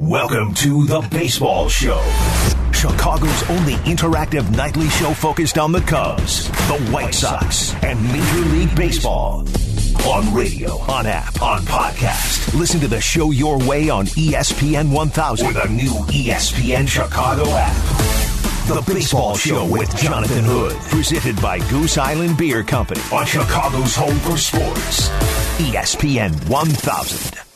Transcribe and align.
Welcome 0.00 0.54
to 0.54 0.86
the 0.86 1.06
Baseball 1.10 1.68
Show, 1.68 2.00
Chicago's 2.72 3.50
only 3.50 3.74
interactive 3.84 4.50
nightly 4.56 4.88
show 4.88 5.12
focused 5.12 5.58
on 5.58 5.72
the 5.72 5.82
Cubs, 5.82 6.48
the 6.48 6.78
White 6.90 7.12
Sox, 7.12 7.74
and 7.84 8.02
Major 8.04 8.48
League 8.48 8.74
Baseball. 8.74 9.46
On 10.08 10.34
radio, 10.34 10.78
on 10.90 11.04
app, 11.04 11.42
on 11.42 11.60
podcast. 11.64 12.58
Listen 12.58 12.80
to 12.80 12.88
the 12.88 12.98
show 12.98 13.30
your 13.30 13.58
way 13.58 13.90
on 13.90 14.06
ESPN 14.06 14.90
1000 14.90 15.46
with 15.46 15.56
a 15.62 15.68
new 15.68 15.92
ESPN 16.08 16.88
Chicago 16.88 17.44
app. 17.50 17.76
The 18.68 18.82
Baseball 18.90 19.36
Show 19.36 19.70
with 19.70 19.94
Jonathan 19.98 20.44
Hood, 20.44 20.76
presented 20.88 21.36
by 21.42 21.58
Goose 21.68 21.98
Island 21.98 22.38
Beer 22.38 22.62
Company 22.62 23.02
on 23.12 23.26
Chicago's 23.26 23.94
home 23.94 24.18
for 24.20 24.38
sports. 24.38 25.10
ESPN 25.58 26.48
1000. 26.48 27.49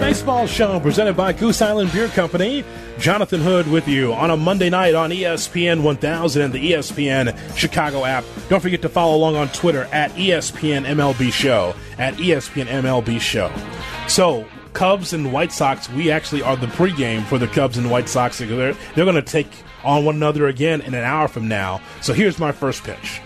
Baseball 0.00 0.46
Show 0.46 0.78
presented 0.78 1.16
by 1.16 1.32
Goose 1.32 1.60
Island 1.60 1.92
Beer 1.92 2.06
Company. 2.08 2.64
Jonathan 2.98 3.40
Hood 3.40 3.66
with 3.66 3.88
you 3.88 4.12
on 4.12 4.30
a 4.30 4.36
Monday 4.36 4.70
night 4.70 4.94
on 4.94 5.10
ESPN 5.10 5.82
1000 5.82 6.42
and 6.42 6.52
the 6.52 6.72
ESPN 6.72 7.36
Chicago 7.56 8.04
app. 8.04 8.24
Don't 8.48 8.60
forget 8.60 8.80
to 8.82 8.88
follow 8.88 9.16
along 9.16 9.34
on 9.34 9.48
Twitter 9.48 9.88
at 9.92 10.12
ESPN 10.12 10.86
MLB 10.86 11.32
Show, 11.32 11.74
at 11.98 12.14
ESPN 12.14 12.66
MLB 12.66 13.20
Show. 13.20 13.52
So, 14.06 14.46
Cubs 14.72 15.12
and 15.12 15.32
White 15.32 15.50
Sox, 15.50 15.90
we 15.90 16.12
actually 16.12 16.42
are 16.42 16.56
the 16.56 16.66
pregame 16.68 17.24
for 17.24 17.38
the 17.38 17.48
Cubs 17.48 17.76
and 17.76 17.90
White 17.90 18.08
Sox. 18.08 18.38
They're, 18.38 18.48
they're 18.48 19.04
going 19.04 19.14
to 19.16 19.22
take 19.22 19.48
on 19.82 20.04
one 20.04 20.14
another 20.14 20.46
again 20.46 20.80
in 20.80 20.94
an 20.94 21.04
hour 21.04 21.26
from 21.26 21.48
now. 21.48 21.80
So, 22.02 22.12
here's 22.12 22.38
my 22.38 22.52
first 22.52 22.84
pitch. 22.84 23.20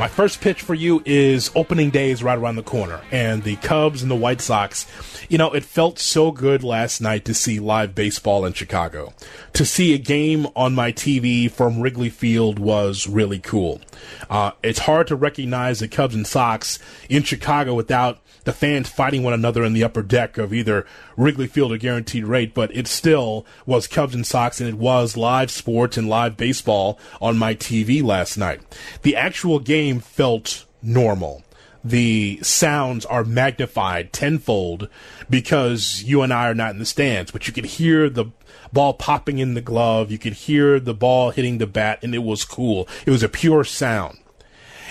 My 0.00 0.08
first 0.08 0.40
pitch 0.40 0.62
for 0.62 0.72
you 0.72 1.02
is 1.04 1.50
opening 1.54 1.90
day 1.90 2.10
is 2.10 2.22
right 2.22 2.38
around 2.38 2.56
the 2.56 2.62
corner, 2.62 3.02
and 3.10 3.42
the 3.42 3.56
Cubs 3.56 4.00
and 4.00 4.10
the 4.10 4.16
White 4.16 4.40
Sox. 4.40 4.86
You 5.28 5.36
know, 5.36 5.52
it 5.52 5.62
felt 5.62 5.98
so 5.98 6.32
good 6.32 6.64
last 6.64 7.02
night 7.02 7.26
to 7.26 7.34
see 7.34 7.60
live 7.60 7.94
baseball 7.94 8.46
in 8.46 8.54
Chicago. 8.54 9.12
To 9.60 9.66
see 9.66 9.92
a 9.92 9.98
game 9.98 10.46
on 10.56 10.74
my 10.74 10.90
TV 10.90 11.50
from 11.50 11.82
Wrigley 11.82 12.08
Field 12.08 12.58
was 12.58 13.06
really 13.06 13.38
cool. 13.38 13.82
Uh, 14.30 14.52
it's 14.62 14.78
hard 14.78 15.06
to 15.08 15.14
recognize 15.14 15.80
the 15.80 15.86
Cubs 15.86 16.14
and 16.14 16.26
Sox 16.26 16.78
in 17.10 17.24
Chicago 17.24 17.74
without 17.74 18.20
the 18.44 18.54
fans 18.54 18.88
fighting 18.88 19.22
one 19.22 19.34
another 19.34 19.62
in 19.62 19.74
the 19.74 19.84
upper 19.84 20.00
deck 20.00 20.38
of 20.38 20.54
either 20.54 20.86
Wrigley 21.14 21.46
Field 21.46 21.72
or 21.72 21.76
Guaranteed 21.76 22.24
Rate, 22.24 22.54
but 22.54 22.74
it 22.74 22.86
still 22.86 23.44
was 23.66 23.86
Cubs 23.86 24.14
and 24.14 24.26
Sox, 24.26 24.62
and 24.62 24.68
it 24.70 24.78
was 24.78 25.18
live 25.18 25.50
sports 25.50 25.98
and 25.98 26.08
live 26.08 26.38
baseball 26.38 26.98
on 27.20 27.36
my 27.36 27.54
TV 27.54 28.02
last 28.02 28.38
night. 28.38 28.62
The 29.02 29.14
actual 29.14 29.58
game 29.58 30.00
felt 30.00 30.64
normal. 30.82 31.42
The 31.84 32.40
sounds 32.42 33.06
are 33.06 33.24
magnified 33.24 34.12
tenfold 34.12 34.88
because 35.28 36.02
you 36.02 36.20
and 36.22 36.32
I 36.32 36.48
are 36.48 36.54
not 36.54 36.72
in 36.72 36.78
the 36.78 36.86
stands, 36.86 37.30
but 37.30 37.46
you 37.46 37.52
could 37.54 37.64
hear 37.64 38.10
the 38.10 38.26
ball 38.72 38.94
popping 38.94 39.38
in 39.38 39.54
the 39.54 39.60
glove, 39.60 40.10
you 40.10 40.18
could 40.18 40.32
hear 40.32 40.80
the 40.80 40.94
ball 40.94 41.30
hitting 41.30 41.58
the 41.58 41.66
bat, 41.66 41.98
and 42.02 42.14
it 42.14 42.22
was 42.22 42.44
cool. 42.44 42.88
It 43.06 43.10
was 43.10 43.22
a 43.22 43.28
pure 43.28 43.64
sound. 43.64 44.18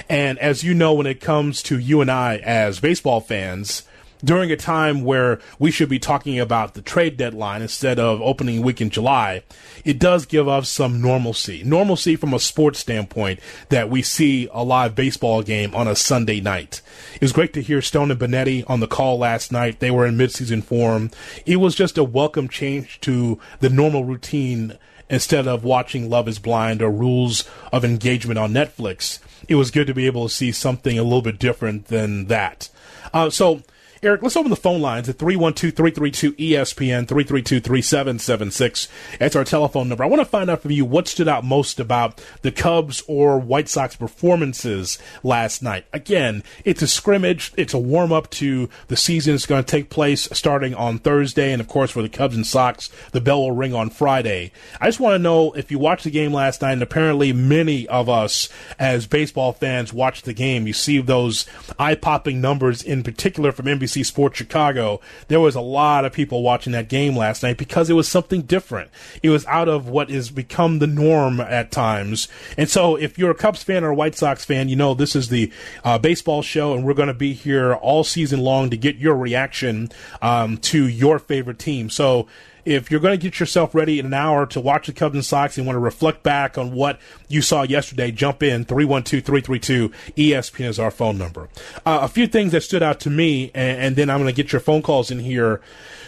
And 0.08 0.40
as 0.40 0.64
you 0.64 0.74
know, 0.74 0.94
when 0.94 1.08
it 1.08 1.22
comes 1.22 1.62
to 1.64 1.78
you 1.78 2.02
and 2.02 2.10
I 2.10 2.38
as 2.38 2.80
baseball 2.80 3.22
fans, 3.22 3.84
during 4.24 4.52
a 4.52 4.58
time 4.58 5.04
where 5.04 5.40
we 5.58 5.72
should 5.72 5.90
be 5.90 6.00
talking 6.00 6.40
about 6.40 6.74
the 6.74 6.82
trade 6.82 7.18
deadline 7.18 7.62
instead 7.62 8.00
of 8.00 8.22
opening 8.22 8.62
week 8.62 8.82
in 8.82 8.90
July, 8.90 9.44
it 9.86 10.00
does 10.00 10.26
give 10.26 10.48
us 10.48 10.70
some 10.70 11.02
normalcy. 11.02 11.64
Normalcy 11.64 12.16
from 12.16 12.34
a 12.34 12.40
sports 12.40 12.80
standpoint 12.80 13.40
that 13.70 13.90
we 13.90 14.02
see 14.02 14.50
a 14.52 14.64
live 14.64 14.96
baseball 14.96 15.42
game 15.42 15.74
on 15.74 15.88
a 15.88 15.96
Sunday 15.96 16.42
night. 16.42 16.82
It 17.16 17.22
was 17.22 17.32
great 17.32 17.54
to 17.54 17.62
hear 17.62 17.82
Stone 17.82 18.12
and 18.12 18.20
Benetti 18.20 18.64
on 18.68 18.80
the 18.80 18.88
call 18.88 19.18
last 19.18 19.52
night. 19.52 19.80
They 19.80 19.92
were 19.92 20.06
in 20.06 20.18
midseason 20.18 20.64
form. 20.64 21.12
It 21.46 21.58
was 21.58 21.76
just 21.76 21.98
a 21.98 22.04
welcome 22.04 22.50
change 22.50 23.00
to 23.02 23.40
the 23.60 23.70
normal 23.70 24.04
routine 24.04 24.78
instead 25.10 25.48
of 25.48 25.64
watching 25.64 26.10
Love 26.10 26.28
is 26.28 26.40
Blind 26.40 26.82
or 26.82 26.92
Rules 26.92 27.50
of 27.74 27.84
Engagement 27.84 28.38
on 28.38 28.54
Netflix. 28.54 29.20
It 29.48 29.56
was 29.56 29.72
good 29.72 29.88
to 29.88 29.94
be 29.94 30.06
able 30.06 30.28
to 30.28 30.34
see 30.34 30.52
something 30.52 31.00
a 31.00 31.04
little 31.04 31.22
bit 31.22 31.40
different 31.40 31.86
than 31.86 32.26
that. 32.26 32.70
Uh, 33.14 33.30
so, 33.30 33.64
Eric, 34.02 34.22
let's 34.24 34.38
open 34.38 34.50
the 34.50 34.56
phone 34.56 34.80
lines 34.80 35.10
at 35.10 35.18
312-332-ESPN, 35.18 37.06
332-3776. 37.06 38.88
That's 39.20 39.36
our 39.36 39.44
telephone 39.44 39.90
number. 39.90 40.06
I 40.06 40.08
want 40.08 40.22
to 40.22 40.26
find 40.26 40.50
out 40.50 40.62
from 40.62 40.72
you 40.72 40.86
what 40.86 41.10
stood 41.10 41.28
out 41.28 41.44
most 41.44 41.82
about 41.82 42.24
the 42.42 42.54
Cubs 42.54 43.04
or 43.08 43.38
White 43.38 43.68
Sox 43.68 43.98
performances 43.98 45.00
last 45.22 45.62
night. 45.62 45.86
Again, 45.92 46.44
it's 46.64 46.82
a 46.82 46.88
scrimmage. 46.88 47.52
It's 47.58 47.74
a 47.74 47.78
warm-up 47.78 48.30
to 48.32 48.70
the 48.88 48.96
season. 48.96 49.36
It's 49.36 49.46
going 49.46 49.66
to 49.66 49.70
take 49.70 49.90
place 49.90 50.30
starting 50.32 50.74
on 50.74 51.00
Thursday. 51.00 51.52
And, 51.52 51.60
of 51.60 51.68
course, 51.68 51.92
for 51.92 52.02
the 52.02 52.08
Cubs 52.08 52.38
and 52.38 52.48
Sox, 52.48 52.90
the 53.12 53.20
bell 53.20 53.42
will 53.42 53.52
ring 53.52 53.74
on 53.74 53.90
Friday. 53.90 54.54
I 54.80 54.86
just 54.86 55.02
want 55.02 55.16
to 55.16 55.20
know 55.20 55.52
if 55.52 55.72
you 55.72 55.80
watched 55.80 56.06
the 56.06 56.12
game 56.12 56.32
last 56.32 56.62
night, 56.62 56.72
and 56.72 56.82
apparently 56.82 57.34
many 57.34 57.86
of 57.90 58.08
us 58.08 58.48
as 58.80 59.08
baseball 59.08 59.52
fans 59.52 59.92
watched 59.92 60.24
the 60.24 60.34
game. 60.34 60.68
You 60.68 60.74
see 60.74 61.02
those 61.02 61.46
eye-popping 61.78 62.40
numbers 62.40 62.82
in 62.82 63.04
particular 63.04 63.52
from 63.52 63.66
NBC 63.66 63.89
Sports 63.90 64.38
Chicago. 64.38 65.02
There 65.28 65.40
was 65.40 65.56
a 65.56 65.62
lot 65.62 66.06
of 66.06 66.14
people 66.14 66.44
watching 66.44 66.74
that 66.74 66.90
game 66.90 67.16
last 67.16 67.44
night 67.44 67.58
because 67.58 67.90
it 67.90 67.94
was 67.94 68.08
something 68.08 68.44
different. 68.44 68.90
It 69.22 69.30
was 69.30 69.46
out 69.46 69.68
of 69.68 69.90
what 69.90 70.10
has 70.10 70.30
become 70.30 70.80
the 70.80 70.88
norm 70.88 71.40
at 71.40 71.72
times. 71.72 72.28
And 72.58 72.70
so 72.70 72.96
if 72.96 73.18
you're 73.18 73.32
a 73.32 73.36
Cubs 73.36 73.64
fan 73.64 73.84
or 73.84 73.90
a 73.90 73.96
White 73.96 74.16
Sox 74.16 74.46
fan, 74.46 74.70
you 74.70 74.76
know 74.76 74.94
this 74.94 75.16
is 75.16 75.30
the 75.30 75.52
uh, 75.84 75.98
baseball 75.98 76.42
show, 76.42 76.74
and 76.74 76.84
we're 76.84 76.94
going 76.94 77.08
to 77.08 77.14
be 77.14 77.34
here 77.34 77.74
all 77.74 78.04
season 78.04 78.40
long 78.40 78.70
to 78.70 78.78
get 78.78 78.96
your 78.96 79.16
reaction 79.16 79.90
um, 80.22 80.58
to 80.58 80.88
your 80.88 81.20
favorite 81.20 81.60
team. 81.60 81.90
So 81.90 82.28
if 82.66 82.92
you're 82.92 83.00
going 83.00 83.18
to 83.18 83.22
get 83.22 83.40
yourself 83.40 83.74
ready 83.74 84.00
in 84.00 84.06
an 84.06 84.14
hour 84.14 84.46
to 84.48 84.60
watch 84.60 84.88
the 84.88 84.94
Cubs 84.94 85.16
and 85.16 85.26
Sox 85.26 85.58
and 85.58 85.66
want 85.66 85.76
to 85.76 85.80
reflect 85.80 86.24
back 86.24 86.58
on 86.58 86.74
what 86.74 87.00
you 87.28 87.42
saw 87.42 87.64
yesterday, 87.64 88.12
jump 88.12 88.44
in 88.44 88.66
312-332 88.66 89.94
ESPN 90.16 90.68
is 90.68 90.80
our 90.80 90.92
phone 90.92 91.18
number. 91.18 91.50
Uh, 91.86 92.00
a 92.02 92.08
few 92.08 92.28
things 92.28 92.52
that 92.52 92.62
stood 92.62 92.84
out 92.84 93.00
to 93.02 93.10
me, 93.10 93.52
and, 93.54 93.82
and 93.82 93.96
then 93.96 94.10
I'm 94.10 94.20
going 94.20 94.34
to 94.34 94.44
get 94.44 94.52
your 94.52 94.60
phone 94.60 94.82
calls 94.82 95.12
in 95.12 95.20
here. 95.20 95.62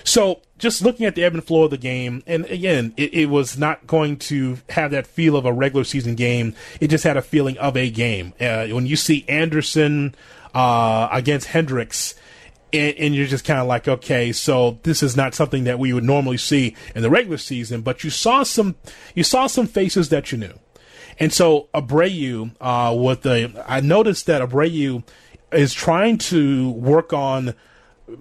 So 0.03 0.41
just 0.57 0.81
looking 0.81 1.05
at 1.05 1.15
the 1.15 1.23
ebb 1.23 1.33
and 1.33 1.43
flow 1.43 1.63
of 1.63 1.71
the 1.71 1.77
game, 1.77 2.23
and 2.27 2.45
again, 2.45 2.93
it, 2.97 3.13
it, 3.13 3.25
was 3.27 3.57
not 3.57 3.87
going 3.87 4.17
to 4.17 4.59
have 4.69 4.91
that 4.91 5.07
feel 5.07 5.35
of 5.35 5.45
a 5.45 5.53
regular 5.53 5.83
season 5.83 6.15
game. 6.15 6.53
It 6.79 6.89
just 6.89 7.03
had 7.03 7.17
a 7.17 7.21
feeling 7.21 7.57
of 7.57 7.75
a 7.75 7.89
game. 7.89 8.33
Uh, 8.39 8.67
when 8.67 8.85
you 8.85 8.95
see 8.95 9.25
Anderson 9.27 10.15
uh, 10.53 11.09
against 11.11 11.47
Hendricks, 11.47 12.15
and, 12.73 12.95
and, 12.97 13.15
you're 13.15 13.27
just 13.27 13.45
kind 13.45 13.59
of 13.59 13.67
like, 13.67 13.87
okay, 13.87 14.31
so 14.31 14.79
this 14.83 15.03
is 15.03 15.15
not 15.15 15.35
something 15.35 15.63
that 15.65 15.79
we 15.79 15.93
would 15.93 16.03
normally 16.03 16.37
see 16.37 16.75
in 16.95 17.01
the 17.01 17.09
regular 17.09 17.37
season, 17.37 17.81
but 17.81 18.03
you 18.03 18.09
saw 18.09 18.43
some, 18.43 18.75
you 19.15 19.23
saw 19.23 19.47
some 19.47 19.67
faces 19.67 20.09
that 20.09 20.31
you 20.31 20.37
knew, 20.37 20.53
and 21.19 21.31
so 21.31 21.67
Abreu, 21.73 22.51
uh, 22.59 22.95
with 22.95 23.21
the, 23.21 23.63
I 23.67 23.79
noticed 23.79 24.25
that 24.25 24.41
Abreu 24.41 25.03
is 25.51 25.73
trying 25.73 26.17
to 26.17 26.71
work 26.71 27.13
on 27.13 27.53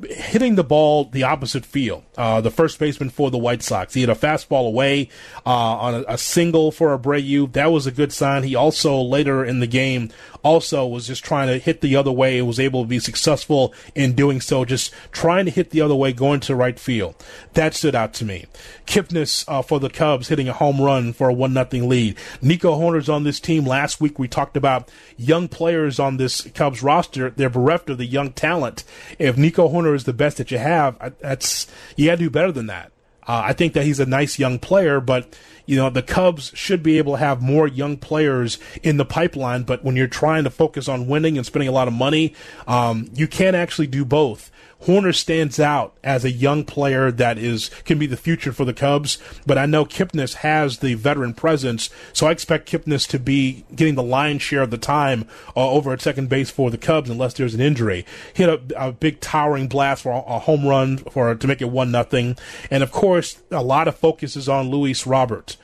hitting 0.09 0.55
the 0.55 0.65
ball 0.65 1.05
the 1.05 1.23
opposite 1.23 1.65
field. 1.65 2.03
Uh, 2.17 2.41
the 2.41 2.51
first 2.51 2.79
baseman 2.79 3.11
for 3.11 3.31
the 3.31 3.39
White 3.39 3.63
Sox. 3.63 3.95
He 3.95 4.01
had 4.01 4.11
a 4.11 4.15
fastball 4.15 4.67
away 4.67 5.09
uh, 5.47 5.51
on 5.51 5.95
a, 5.95 6.05
a, 6.09 6.19
single 6.19 6.71
for 6.71 6.97
Abreu. 6.97 7.53
That 7.53 7.73
was 7.73 7.87
a 7.87 7.93
good 7.93 8.13
sign. 8.13 8.43
He 8.43 8.55
also 8.55 9.01
later 9.01 9.45
in 9.45 9.61
the 9.61 9.67
game 9.67 10.11
also 10.43 10.87
was 10.87 11.07
just 11.07 11.25
trying 11.25 11.49
to 11.49 11.59
hit 11.59 11.81
the 11.81 11.97
other 11.97 12.13
way 12.13 12.39
and 12.39 12.47
was 12.47 12.61
able 12.61 12.83
to 12.83 12.89
be 12.89 12.99
successful 12.99 13.75
in 13.95 14.15
doing 14.15 14.41
so. 14.41 14.65
Just 14.65 14.93
trying 15.13 15.45
to 15.45 15.51
hit 15.51 15.71
the 15.71 15.81
other 15.81 15.95
way, 15.95 16.13
going 16.13 16.41
to 16.41 16.55
right 16.55 16.79
field. 16.79 17.15
That 17.55 17.75
stood 17.75 17.95
out 17.95 18.15
to 18.15 18.25
me. 18.25 18.47
Kipnis 18.87 19.45
uh, 19.49 19.63
for 19.63 19.81
the 19.81 19.91
Cubs 19.91 20.29
hitting 20.29 20.49
a 20.49 20.53
home 20.53 20.81
run 20.81 21.13
for 21.13 21.29
a 21.29 21.33
one 21.33 21.53
nothing 21.53 21.89
lead. 21.89 22.17
Nico 22.41 22.79
Hoerner's 22.79 23.09
on 23.09 23.25
this 23.25 23.41
team. 23.41 23.65
Last 23.65 24.01
week 24.01 24.19
we 24.19 24.29
talked 24.29 24.57
about 24.57 24.91
young 25.17 25.49
players 25.49 25.99
on 25.99 26.17
this 26.17 26.43
Cubs 26.55 26.83
roster. 26.83 27.31
They're 27.31 27.51
bereft 27.51 27.91
of 27.91 27.99
the 27.99 28.07
young 28.07 28.33
talent. 28.33 28.85
If 29.19 29.37
Nico 29.37 29.69
Hoerner 29.81 29.95
is 29.95 30.05
the 30.05 30.13
best 30.13 30.37
that 30.39 30.51
you 30.51 30.59
have, 30.59 31.15
that's 31.21 31.67
you 31.97 32.07
got 32.07 32.13
to 32.13 32.25
do 32.25 32.31
better 32.31 32.53
than 32.53 32.67
that. 32.67 32.93
Uh, 33.27 33.43
I 33.45 33.53
think 33.53 33.75
that 33.75 33.85
he's 33.85 34.01
a 34.01 34.07
nice 34.07 34.39
young 34.39 34.59
player, 34.59 35.01
but 35.01 35.37
you 35.67 35.77
know 35.77 35.91
the 35.91 36.03
Cubs 36.03 36.51
should 36.55 36.83
be 36.83 36.99
able 36.99 37.13
to 37.13 37.19
have 37.19 37.43
more 37.43 37.69
young 37.69 37.97
players 37.97 38.59
in 38.83 38.97
the 38.97 39.05
pipeline. 39.05 39.63
But 39.63 39.85
when 39.85 39.95
you're 39.95 40.09
trying 40.09 40.45
to 40.45 40.51
focus 40.51 40.89
on 40.89 41.07
winning 41.07 41.37
and 41.37 41.47
spending 41.47 41.69
a 41.69 41.73
lot 41.73 41.87
of 41.87 41.95
money, 41.95 42.35
um, 42.67 43.09
you 43.15 43.29
can't 43.29 43.55
actually 43.55 43.87
do 43.87 44.05
both 44.05 44.51
Hoerner 44.85 45.15
stands 45.15 45.61
out 45.61 45.97
as 46.03 46.25
a 46.25 46.31
young 46.31 46.65
player 46.65 47.11
that 47.11 47.39
is 47.39 47.71
can 47.85 47.99
be 47.99 48.07
the 48.07 48.17
future 48.17 48.53
for 48.53 48.65
the 48.65 48.73
Cubs, 48.73 49.19
but 49.47 49.59
I 49.59 49.67
know 49.67 49.85
Kipnis 49.85 50.35
has 50.37 50.79
the 50.79 50.95
veteran 50.95 51.35
presence, 51.35 51.91
so 52.13 52.27
I 52.27 52.31
expect 52.31 52.71
Kipnis 52.71 53.07
to 53.09 53.19
be 53.19 53.65
getting 53.75 53.95
the 53.95 54.03
lion's 54.03 54.43
share 54.43 54.63
of 54.63 54.71
the 54.71 54.79
time 54.79 55.27
uh, 55.57 55.71
over 55.71 55.93
at 55.93 56.01
second 56.01 56.29
base 56.29 56.51
for 56.51 56.71
the 56.71 56.79
Cubs 56.79 57.11
unless 57.11 57.35
there's 57.35 57.55
an 57.55 57.61
injury. 57.61 58.07
Hit 58.33 58.49
a, 58.49 58.87
a 58.87 58.93
big 58.93 59.21
towering 59.21 59.69
blast 59.69 60.03
for 60.03 60.13
a, 60.13 60.21
a 60.21 60.39
home 60.39 60.67
run 60.67 60.99
for 60.99 61.35
to 61.35 61.47
make 61.47 61.61
it 61.61 61.71
one 61.71 61.91
nothing, 61.91 62.37
and 62.71 62.83
of 62.83 62.91
course 62.91 63.41
a 63.51 63.63
lot 63.63 63.89
of 63.89 63.97
focus 63.97 64.37
is 64.37 64.49
on 64.49 64.71
Luis 64.71 65.07
Robert, 65.07 65.57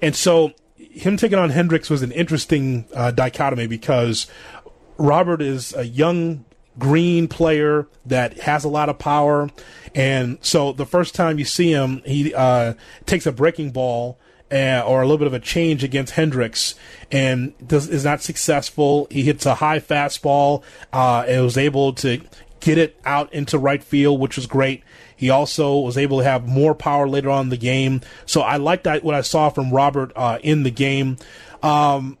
and 0.00 0.16
so 0.16 0.52
him 0.76 1.16
taking 1.16 1.38
on 1.38 1.50
Hendricks 1.50 1.90
was 1.90 2.02
an 2.02 2.12
interesting 2.12 2.86
uh, 2.94 3.10
dichotomy 3.10 3.66
because 3.66 4.26
Robert 4.96 5.42
is 5.42 5.74
a 5.74 5.84
young 5.84 6.44
green 6.78 7.28
player 7.28 7.86
that 8.06 8.40
has 8.40 8.64
a 8.64 8.68
lot 8.68 8.88
of 8.88 8.98
power. 8.98 9.50
And 9.94 10.38
so 10.40 10.72
the 10.72 10.86
first 10.86 11.14
time 11.14 11.38
you 11.38 11.44
see 11.44 11.72
him, 11.72 12.02
he 12.04 12.34
uh, 12.34 12.74
takes 13.06 13.26
a 13.26 13.32
breaking 13.32 13.70
ball 13.70 14.18
uh, 14.52 14.82
or 14.86 15.02
a 15.02 15.04
little 15.04 15.18
bit 15.18 15.26
of 15.26 15.34
a 15.34 15.40
change 15.40 15.82
against 15.82 16.14
Hendricks 16.14 16.74
and 17.10 17.54
does, 17.66 17.88
is 17.88 18.04
not 18.04 18.22
successful. 18.22 19.06
He 19.10 19.22
hits 19.22 19.46
a 19.46 19.56
high 19.56 19.80
fastball 19.80 20.62
uh, 20.92 21.24
and 21.26 21.42
was 21.42 21.56
able 21.56 21.92
to 21.94 22.20
get 22.60 22.78
it 22.78 22.98
out 23.04 23.32
into 23.32 23.58
right 23.58 23.82
field, 23.82 24.20
which 24.20 24.36
was 24.36 24.46
great. 24.46 24.82
He 25.16 25.30
also 25.30 25.78
was 25.78 25.96
able 25.96 26.18
to 26.18 26.24
have 26.24 26.48
more 26.48 26.74
power 26.74 27.08
later 27.08 27.30
on 27.30 27.46
in 27.46 27.48
the 27.50 27.56
game. 27.56 28.00
So 28.26 28.40
I 28.40 28.56
liked 28.56 28.84
that 28.84 29.04
what 29.04 29.14
I 29.14 29.20
saw 29.20 29.48
from 29.48 29.70
Robert 29.70 30.12
uh, 30.16 30.38
in 30.42 30.64
the 30.64 30.70
game, 30.70 31.18
um, 31.62 32.18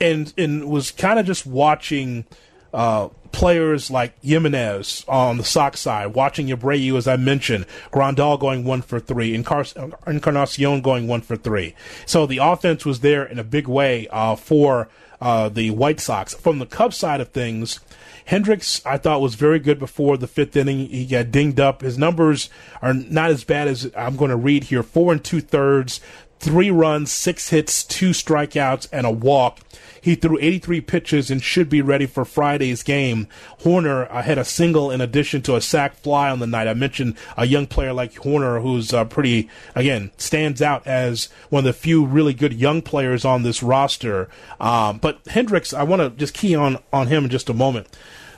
and 0.00 0.32
and 0.36 0.68
was 0.68 0.90
kind 0.90 1.18
of 1.18 1.26
just 1.26 1.46
watching 1.46 2.26
uh, 2.72 3.08
players 3.32 3.90
like 3.90 4.20
Jimenez 4.22 5.04
on 5.08 5.36
the 5.36 5.44
Sox 5.44 5.80
side, 5.80 6.08
watching 6.08 6.48
Abreu, 6.48 6.96
as 6.96 7.06
I 7.08 7.16
mentioned, 7.16 7.66
Grandal 7.92 8.38
going 8.38 8.64
one 8.64 8.82
for 8.82 9.00
three, 9.00 9.36
Encar- 9.36 9.94
Encarnacion 10.06 10.80
going 10.80 11.06
one 11.06 11.20
for 11.20 11.36
three. 11.36 11.74
So 12.06 12.26
the 12.26 12.38
offense 12.38 12.84
was 12.84 13.00
there 13.00 13.24
in 13.24 13.38
a 13.38 13.44
big 13.44 13.68
way 13.68 14.08
uh, 14.08 14.36
for 14.36 14.88
uh, 15.20 15.48
the 15.48 15.70
White 15.70 16.00
Sox. 16.00 16.34
From 16.34 16.58
the 16.58 16.66
Cubs 16.66 16.96
side 16.96 17.20
of 17.20 17.28
things, 17.28 17.80
Hendricks, 18.24 18.84
I 18.86 18.96
thought, 18.96 19.20
was 19.20 19.34
very 19.34 19.58
good 19.58 19.78
before 19.78 20.16
the 20.16 20.26
fifth 20.26 20.56
inning. 20.56 20.88
He 20.88 21.06
got 21.06 21.30
dinged 21.30 21.58
up. 21.58 21.82
His 21.82 21.98
numbers 21.98 22.48
are 22.80 22.94
not 22.94 23.30
as 23.30 23.44
bad 23.44 23.68
as 23.68 23.90
I'm 23.96 24.16
going 24.16 24.30
to 24.30 24.36
read 24.36 24.64
here. 24.64 24.82
Four 24.82 25.12
and 25.12 25.22
two 25.22 25.40
thirds, 25.40 26.00
three 26.40 26.70
runs, 26.70 27.12
six 27.12 27.50
hits, 27.50 27.84
two 27.84 28.10
strikeouts, 28.10 28.88
and 28.90 29.06
a 29.06 29.10
walk. 29.10 29.60
He 30.00 30.14
threw 30.14 30.38
83 30.40 30.80
pitches 30.80 31.30
and 31.30 31.42
should 31.42 31.68
be 31.68 31.82
ready 31.82 32.06
for 32.06 32.24
Friday's 32.24 32.82
game. 32.82 33.28
Hoerner 33.60 34.10
uh, 34.10 34.22
had 34.22 34.38
a 34.38 34.44
single 34.44 34.90
in 34.90 35.02
addition 35.02 35.42
to 35.42 35.56
a 35.56 35.60
sac 35.60 35.94
fly 35.94 36.30
on 36.30 36.38
the 36.38 36.46
night. 36.46 36.66
I 36.66 36.74
mentioned 36.74 37.16
a 37.36 37.46
young 37.46 37.66
player 37.66 37.92
like 37.92 38.14
Hoerner 38.14 38.62
who's 38.62 38.94
uh, 38.94 39.04
pretty, 39.04 39.50
again, 39.74 40.10
stands 40.16 40.62
out 40.62 40.86
as 40.86 41.28
one 41.50 41.60
of 41.60 41.64
the 41.66 41.72
few 41.74 42.04
really 42.04 42.32
good 42.32 42.54
young 42.54 42.80
players 42.80 43.26
on 43.26 43.42
this 43.42 43.62
roster. 43.62 44.30
Um, 44.58 44.98
but 44.98 45.20
Hendricks, 45.26 45.74
I 45.74 45.82
want 45.82 46.00
to 46.00 46.10
just 46.10 46.32
key 46.32 46.54
on, 46.54 46.78
on 46.92 47.08
him 47.08 47.24
in 47.24 47.30
just 47.30 47.50
a 47.50 47.54
moment. 47.54 47.86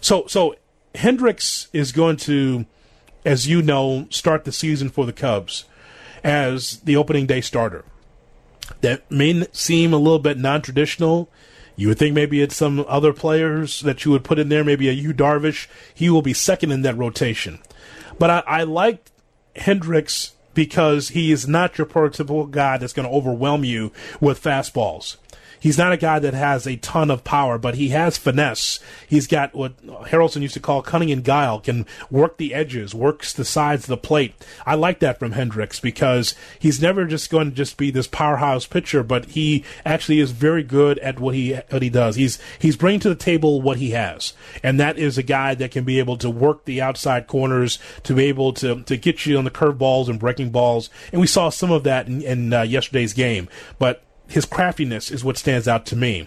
So, 0.01 0.27
so 0.27 0.57
Hendricks 0.97 1.69
is 1.73 1.93
going 1.93 2.17
to, 2.19 2.67
as 3.25 3.47
you 3.47 3.63
know, 3.63 4.09
start 4.11 4.45
the 4.45 4.53
season 4.53 4.89
for 4.89 5.07
the 5.07 5.13
Cubs 5.13 5.65
as 6.25 6.81
the 6.81 6.97
opening 6.97 7.27
day 7.27 7.41
starter. 7.41 7.85
That 8.81 9.09
may 9.11 9.47
seem 9.53 9.93
a 9.93 9.99
little 9.99 10.19
bit 10.19 10.39
non-traditional 10.39 11.29
you 11.77 11.89
would 11.89 11.99
think 11.99 12.15
maybe 12.15 12.43
it's 12.43 12.57
some 12.57 12.85
other 12.87 13.13
players 13.13 13.81
that 13.81 14.05
you 14.05 14.11
would 14.11 14.25
put 14.25 14.39
in 14.39 14.49
there, 14.49 14.65
maybe 14.65 14.89
a 14.89 14.93
Yu 14.93 15.15
Darvish. 15.15 15.69
He 15.95 16.11
will 16.11 16.23
be 16.23 16.35
second 16.35 16.71
in 16.73 16.83
that 16.83 16.97
rotation. 16.97 17.61
But 18.19 18.31
I, 18.31 18.43
I 18.47 18.63
like 18.65 19.11
Hendricks 19.57 20.33
because 20.55 21.11
he 21.11 21.33
is 21.33 21.49
not 21.49 21.79
your 21.79 21.87
prototypical 21.87 22.51
guy 22.51 22.77
that's 22.77 22.93
going 22.93 23.09
to 23.09 23.15
overwhelm 23.15 23.65
you 23.65 23.91
with 24.21 24.43
fastballs. 24.43 25.17
He's 25.63 25.79
not 25.79 25.93
a 25.93 25.97
guy 25.97 26.19
that 26.19 26.35
has 26.35 26.67
a 26.67 26.75
ton 26.75 27.09
of 27.09 27.23
power, 27.23 27.57
but 27.57 27.77
he 27.77 27.91
has 27.91 28.19
finesse. 28.19 28.81
He's 29.07 29.29
got 29.29 29.55
what 29.55 29.81
Harrelson 29.87 30.43
used 30.43 30.55
to 30.55 30.61
call 30.61 30.83
cunning 30.83 31.13
and 31.13 31.23
guile, 31.23 31.61
can 31.61 31.87
work 32.11 32.37
the 32.37 32.53
edges, 32.53 32.97
works 32.97 33.33
the 33.33 33.45
sides 33.45 33.85
of 33.85 33.89
the 33.89 33.97
plate. 33.97 34.35
I 34.67 34.75
like 34.75 34.99
that 34.99 35.21
from 35.21 35.33
Hendricks 35.33 35.79
because 35.79 36.35
he's 36.59 36.83
never 36.83 37.05
just 37.05 37.31
going 37.31 37.51
to 37.51 37.57
just 37.57 37.77
be 37.77 37.93
this 37.93 38.09
powerhouse 38.09 38.67
pitcher, 38.67 39.05
but 39.05 39.27
he 39.27 39.65
actually 39.85 40.19
is 40.19 40.33
very 40.33 40.65
good 40.65 40.99
at 40.99 41.21
what 41.21 41.37
he 41.37 41.53
what 41.71 41.83
he 41.83 41.91
does. 41.91 42.17
He's 42.17 42.41
he's 42.59 42.77
bringing 42.77 42.99
to 42.99 43.09
the 43.09 43.15
table 43.15 43.63
what 43.63 43.77
he 43.77 43.91
has, 43.91 44.33
and 44.65 44.81
that 44.81 44.99
is 44.99 45.17
a 45.17 45.23
guy 45.23 45.55
that 45.55 45.71
can 45.71 45.85
be 45.85 46.01
able 46.01 46.17
to 46.17 46.29
work 46.29 46.65
the 46.65 46.83
outside 46.83 47.29
corners, 47.29 47.79
to 48.03 48.15
be 48.15 48.25
able 48.25 48.53
to 48.55 48.83
to 48.83 48.97
get 48.97 49.27
you 49.27 49.39
on 49.39 49.45
the 49.45 49.51
curveballs 49.53 50.09
and 50.09 50.19
breaking 50.19 50.51
balls, 50.51 50.91
and 51.13 51.21
we 51.21 51.29
saw 51.29 51.51
some 51.51 51.71
of 51.71 51.85
that 51.85 52.09
in, 52.09 52.21
in 52.21 52.53
uh, 52.53 52.63
yesterday's 52.63 53.13
game. 53.13 53.49
But 53.79 54.03
his 54.33 54.47
craftiness 54.47 55.11
is 55.11 55.23
what 55.23 55.37
stands 55.37 55.69
out 55.69 55.85
to 55.85 55.95
me. 55.95 56.27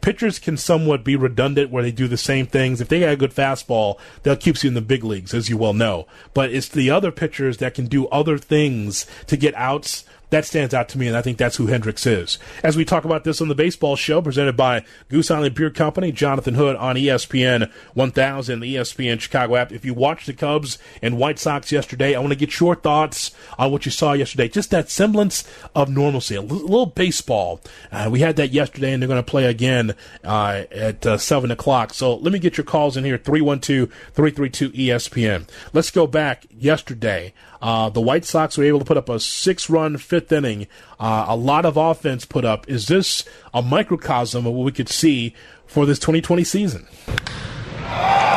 pitchers 0.00 0.40
can 0.40 0.56
somewhat 0.56 1.04
be 1.04 1.14
redundant 1.14 1.70
where 1.70 1.84
they 1.84 1.92
do 1.92 2.08
the 2.08 2.16
same 2.16 2.46
things. 2.46 2.80
If 2.80 2.88
they 2.88 2.98
got 2.98 3.12
a 3.12 3.16
good 3.16 3.32
fastball, 3.32 3.96
that 4.24 4.40
keeps 4.40 4.64
you 4.64 4.68
in 4.68 4.74
the 4.74 4.80
big 4.80 5.04
leagues, 5.04 5.32
as 5.32 5.48
you 5.48 5.56
well 5.56 5.72
know. 5.72 6.08
But 6.34 6.52
it's 6.52 6.68
the 6.68 6.90
other 6.90 7.12
pitchers 7.12 7.58
that 7.58 7.74
can 7.74 7.86
do 7.86 8.08
other 8.08 8.38
things 8.38 9.06
to 9.28 9.36
get 9.36 9.54
outs 9.54 10.04
that 10.32 10.46
stands 10.46 10.72
out 10.72 10.88
to 10.88 10.98
me, 10.98 11.06
and 11.06 11.16
I 11.16 11.20
think 11.20 11.36
that's 11.36 11.56
who 11.56 11.66
Hendricks 11.66 12.06
is. 12.06 12.38
As 12.62 12.74
we 12.74 12.86
talk 12.86 13.04
about 13.04 13.22
this 13.22 13.42
on 13.42 13.48
the 13.48 13.54
baseball 13.54 13.96
show 13.96 14.22
presented 14.22 14.56
by 14.56 14.82
Goose 15.10 15.30
Island 15.30 15.54
Beer 15.54 15.68
Company, 15.68 16.10
Jonathan 16.10 16.54
Hood 16.54 16.74
on 16.76 16.96
ESPN 16.96 17.70
1000, 17.92 18.60
the 18.60 18.76
ESPN 18.76 19.20
Chicago 19.20 19.56
app. 19.56 19.72
If 19.72 19.84
you 19.84 19.92
watched 19.92 20.26
the 20.26 20.32
Cubs 20.32 20.78
and 21.02 21.18
White 21.18 21.38
Sox 21.38 21.70
yesterday, 21.70 22.14
I 22.14 22.18
want 22.18 22.32
to 22.32 22.38
get 22.38 22.58
your 22.58 22.74
thoughts 22.74 23.32
on 23.58 23.72
what 23.72 23.84
you 23.84 23.92
saw 23.92 24.14
yesterday. 24.14 24.48
Just 24.48 24.70
that 24.70 24.88
semblance 24.88 25.44
of 25.74 25.90
normalcy, 25.90 26.36
a 26.36 26.40
little 26.40 26.86
baseball. 26.86 27.60
Uh, 27.90 28.08
we 28.10 28.20
had 28.20 28.36
that 28.36 28.52
yesterday, 28.52 28.94
and 28.94 29.02
they're 29.02 29.08
going 29.08 29.22
to 29.22 29.30
play 29.30 29.44
again 29.44 29.94
uh, 30.24 30.64
at 30.70 31.04
uh, 31.04 31.18
7 31.18 31.50
o'clock. 31.50 31.92
So 31.92 32.16
let 32.16 32.32
me 32.32 32.38
get 32.38 32.56
your 32.56 32.64
calls 32.64 32.96
in 32.96 33.04
here 33.04 33.18
312 33.18 33.90
332 34.14 34.70
ESPN. 34.70 35.46
Let's 35.74 35.90
go 35.90 36.06
back 36.06 36.46
yesterday. 36.50 37.34
Uh, 37.62 37.88
the 37.88 38.00
White 38.00 38.24
Sox 38.24 38.58
were 38.58 38.64
able 38.64 38.80
to 38.80 38.84
put 38.84 38.96
up 38.96 39.08
a 39.08 39.20
six 39.20 39.70
run 39.70 39.96
fifth 39.96 40.21
inning, 40.30 40.66
uh, 41.00 41.24
a 41.28 41.36
lot 41.36 41.64
of 41.64 41.76
offense 41.76 42.24
put 42.24 42.44
up. 42.44 42.68
Is 42.68 42.86
this 42.86 43.24
a 43.54 43.62
microcosm 43.62 44.46
of 44.46 44.52
what 44.52 44.64
we 44.64 44.72
could 44.72 44.88
see 44.88 45.34
for 45.66 45.86
this 45.86 45.98
2020 45.98 46.44
season? 46.44 46.86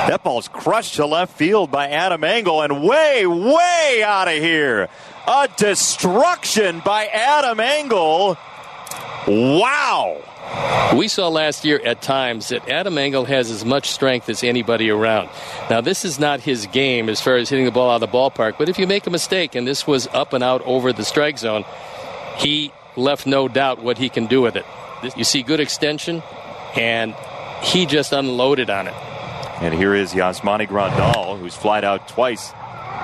That 0.08 0.24
ball's 0.24 0.48
crushed 0.48 0.96
to 0.96 1.06
left 1.06 1.38
field 1.38 1.72
by 1.72 1.90
Adam 1.90 2.24
Engel 2.24 2.62
and 2.62 2.84
way, 2.84 3.26
way 3.26 4.04
out 4.06 4.28
of 4.28 4.36
here. 4.36 4.88
A 5.28 5.50
destruction 5.58 6.82
by 6.86 7.08
Adam 7.08 7.60
Engel. 7.60 8.38
Wow. 9.28 10.24
We 10.96 11.08
saw 11.08 11.28
last 11.28 11.66
year 11.66 11.82
at 11.84 12.02
times 12.02 12.50
that 12.50 12.70
Adam 12.70 12.98
Engel 12.98 13.26
has 13.26 13.52
as 13.52 13.66
much 13.66 13.90
strength 13.90 14.30
as 14.30 14.44
anybody 14.44 14.90
around. 14.90 15.30
Now, 15.70 15.82
this 15.82 16.06
is 16.06 16.20
not 16.20 16.40
his 16.40 16.68
game 16.68 17.10
as 17.10 17.20
far 17.20 17.36
as 17.36 17.50
hitting 17.50 17.66
the 17.66 17.72
ball 17.72 17.90
out 17.90 18.02
of 18.02 18.12
the 18.12 18.18
ballpark, 18.18 18.58
but 18.58 18.70
if 18.70 18.80
you 18.80 18.88
make 18.88 19.06
a 19.08 19.10
mistake, 19.10 19.56
and 19.56 19.68
this 19.68 19.86
was 19.86 20.08
up 20.08 20.34
and 20.34 20.44
out 20.44 20.62
over 20.62 20.94
the 20.94 21.04
strike 21.04 21.38
zone, 21.38 21.66
he 22.38 22.72
left 22.96 23.26
no 23.26 23.48
doubt 23.48 23.82
what 23.84 23.98
he 23.98 24.10
can 24.10 24.28
do 24.28 24.42
with 24.42 24.56
it. 24.56 24.66
You 25.18 25.24
see 25.24 25.44
good 25.44 25.60
extension, 25.60 26.24
and 26.76 27.16
he 27.62 27.86
just 27.86 28.14
unloaded 28.14 28.70
on 28.70 28.88
it. 28.88 28.94
And 29.62 29.74
here 29.74 29.96
is 29.96 30.14
Yasmani 30.14 30.68
Grandal, 30.68 31.40
who's 31.40 31.56
flied 31.56 31.84
out 31.84 32.08
twice. 32.08 32.54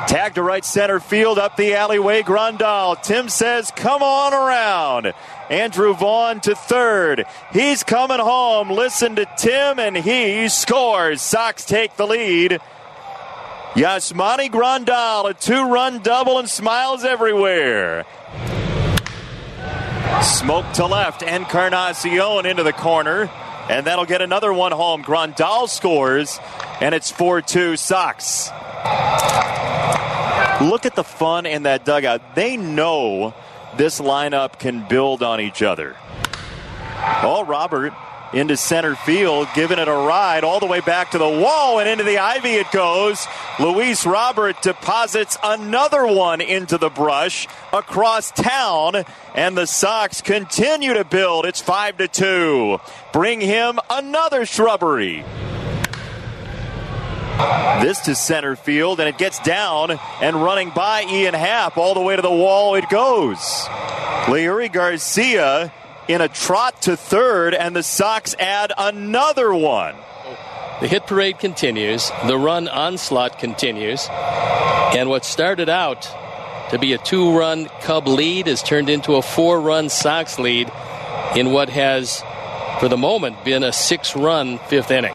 Tag 0.08 0.36
to 0.36 0.44
right 0.44 0.66
center 0.66 1.00
field 1.00 1.40
up 1.40 1.56
the 1.56 1.74
alleyway. 1.74 2.22
Grandal. 2.22 3.02
Tim 3.02 3.30
says, 3.30 3.72
come 3.76 4.04
on 4.04 4.34
around. 4.34 5.14
Andrew 5.50 5.94
Vaughn 5.94 6.40
to 6.42 6.56
third. 6.56 7.26
He's 7.54 7.84
coming 7.84 8.20
home. 8.20 8.70
Listen 8.70 9.16
to 9.16 9.26
Tim, 9.38 9.80
and 9.80 9.96
he 9.96 10.50
scores. 10.50 11.22
Sox 11.22 11.66
take 11.66 11.96
the 11.96 12.08
lead. 12.08 12.60
Yasmani 13.74 14.50
Grandal, 14.50 15.30
a 15.30 15.34
two 15.34 15.70
run 15.70 16.00
double, 16.00 16.40
and 16.40 16.50
smiles 16.50 17.06
everywhere. 17.06 18.06
Smoke 20.22 20.72
to 20.74 20.86
left. 20.86 21.22
Encarnacion 21.22 22.46
into 22.46 22.64
the 22.64 22.74
corner. 22.74 23.30
And 23.70 23.88
that'll 23.88 24.06
get 24.06 24.22
another 24.22 24.52
one 24.52 24.74
home. 24.74 25.04
Grandal 25.04 25.70
scores, 25.70 26.40
and 26.82 26.94
it's 26.94 27.12
4 27.12 27.42
2 27.42 27.78
Sox. 27.78 28.52
Look 30.70 30.86
at 30.86 30.96
the 30.96 31.04
fun 31.04 31.46
in 31.46 31.64
that 31.64 31.86
dugout. 31.86 32.36
They 32.36 32.56
know 32.56 33.34
this 33.78 34.00
lineup 34.00 34.60
can 34.60 34.88
build 34.88 35.24
on 35.24 35.42
each 35.42 35.62
other. 35.62 35.96
Oh, 37.24 37.44
Robert 37.48 37.94
into 38.34 38.56
center 38.56 38.96
field, 38.96 39.48
giving 39.54 39.80
it 39.80 39.88
a 39.88 39.94
ride 39.94 40.44
all 40.44 40.60
the 40.60 40.66
way 40.66 40.80
back 40.80 41.12
to 41.12 41.18
the 41.18 41.28
wall 41.28 41.80
and 41.80 41.90
into 41.90 42.04
the 42.04 42.18
ivy 42.18 42.52
it 42.52 42.72
goes. 42.72 43.28
Luis 43.60 44.06
Robert 44.06 44.62
deposits 44.62 45.38
another 45.44 46.06
one 46.06 46.42
into 46.42 46.78
the 46.78 46.90
brush 46.90 47.48
across 47.74 48.32
town, 48.32 49.04
and 49.36 49.58
the 49.58 49.66
Sox 49.66 50.22
continue 50.22 50.94
to 50.94 51.04
build. 51.04 51.46
It's 51.46 51.62
five 51.62 51.98
to 51.98 52.08
two. 52.08 52.80
Bring 53.12 53.42
him 53.42 53.80
another 53.90 54.46
shrubbery. 54.46 55.26
This 57.82 58.00
to 58.02 58.16
center 58.16 58.56
field, 58.56 59.00
and 59.00 59.10
it 59.10 59.18
gets 59.18 59.40
down 59.40 60.00
and 60.22 60.36
running 60.36 60.70
by 60.70 61.04
Ian 61.04 61.34
Happ 61.34 61.78
all 61.78 61.94
the 61.94 62.02
way 62.02 62.16
to 62.16 62.22
the 62.22 62.30
wall 62.30 62.76
it 62.76 62.88
goes. 62.90 63.40
Leury 64.28 64.72
Garcia 64.72 65.74
in 66.08 66.22
a 66.22 66.28
trot 66.28 66.82
to 66.84 66.96
third, 66.96 67.54
and 67.54 67.76
the 67.76 67.84
Sox 67.84 68.36
add 68.38 68.72
another 68.78 69.54
one. 69.54 69.96
The 70.80 70.88
hit 70.88 71.08
parade 71.08 71.40
continues, 71.40 72.12
the 72.28 72.38
run 72.38 72.68
onslaught 72.68 73.40
continues, 73.40 74.08
and 74.10 75.10
what 75.10 75.26
started 75.26 75.70
out 75.70 76.10
to 76.70 76.80
be 76.80 76.94
a 76.94 76.98
two 76.98 77.38
run 77.38 77.66
Cub 77.82 78.08
lead 78.08 78.48
has 78.48 78.62
turned 78.62 78.90
into 78.90 79.16
a 79.16 79.22
four 79.22 79.60
run 79.60 79.90
Sox 79.90 80.38
lead 80.40 80.72
in 81.36 81.52
what 81.52 81.70
has, 81.70 82.24
for 82.80 82.88
the 82.88 82.98
moment, 82.98 83.44
been 83.44 83.64
a 83.64 83.74
six 83.74 84.16
run 84.16 84.60
fifth 84.70 84.92
inning 84.92 85.14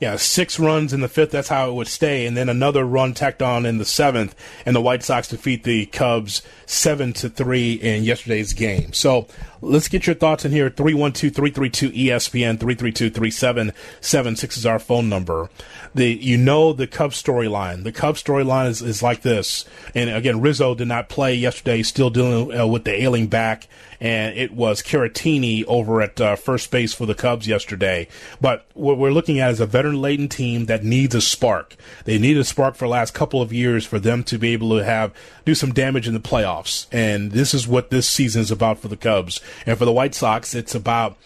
yeah, 0.00 0.16
six 0.16 0.58
runs 0.58 0.92
in 0.92 1.00
the 1.00 1.08
fifth. 1.08 1.30
That's 1.30 1.48
how 1.48 1.70
it 1.70 1.74
would 1.74 1.86
stay, 1.86 2.26
and 2.26 2.36
then 2.36 2.48
another 2.48 2.84
run 2.84 3.14
tacked 3.14 3.42
on 3.42 3.64
in 3.64 3.78
the 3.78 3.84
seventh, 3.84 4.34
and 4.66 4.74
the 4.74 4.80
White 4.80 5.02
Sox 5.02 5.28
defeat 5.28 5.64
the 5.64 5.86
Cubs 5.86 6.42
seven 6.66 7.12
to 7.14 7.28
three 7.28 7.74
in 7.74 8.04
yesterday's 8.04 8.52
game. 8.52 8.92
So 8.92 9.26
let's 9.60 9.88
get 9.88 10.06
your 10.06 10.14
thoughts 10.14 10.44
in 10.44 10.52
here. 10.52 10.70
312-332 10.70 12.06
ESPN 12.06 12.58
332-3776 12.58 14.56
is 14.56 14.66
our 14.66 14.78
phone 14.78 15.08
number. 15.08 15.48
The 15.94 16.12
you 16.12 16.36
know 16.36 16.72
the 16.72 16.86
Cubs 16.86 17.22
storyline. 17.22 17.84
The 17.84 17.92
Cubs 17.92 18.22
storyline 18.22 18.68
is, 18.68 18.82
is 18.82 19.02
like 19.02 19.22
this. 19.22 19.64
And 19.94 20.10
again, 20.10 20.40
Rizzo 20.40 20.74
did 20.74 20.88
not 20.88 21.08
play 21.08 21.34
yesterday. 21.34 21.82
Still 21.82 22.10
dealing 22.10 22.58
uh, 22.58 22.66
with 22.66 22.84
the 22.84 23.02
ailing 23.02 23.28
back 23.28 23.68
and 24.04 24.36
it 24.36 24.52
was 24.52 24.82
Caratini 24.82 25.64
over 25.64 26.02
at 26.02 26.20
uh, 26.20 26.36
first 26.36 26.70
base 26.70 26.92
for 26.92 27.06
the 27.06 27.14
Cubs 27.14 27.48
yesterday. 27.48 28.06
But 28.38 28.66
what 28.74 28.98
we're 28.98 29.10
looking 29.10 29.40
at 29.40 29.50
is 29.52 29.60
a 29.60 29.66
veteran 29.66 30.02
laden 30.02 30.28
team 30.28 30.66
that 30.66 30.84
needs 30.84 31.14
a 31.14 31.22
spark. 31.22 31.74
They 32.04 32.18
need 32.18 32.36
a 32.36 32.44
spark 32.44 32.74
for 32.74 32.84
the 32.84 32.90
last 32.90 33.14
couple 33.14 33.40
of 33.40 33.50
years 33.50 33.86
for 33.86 33.98
them 33.98 34.22
to 34.24 34.36
be 34.36 34.52
able 34.52 34.76
to 34.76 34.84
have 34.84 35.14
do 35.46 35.54
some 35.54 35.72
damage 35.72 36.06
in 36.06 36.12
the 36.12 36.20
playoffs. 36.20 36.86
And 36.92 37.32
this 37.32 37.54
is 37.54 37.66
what 37.66 37.88
this 37.88 38.06
season 38.06 38.42
is 38.42 38.50
about 38.50 38.78
for 38.78 38.88
the 38.88 38.96
Cubs. 38.98 39.40
And 39.64 39.78
for 39.78 39.86
the 39.86 39.92
White 39.92 40.14
Sox, 40.14 40.54
it's 40.54 40.74
about 40.74 41.16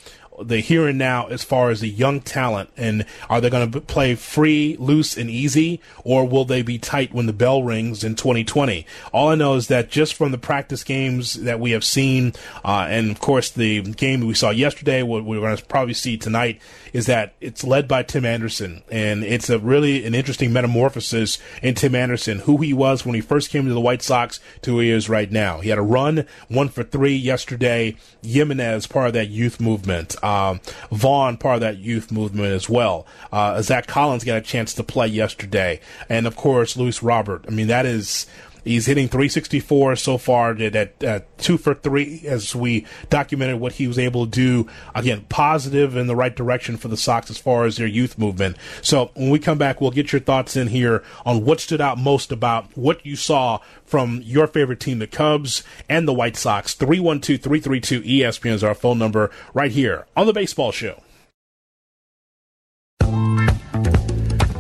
the 0.43 0.61
here 0.61 0.87
and 0.87 0.99
now 0.99 1.27
as 1.27 1.43
far 1.45 1.71
as 1.71 1.81
the 1.81 1.89
young 1.89 2.21
talent 2.21 2.71
and 2.77 3.05
are 3.29 3.41
they 3.41 3.51
going 3.51 3.71
to 3.71 3.81
play 3.81 4.15
free, 4.15 4.77
loose, 4.79 5.17
and 5.17 5.31
easy, 5.31 5.81
or 6.05 6.27
will 6.27 6.45
they 6.45 6.63
be 6.63 6.79
tight 6.79 7.13
when 7.13 7.27
the 7.27 7.33
bell 7.33 7.63
rings 7.63 8.05
in 8.05 8.15
2020? 8.15 8.87
All 9.13 9.29
I 9.29 9.35
know 9.35 9.55
is 9.55 9.69
that 9.69 9.91
just 9.91 10.15
from 10.15 10.33
the 10.33 10.39
practice 10.39 10.85
games 10.85 11.35
that 11.35 11.61
we 11.61 11.73
have 11.73 11.85
seen, 11.85 12.33
uh, 12.65 12.87
and 12.89 13.11
of 13.11 13.21
course 13.21 13.51
the 13.51 13.83
game 13.83 14.27
we 14.27 14.35
saw 14.35 14.51
yesterday, 14.51 15.03
what 15.03 15.25
we're 15.25 15.41
going 15.41 15.57
to 15.57 15.65
probably 15.65 15.95
see 15.95 16.17
tonight, 16.17 16.61
is 16.93 17.07
that 17.07 17.35
it's 17.41 17.65
led 17.65 17.89
by 17.89 18.03
Tim 18.03 18.25
Anderson, 18.25 18.83
and 18.91 19.25
it's 19.25 19.51
a 19.51 19.59
really 19.59 20.05
an 20.05 20.15
interesting 20.15 20.53
metamorphosis 20.53 21.39
in 21.63 21.75
Tim 21.75 21.95
Anderson, 21.95 22.41
who 22.41 22.59
he 22.59 22.73
was 22.73 23.05
when 23.05 23.15
he 23.15 23.21
first 23.21 23.51
came 23.51 23.67
to 23.67 23.75
the 23.75 23.81
White 23.81 24.03
Sox 24.03 24.41
to 24.63 24.73
who 24.73 24.81
he 24.81 24.91
is 24.91 25.09
right 25.09 25.31
now. 25.31 25.61
He 25.61 25.71
had 25.71 25.79
a 25.79 25.83
run, 25.83 26.27
one 26.49 26.69
for 26.69 26.83
three 26.83 27.15
yesterday. 27.15 27.97
Jimenez, 28.23 28.87
part 28.87 29.09
of 29.09 29.13
that 29.15 29.29
youth 29.29 29.61
movement. 29.61 30.17
Um, 30.29 30.61
Vaughn, 30.91 31.37
part 31.37 31.57
of 31.57 31.61
that 31.63 31.79
youth 31.79 32.13
movement 32.13 32.53
as 32.53 32.69
well. 32.69 33.07
Uh, 33.33 33.63
Zack 33.63 33.87
Collins 33.87 34.25
got 34.25 34.37
a 34.37 34.41
chance 34.43 34.75
to 34.75 34.83
play 34.83 35.07
yesterday. 35.07 35.81
And 36.09 36.27
of 36.27 36.37
course, 36.37 36.77
Luis 36.77 37.03
Robert. 37.03 37.45
I 37.49 37.51
mean, 37.51 37.69
that 37.69 37.87
is, 37.87 38.27
He's 38.65 38.87
hitting 38.87 39.09
364 39.09 39.97
so 39.97 40.19
far, 40.19 40.51
at 40.51 41.05
uh, 41.05 41.21
two 41.39 41.59
for 41.59 41.75
three 41.75 42.23
as 42.27 42.55
we 42.55 42.87
documented 43.11 43.61
what 43.61 43.73
he 43.73 43.87
was 43.87 43.99
able 43.99 44.27
to 44.27 44.31
do. 44.31 44.69
Again, 44.95 45.27
positive 45.29 45.97
in 45.97 46.07
the 46.07 46.17
right 46.17 46.35
direction 46.35 46.77
for 46.77 46.89
the 46.89 46.97
Sox 46.97 47.31
as 47.31 47.39
far 47.39 47.65
as 47.65 47.77
their 47.77 47.87
youth 47.87 48.19
movement. 48.19 48.57
So 48.83 49.11
when 49.15 49.31
we 49.31 49.39
come 49.39 49.59
back, 49.59 49.81
we'll 49.81 49.91
get 49.91 50.13
your 50.13 50.21
thoughts 50.21 50.57
in 50.57 50.69
here 50.69 51.03
on 51.25 51.45
what 51.45 51.61
stood 51.61 51.81
out 51.81 51.99
most 51.99 52.33
about 52.33 52.77
what 52.77 53.05
you 53.05 53.17
saw 53.17 53.61
from 53.85 54.21
your 54.23 54.47
favorite 54.47 54.81
team, 54.81 54.99
the 54.99 55.07
Cubs 55.07 55.63
and 55.89 56.07
the 56.07 56.13
White 56.13 56.37
Sox. 56.37 56.75
312 56.75 57.41
332 57.41 58.03
ESPN 58.03 58.53
is 58.53 58.65
our 58.65 58.75
phone 58.75 58.99
number 58.99 59.31
right 59.55 59.73
here 59.73 60.07
on 60.17 60.27
the 60.27 60.33
Baseball 60.33 60.73
Show. 60.73 61.03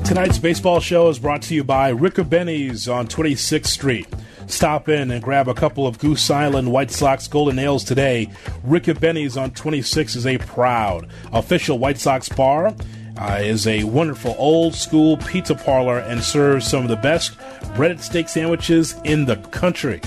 Tonight's 0.08 0.38
baseball 0.38 0.80
show 0.80 1.10
is 1.10 1.18
brought 1.18 1.42
to 1.42 1.54
you 1.54 1.62
by 1.62 1.90
Ricobene's 1.90 2.88
on 2.88 3.08
26th 3.08 3.66
Street. 3.66 4.08
Stop 4.46 4.88
in 4.88 5.10
and 5.10 5.22
grab 5.22 5.48
a 5.48 5.54
couple 5.54 5.86
of 5.86 5.98
Goose 5.98 6.30
Island 6.30 6.72
White 6.72 6.90
Sox 6.90 7.28
Golden 7.28 7.58
Ales 7.58 7.84
today. 7.84 8.30
Ricobene's 8.64 9.36
on 9.36 9.50
26 9.50 10.16
is 10.16 10.26
a 10.26 10.38
proud 10.38 11.10
official 11.30 11.78
White 11.78 11.98
Sox 11.98 12.26
bar. 12.30 12.74
Uh, 13.18 13.38
is 13.42 13.66
a 13.66 13.84
wonderful 13.84 14.34
old 14.38 14.74
school 14.74 15.18
pizza 15.18 15.54
parlor 15.54 15.98
and 15.98 16.24
serves 16.24 16.66
some 16.66 16.84
of 16.84 16.88
the 16.88 16.96
best 16.96 17.36
breaded 17.76 18.00
steak 18.00 18.30
sandwiches 18.30 18.94
in 19.04 19.26
the 19.26 19.36
country. 19.36 20.00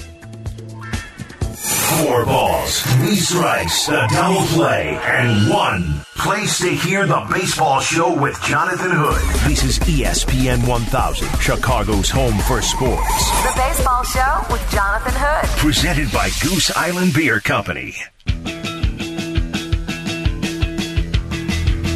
Four 2.12 2.26
balls, 2.26 2.82
three 2.82 3.16
strikes, 3.16 3.88
a 3.88 4.06
double 4.12 4.42
play, 4.48 5.00
and 5.02 5.50
one 5.50 6.02
place 6.18 6.60
to 6.60 6.68
hear 6.68 7.08
the 7.08 7.26
baseball 7.32 7.80
show 7.80 8.14
with 8.22 8.38
Jonathan 8.44 8.92
Hood. 8.92 9.50
This 9.50 9.64
is 9.64 9.80
ESPN 9.80 10.68
1000, 10.68 11.40
Chicago's 11.40 12.10
home 12.10 12.38
for 12.40 12.62
sports. 12.62 13.32
The 13.44 13.54
baseball 13.56 14.04
show 14.04 14.46
with 14.52 14.62
Jonathan 14.74 15.14
Hood. 15.16 15.58
Presented 15.60 16.12
by 16.12 16.30
Goose 16.42 16.70
Island 16.76 17.14
Beer 17.14 17.40
Company. 17.40 17.96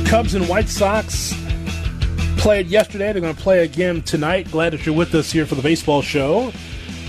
Cubs 0.07 0.33
and 0.33 0.47
White 0.47 0.69
Sox 0.69 1.33
played 2.37 2.67
yesterday. 2.67 3.11
They're 3.11 3.21
going 3.21 3.35
to 3.35 3.41
play 3.41 3.65
again 3.65 4.01
tonight. 4.01 4.49
Glad 4.49 4.71
that 4.71 4.85
you're 4.85 4.95
with 4.95 5.13
us 5.13 5.29
here 5.33 5.45
for 5.45 5.55
the 5.55 5.61
baseball 5.61 6.01
show 6.01 6.53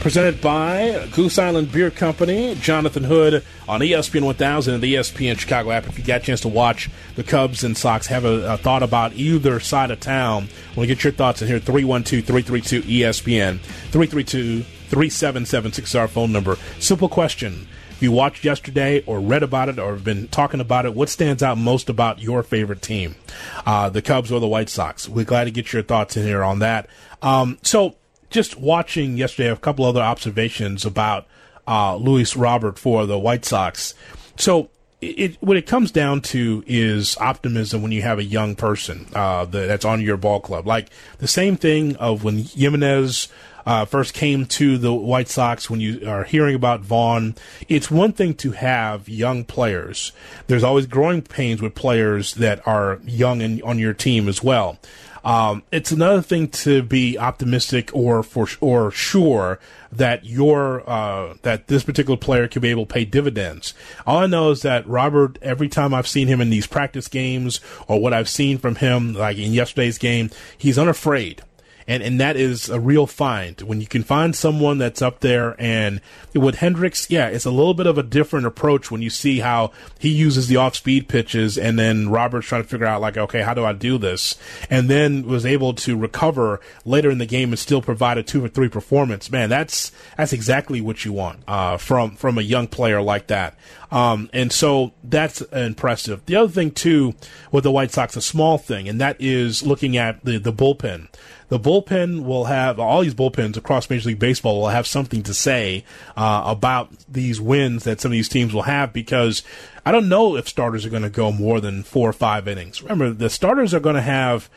presented 0.01 0.41
by 0.41 1.09
Goose 1.13 1.39
Island 1.39 1.73
Beer 1.73 1.91
Company, 1.91 2.55
Jonathan 2.57 3.05
Hood 3.05 3.45
on 3.69 3.81
ESPN 3.81 4.25
1000 4.25 4.75
and 4.75 4.83
the 4.83 4.95
ESPN 4.95 5.39
Chicago 5.39 5.71
app. 5.71 5.87
If 5.87 5.99
you 5.99 6.05
got 6.05 6.23
a 6.23 6.25
chance 6.25 6.41
to 6.43 6.49
watch 6.49 6.91
the 7.15 7.25
Cubs 7.25 7.65
and 7.65 7.77
Sox, 7.77 8.07
have 8.07 8.25
a, 8.25 8.55
a 8.55 8.57
thought 8.57 8.83
about 8.83 9.15
either 9.15 9.61
side 9.61 9.91
of 9.91 10.01
town, 10.01 10.49
want 10.77 10.89
to 10.89 10.95
get 10.95 11.05
your 11.05 11.13
thoughts 11.13 11.43
in 11.43 11.49
here. 11.49 11.59
312 11.59 12.25
332 12.25 12.83
ESPN, 12.83 13.61
332 13.61 14.63
3776 14.63 15.95
our 15.95 16.09
phone 16.09 16.33
number. 16.33 16.57
Simple 16.79 17.09
question. 17.09 17.67
If 17.97 18.03
you 18.03 18.13
watched 18.13 18.45
yesterday 18.45 19.03
or 19.07 19.21
read 19.21 19.43
about 19.43 19.71
it 19.71 19.79
or 19.79 19.95
have 19.95 20.05
been 20.05 20.29
talking 20.29 20.61
about 20.61 20.85
it, 20.85 20.95
what 20.95 21.09
stands 21.09 21.43
out 21.43 21.57
most 21.57 21.89
about 21.89 22.21
your 22.21 22.43
favorite 22.43 22.83
team? 22.83 23.17
Uh, 23.65 23.89
the 23.89 24.03
Cubs 24.03 24.31
or 24.31 24.39
the 24.39 24.47
White 24.47 24.69
Sox? 24.69 25.09
We're 25.09 25.25
glad 25.25 25.45
to 25.45 25.51
get 25.51 25.73
your 25.73 25.83
thoughts 25.83 26.15
in 26.15 26.25
here 26.25 26.45
on 26.45 26.59
that. 26.59 26.91
Um, 27.23 27.59
so, 27.63 27.97
just 28.31 28.59
watching 28.59 29.17
yesterday, 29.17 29.51
a 29.51 29.57
couple 29.57 29.85
other 29.85 30.01
observations 30.01 30.85
about 30.85 31.27
uh, 31.67 31.97
Luis 31.97 32.37
Robert 32.37 32.79
for 32.79 33.07
the 33.07 33.19
White 33.19 33.45
Sox. 33.45 33.95
So 34.37 34.71
it, 35.01 35.37
what 35.43 35.57
it 35.57 35.67
comes 35.67 35.91
down 35.91 36.21
to 36.23 36.65
is 36.67 37.17
optimism 37.19 37.83
when 37.83 37.93
you 37.93 38.03
have 38.03 38.19
a 38.19 38.25
young 38.25 38.55
person 38.55 39.07
uh, 39.15 39.45
that's 39.45 39.85
on 39.85 40.01
your 40.01 40.17
ball 40.17 40.41
club. 40.41 40.67
Like 40.67 40.89
the 41.19 41.29
same 41.29 41.57
thing 41.57 41.97
of 41.97 42.25
when 42.25 42.39
Jimenez 42.39 43.29
uh, 43.67 43.85
first 43.85 44.15
came 44.15 44.47
to 44.47 44.79
the 44.79 44.95
White 44.95 45.29
Sox, 45.29 45.69
when 45.69 45.81
you 45.81 46.09
are 46.09 46.23
hearing 46.25 46.55
about 46.55 46.81
Vaughn, 46.81 47.35
it's 47.69 47.91
one 47.91 48.13
thing 48.13 48.35
to 48.35 48.53
have 48.53 49.09
young 49.09 49.45
players. 49.45 50.13
There's 50.47 50.63
always 50.63 50.87
growing 50.87 51.21
pains 51.23 51.61
with 51.61 51.75
players 51.75 52.35
that 52.35 52.67
are 52.67 53.01
young 53.05 53.43
and 53.43 53.61
on 53.65 53.79
your 53.79 53.93
team 53.93 54.29
as 54.29 54.43
well. 54.43 54.79
Um, 55.27 55.65
it's 55.73 55.91
another 55.91 56.23
thing 56.23 56.47
to 56.49 56.85
be 56.85 57.19
optimistic 57.19 57.91
or 57.93 58.23
for 58.23 58.47
or 58.61 58.93
sure 58.93 59.59
that 59.91 60.25
your 60.25 60.89
uh, 60.89 61.35
that 61.43 61.67
this 61.67 61.83
particular 61.83 62.17
player 62.17 62.47
can 62.47 62.63
be 62.63 62.69
able 62.69 62.87
to 62.87 62.93
pay 62.95 63.05
dividends. 63.05 63.75
All 64.07 64.19
I 64.19 64.29
know 64.29 64.53
is 64.53 64.63
that 64.63 64.87
Robert, 64.87 65.37
every 65.43 65.69
time 65.69 65.93
I've 65.93 66.07
seen 66.07 66.29
him 66.29 66.41
in 66.41 66.51
these 66.51 66.69
practice 66.69 67.09
games 67.09 67.61
or 67.89 68.01
what 68.01 68.13
I've 68.15 68.29
seen 68.29 68.59
from 68.59 68.77
him, 68.77 69.15
like 69.15 69.37
in 69.37 69.53
yesterday's 69.53 69.99
game, 69.99 70.31
he's 70.57 70.79
unafraid 70.79 71.43
and 71.89 72.03
and 72.03 72.21
that 72.21 72.37
is 72.37 72.69
a 72.69 72.81
real 72.81 73.07
find 73.07 73.61
when 73.63 73.81
you 73.81 73.87
can 73.87 74.03
find 74.03 74.35
someone 74.35 74.79
that's 74.79 75.03
up 75.03 75.21
there. 75.21 75.55
And 75.59 76.01
with 76.35 76.57
Hendricks, 76.57 77.09
yeah, 77.11 77.29
it's 77.29 77.45
a 77.45 77.51
little 77.51 77.75
bit 77.75 77.87
of 77.87 77.99
a 77.99 78.03
different 78.03 78.47
approach 78.47 78.91
when 78.91 79.03
you 79.03 79.11
see 79.11 79.41
how 79.41 79.73
he 79.99 80.09
uses 80.09 80.49
the 80.49 80.57
off-speed 80.57 81.09
pitches, 81.09 81.57
and 81.57 81.79
then 81.79 82.09
Roberts 82.09 82.47
trying 82.47 82.63
to 82.63 82.69
figure 82.69 82.87
out 82.87 83.01
like, 83.01 83.17
okay, 83.17 83.43
how 83.43 83.55
do 83.55 83.65
I 83.65 83.73
do 83.73 83.99
this? 83.99 84.37
And 84.71 84.89
then 84.91 85.27
was 85.27 85.47
able 85.47 85.75
to 85.75 85.97
recover 85.97 86.61
later 86.85 87.11
in 87.11 87.19
the 87.19 87.27
game 87.27 87.51
and 87.51 87.59
still 87.59 87.83
provide 87.83 88.19
a 88.19 88.23
two 88.23 88.45
or 88.45 88.49
three 88.49 88.69
performance. 88.69 89.31
Man, 89.31 89.49
that's 89.49 89.93
that's 90.17 90.33
exactly 90.33 90.81
what 90.81 91.05
you 91.05 91.13
want 91.13 91.41
uh, 91.47 91.77
from 91.77 92.17
from 92.17 92.39
a 92.39 92.43
young 92.43 92.67
player 92.67 93.01
like 93.01 93.29
that. 93.29 93.57
Um, 93.91 94.31
and 94.33 94.53
so 94.53 94.93
that's 95.05 95.41
impressive. 95.43 96.25
The 96.27 96.37
other 96.37 96.53
thing 96.53 96.71
too 96.73 97.15
with 97.53 97.65
the 97.65 97.71
White 97.71 97.93
Sox, 97.93 98.17
a 98.17 98.21
small 98.21 98.59
thing, 98.59 98.89
and 98.89 99.01
that 99.01 99.17
is 99.21 99.63
looking 99.65 99.97
at 99.97 100.25
the 100.25 100.39
the 100.39 100.53
bullpen 100.53 101.09
the 101.49 101.61
bullpen 101.61 102.25
will 102.25 102.47
have 102.47 102.81
all 102.81 103.03
these 103.03 103.15
bullpens 103.15 103.57
across 103.57 103.89
Major 103.89 104.09
League 104.09 104.19
Baseball 104.19 104.61
will 104.61 104.69
have 104.69 104.87
something 104.87 105.23
to 105.23 105.35
say 105.35 105.85
uh, 106.17 106.43
about 106.47 106.91
these 107.09 107.41
wins 107.41 107.85
that 107.85 108.01
some 108.01 108.11
of 108.11 108.15
these 108.15 108.29
teams 108.29 108.53
will 108.53 108.63
have 108.63 108.93
because 108.93 109.43
I 109.85 109.93
don't 109.93 110.09
know 110.09 110.37
if 110.37 110.49
starters 110.49 110.85
are 110.85 110.91
going 110.91 111.03
to 111.03 111.11
go 111.11 111.31
more 111.31 111.61
than 111.61 111.83
four 111.85 112.09
or 112.09 112.15
five 112.15 112.49
innings. 112.49 112.83
Remember, 112.83 113.11
the 113.11 113.31
starters 113.31 113.73
are 113.75 113.81
going 113.81 113.95
to 113.95 114.03
have 114.03 114.51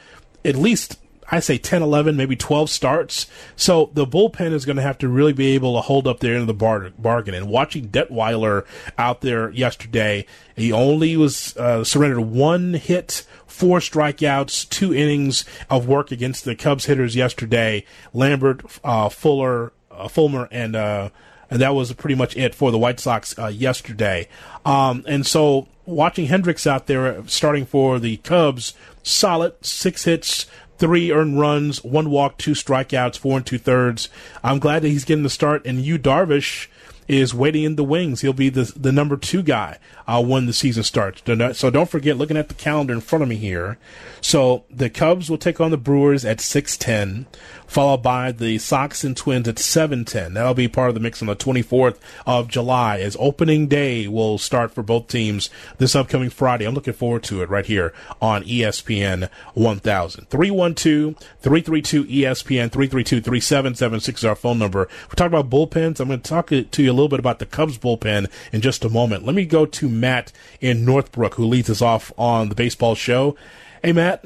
at 0.43 0.55
least 0.55 0.99
I 1.31 1.39
say 1.39 1.57
10, 1.57 1.81
11, 1.81 2.15
maybe 2.15 2.35
12 2.35 2.69
starts. 2.69 3.27
So 3.55 3.91
the 3.93 4.05
bullpen 4.05 4.51
is 4.51 4.65
going 4.65 4.77
to 4.77 4.81
have 4.81 4.97
to 4.99 5.07
really 5.07 5.33
be 5.33 5.53
able 5.53 5.75
to 5.75 5.81
hold 5.81 6.07
up 6.07 6.19
their 6.19 6.33
end 6.33 6.41
of 6.41 6.47
the 6.47 6.53
bar- 6.53 6.91
bargain. 6.97 7.33
And 7.33 7.49
watching 7.49 7.89
Detwiler 7.89 8.65
out 8.97 9.21
there 9.21 9.51
yesterday, 9.51 10.25
he 10.55 10.71
only 10.71 11.15
was 11.15 11.55
uh, 11.57 11.83
surrendered 11.83 12.21
one 12.21 12.73
hit, 12.73 13.25
four 13.45 13.79
strikeouts, 13.79 14.67
two 14.69 14.93
innings 14.93 15.45
of 15.69 15.87
work 15.87 16.11
against 16.11 16.45
the 16.45 16.55
Cubs 16.55 16.85
hitters 16.85 17.15
yesterday. 17.15 17.85
Lambert, 18.13 18.63
uh, 18.83 19.09
Fuller, 19.09 19.71
uh, 19.91 20.07
Fulmer, 20.07 20.47
and 20.51 20.75
uh, 20.75 21.09
and 21.49 21.61
that 21.61 21.73
was 21.73 21.91
pretty 21.93 22.15
much 22.15 22.37
it 22.37 22.53
for 22.53 22.71
the 22.71 22.77
White 22.77 22.99
Sox 22.99 23.37
uh, 23.37 23.47
yesterday. 23.47 24.27
Um, 24.65 25.03
and 25.07 25.25
so 25.25 25.67
watching 25.85 26.27
Hendricks 26.27 26.67
out 26.67 26.87
there 26.87 27.25
starting 27.27 27.65
for 27.65 27.99
the 27.99 28.17
Cubs, 28.17 28.73
solid 29.03 29.53
six 29.65 30.03
hits, 30.03 30.45
three 30.79 31.11
earned 31.11 31.39
runs, 31.39 31.83
one 31.83 32.09
walk, 32.09 32.37
two 32.37 32.53
strikeouts, 32.53 33.17
four 33.17 33.37
and 33.37 33.45
two 33.45 33.59
thirds. 33.59 34.09
I'm 34.43 34.59
glad 34.59 34.81
that 34.81 34.89
he's 34.89 35.05
getting 35.05 35.23
the 35.23 35.29
start. 35.29 35.65
And 35.65 35.81
Yu, 35.81 35.99
Darvish 35.99 36.67
is 37.09 37.33
waiting 37.33 37.63
in 37.63 37.75
the 37.75 37.83
wings. 37.83 38.21
He'll 38.21 38.31
be 38.31 38.49
the 38.49 38.71
the 38.77 38.91
number 38.93 39.17
two 39.17 39.41
guy 39.41 39.79
uh, 40.07 40.23
when 40.23 40.45
the 40.45 40.53
season 40.53 40.83
starts. 40.83 41.21
So 41.57 41.69
don't 41.69 41.89
forget, 41.89 42.15
looking 42.15 42.37
at 42.37 42.47
the 42.47 42.53
calendar 42.53 42.93
in 42.93 43.01
front 43.01 43.23
of 43.23 43.29
me 43.29 43.35
here. 43.35 43.77
So 44.21 44.63
the 44.69 44.89
Cubs 44.89 45.29
will 45.29 45.39
take 45.39 45.59
on 45.59 45.71
the 45.71 45.77
Brewers 45.77 46.23
at 46.23 46.39
six 46.39 46.77
ten 46.77 47.25
followed 47.69 48.01
by 48.01 48.31
the 48.31 48.57
Sox 48.57 49.03
and 49.03 49.15
Twins 49.15 49.47
at 49.47 49.59
7:10. 49.59 50.33
That'll 50.33 50.55
be 50.55 50.67
part 50.67 50.89
of 50.89 50.95
the 50.95 50.99
mix 50.99 51.21
on 51.21 51.27
the 51.27 51.35
24th 51.35 51.97
of 52.25 52.47
July 52.47 52.99
as 52.99 53.15
opening 53.19 53.67
day 53.67 54.07
will 54.07 54.37
start 54.37 54.73
for 54.73 54.81
both 54.81 55.07
teams 55.07 55.49
this 55.77 55.95
upcoming 55.95 56.31
Friday. 56.31 56.65
I'm 56.65 56.73
looking 56.73 56.93
forward 56.93 57.23
to 57.23 57.43
it 57.43 57.49
right 57.49 57.65
here 57.65 57.93
on 58.21 58.43
ESPN 58.43 59.29
1000. 59.53 60.29
312-332 60.29 61.15
ESPN 61.43 62.69
332-3776 62.71 64.17
is 64.17 64.25
our 64.25 64.35
phone 64.35 64.57
number. 64.57 64.89
We're 65.07 65.15
talking 65.15 65.37
about 65.37 65.49
bullpens. 65.49 65.99
I'm 65.99 66.07
going 66.07 66.21
to 66.21 66.29
talk 66.29 66.47
to 66.47 66.83
you 66.83 66.93
little 66.99 67.09
bit 67.09 67.19
about 67.19 67.39
the 67.39 67.45
Cubs 67.45 67.77
bullpen 67.77 68.29
in 68.51 68.61
just 68.61 68.83
a 68.85 68.89
moment. 68.89 69.25
Let 69.25 69.35
me 69.35 69.45
go 69.45 69.65
to 69.65 69.89
Matt 69.89 70.31
in 70.59 70.85
Northbrook 70.85 71.35
who 71.35 71.45
leads 71.45 71.69
us 71.69 71.81
off 71.81 72.11
on 72.17 72.49
the 72.49 72.55
baseball 72.55 72.95
show. 72.95 73.35
Hey 73.83 73.93
Matt. 73.93 74.25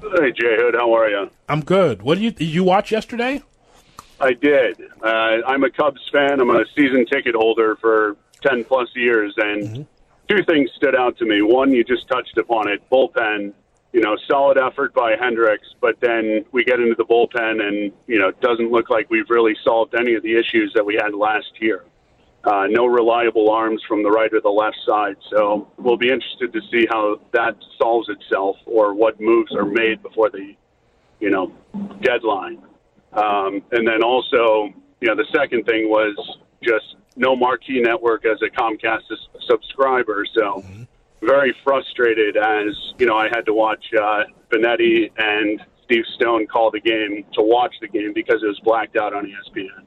Hey 0.00 0.32
Jay 0.32 0.56
Hood, 0.56 0.74
how 0.74 0.92
are 0.94 1.08
you? 1.08 1.30
I'm 1.48 1.64
good. 1.64 2.02
What 2.02 2.16
did 2.16 2.24
you 2.24 2.30
did 2.30 2.48
you 2.48 2.64
watch 2.64 2.92
yesterday? 2.92 3.42
I 4.20 4.32
did. 4.32 4.80
Uh, 5.02 5.06
I'm 5.46 5.62
a 5.64 5.70
Cubs 5.70 6.00
fan. 6.12 6.40
I'm 6.40 6.50
a 6.50 6.64
season 6.76 7.06
ticket 7.06 7.34
holder 7.34 7.76
for 7.76 8.16
ten 8.42 8.64
plus 8.64 8.88
years, 8.94 9.34
and 9.36 9.62
mm-hmm. 9.62 9.82
two 10.28 10.44
things 10.44 10.70
stood 10.76 10.96
out 10.96 11.16
to 11.18 11.24
me. 11.24 11.42
One, 11.42 11.72
you 11.72 11.84
just 11.84 12.08
touched 12.08 12.36
upon 12.36 12.68
it, 12.68 12.82
bullpen. 12.90 13.52
You 13.92 14.02
know, 14.02 14.16
solid 14.30 14.58
effort 14.58 14.92
by 14.92 15.16
Hendricks, 15.18 15.66
but 15.80 15.98
then 16.00 16.44
we 16.52 16.62
get 16.62 16.78
into 16.78 16.94
the 16.94 17.04
bullpen, 17.04 17.62
and 17.66 17.92
you 18.06 18.18
know, 18.18 18.28
it 18.28 18.40
doesn't 18.40 18.70
look 18.70 18.90
like 18.90 19.08
we've 19.08 19.30
really 19.30 19.56
solved 19.64 19.94
any 19.94 20.14
of 20.14 20.22
the 20.22 20.36
issues 20.38 20.72
that 20.74 20.84
we 20.84 20.94
had 20.94 21.14
last 21.14 21.50
year. 21.60 21.84
Uh, 22.44 22.66
no 22.68 22.86
reliable 22.86 23.50
arms 23.50 23.82
from 23.88 24.02
the 24.02 24.10
right 24.10 24.32
or 24.32 24.40
the 24.40 24.48
left 24.48 24.76
side. 24.86 25.16
So 25.28 25.68
we'll 25.76 25.96
be 25.96 26.08
interested 26.08 26.52
to 26.52 26.60
see 26.70 26.86
how 26.88 27.20
that 27.32 27.56
solves 27.76 28.08
itself 28.08 28.56
or 28.64 28.94
what 28.94 29.20
moves 29.20 29.54
are 29.54 29.64
made 29.64 30.02
before 30.02 30.30
the, 30.30 30.54
you 31.18 31.30
know, 31.30 31.52
deadline. 32.00 32.62
Um, 33.12 33.62
and 33.72 33.86
then 33.86 34.02
also, 34.04 34.72
you 35.00 35.08
know, 35.08 35.16
the 35.16 35.26
second 35.34 35.64
thing 35.64 35.88
was 35.88 36.16
just 36.62 36.96
no 37.16 37.34
marquee 37.34 37.80
network 37.80 38.24
as 38.24 38.40
a 38.42 38.48
Comcast 38.48 39.02
subscriber. 39.46 40.24
So 40.32 40.62
mm-hmm. 40.62 40.82
Very 41.20 41.54
frustrated 41.64 42.36
as, 42.36 42.76
you 42.98 43.06
know, 43.06 43.16
I 43.16 43.28
had 43.28 43.42
to 43.46 43.54
watch 43.54 43.84
uh, 43.94 44.24
Benetti 44.50 45.10
and 45.16 45.60
Steve 45.84 46.04
Stone 46.14 46.46
call 46.46 46.70
the 46.70 46.80
game 46.80 47.24
to 47.34 47.42
watch 47.42 47.74
the 47.80 47.88
game 47.88 48.12
because 48.14 48.42
it 48.42 48.46
was 48.46 48.60
blacked 48.64 48.96
out 48.96 49.14
on 49.14 49.26
ESPN. 49.26 49.86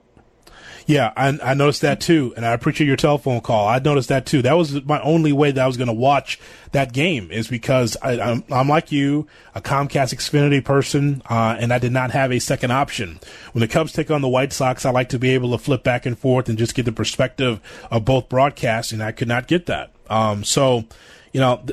Yeah, 0.88 1.14
I, 1.16 1.38
I, 1.44 1.54
noticed 1.54 1.82
that 1.82 2.02
too, 2.02 2.34
and 2.36 2.46
I 2.46 2.54
appreciate 2.54 2.88
your 2.88 2.96
telephone 2.96 3.42
call. 3.42 3.68
I 3.68 3.80
noticed 3.80 4.10
that 4.10 4.26
too. 4.26 4.42
That 4.42 4.54
was 4.54 4.84
my 4.84 5.00
only 5.02 5.32
way 5.32 5.52
that 5.52 5.64
I 5.64 5.68
was 5.68 5.78
going 5.78 5.88
to 5.88 5.94
watch 5.94 6.40
that 6.72 6.92
game 6.92 7.32
is 7.32 7.48
because 7.48 7.96
I, 8.02 8.42
am 8.50 8.68
like 8.68 8.92
you, 8.92 9.28
a 9.54 9.62
Comcast 9.62 10.14
Xfinity 10.14 10.64
person, 10.64 11.22
uh, 11.30 11.56
and 11.60 11.72
I 11.72 11.78
did 11.78 11.92
not 11.92 12.12
have 12.12 12.32
a 12.32 12.40
second 12.40 12.72
option. 12.72 13.20
When 13.54 13.62
the 13.62 13.68
Cubs 13.68 13.94
take 13.94 14.10
on 14.10 14.22
the 14.22 14.28
White 14.28 14.54
Sox, 14.54 14.86
I 14.86 14.92
like 14.92 15.10
to 15.10 15.20
be 15.20 15.30
able 15.30 15.52
to 15.52 15.58
flip 15.58 15.84
back 15.84 16.06
and 16.06 16.18
forth 16.18 16.50
and 16.50 16.58
just 16.58 16.76
get 16.76 16.84
the 16.84 16.92
perspective 16.92 17.62
of 17.90 18.04
both 18.04 18.28
broadcasts, 18.28 18.92
and 18.92 19.04
I 19.04 19.12
could 19.12 19.28
not 19.28 19.48
get 19.48 19.68
that. 19.68 19.94
Um, 20.10 20.44
so, 20.44 20.86
you 21.34 21.40
know, 21.40 21.64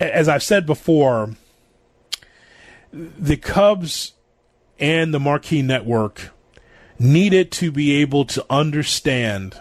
as 0.00 0.28
I've 0.28 0.42
said 0.42 0.66
before, 0.66 1.36
the 2.92 3.36
Cubs 3.36 4.12
and 4.78 5.14
the 5.14 5.20
Marquee 5.20 5.62
Network 5.62 6.30
needed 6.98 7.50
to 7.52 7.72
be 7.72 7.92
able 7.96 8.24
to 8.26 8.44
understand 8.50 9.58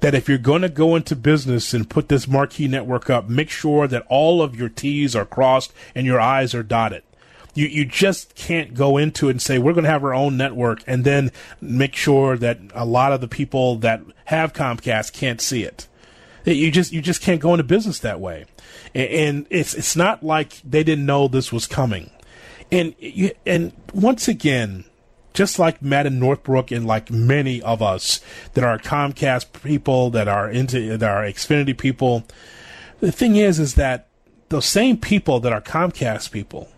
that 0.00 0.14
if 0.14 0.28
you're 0.28 0.38
going 0.38 0.62
to 0.62 0.68
go 0.68 0.96
into 0.96 1.14
business 1.14 1.74
and 1.74 1.88
put 1.88 2.08
this 2.08 2.26
marquee 2.26 2.68
network 2.68 3.10
up, 3.10 3.28
make 3.28 3.50
sure 3.50 3.86
that 3.86 4.04
all 4.08 4.42
of 4.42 4.56
your 4.56 4.68
T's 4.68 5.14
are 5.14 5.26
crossed 5.26 5.72
and 5.94 6.06
your 6.06 6.20
I's 6.20 6.54
are 6.54 6.62
dotted. 6.62 7.02
You, 7.54 7.66
you 7.66 7.84
just 7.84 8.34
can't 8.34 8.74
go 8.74 8.96
into 8.96 9.28
it 9.28 9.32
and 9.32 9.42
say, 9.42 9.58
we're 9.58 9.72
going 9.72 9.84
to 9.84 9.90
have 9.90 10.04
our 10.04 10.14
own 10.14 10.36
network 10.36 10.82
and 10.86 11.04
then 11.04 11.32
make 11.60 11.94
sure 11.96 12.36
that 12.36 12.58
a 12.74 12.84
lot 12.84 13.12
of 13.12 13.20
the 13.20 13.28
people 13.28 13.76
that 13.76 14.00
have 14.26 14.52
Comcast 14.52 15.12
can't 15.12 15.40
see 15.40 15.64
it. 15.64 15.88
You 16.44 16.70
just, 16.70 16.92
you 16.92 17.02
just 17.02 17.20
can't 17.20 17.40
go 17.40 17.52
into 17.52 17.64
business 17.64 17.98
that 18.00 18.20
way. 18.20 18.46
And 18.94 19.46
it's, 19.50 19.74
it's 19.74 19.94
not 19.96 20.22
like 20.22 20.60
they 20.62 20.82
didn't 20.82 21.06
know 21.06 21.28
this 21.28 21.52
was 21.52 21.66
coming. 21.66 22.10
And, 22.72 22.94
you, 22.98 23.32
and 23.44 23.72
once 23.92 24.28
again, 24.28 24.84
just 25.32 25.58
like 25.58 25.80
Matt 25.82 26.06
in 26.06 26.18
Northbrook 26.18 26.70
and 26.70 26.86
like 26.86 27.10
many 27.10 27.62
of 27.62 27.82
us 27.82 28.20
that 28.54 28.64
are 28.64 28.78
Comcast 28.78 29.62
people, 29.62 30.10
that 30.10 30.28
are 30.28 30.50
into 30.50 30.96
that 30.96 31.08
are 31.08 31.22
Xfinity 31.22 31.76
people. 31.76 32.24
The 33.00 33.12
thing 33.12 33.36
is, 33.36 33.58
is 33.58 33.74
that 33.74 34.08
those 34.48 34.66
same 34.66 34.96
people 34.96 35.40
that 35.40 35.52
are 35.52 35.60
Comcast 35.60 36.30
people 36.30 36.68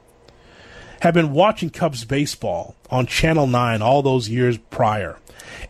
have 1.01 1.15
been 1.15 1.33
watching 1.33 1.71
Cubs 1.71 2.05
baseball 2.05 2.77
on 2.91 3.07
Channel 3.07 3.47
Nine 3.47 3.83
all 3.83 4.03
those 4.03 4.29
years 4.29 4.59
prior, 4.59 5.19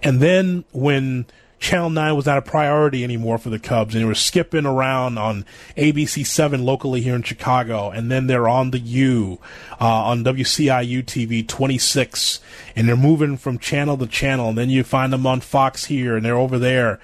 and 0.03 0.21
then 0.21 0.65
when 0.73 1.27
Channel 1.63 1.91
9 1.91 2.17
was 2.17 2.27
not 2.27 2.39
a 2.39 2.43
priority 2.43 3.05
anymore 3.05 3.39
for 3.39 3.49
the 3.49 3.59
Cubs, 3.61 3.95
and 3.95 4.03
they 4.03 4.07
were 4.07 4.17
skipping 4.17 4.67
around 4.67 5.17
on 5.17 5.47
ABC 5.77 6.27
7 6.27 6.65
locally 6.65 7.03
here 7.03 7.15
in 7.15 7.23
Chicago, 7.23 7.89
and 7.89 8.11
then 8.11 8.27
they're 8.27 8.49
on 8.49 8.73
the 8.73 8.81
U 8.81 9.39
uh, 9.81 9.85
on 9.87 10.25
WCIU 10.25 11.05
TV 11.05 11.47
26, 11.47 12.41
and 12.75 12.89
they're 12.89 12.97
moving 12.97 13.37
from 13.37 13.61
channel 13.61 13.97
to 13.99 14.09
channel, 14.09 14.49
and 14.49 14.59
then 14.59 14.71
you 14.71 14.83
find 14.83 15.13
them 15.13 15.25
on 15.25 15.41
Fox 15.41 15.85
here, 15.85 16.17
and 16.17 16.25
they're 16.25 16.37
over 16.37 16.59
there. 16.59 16.99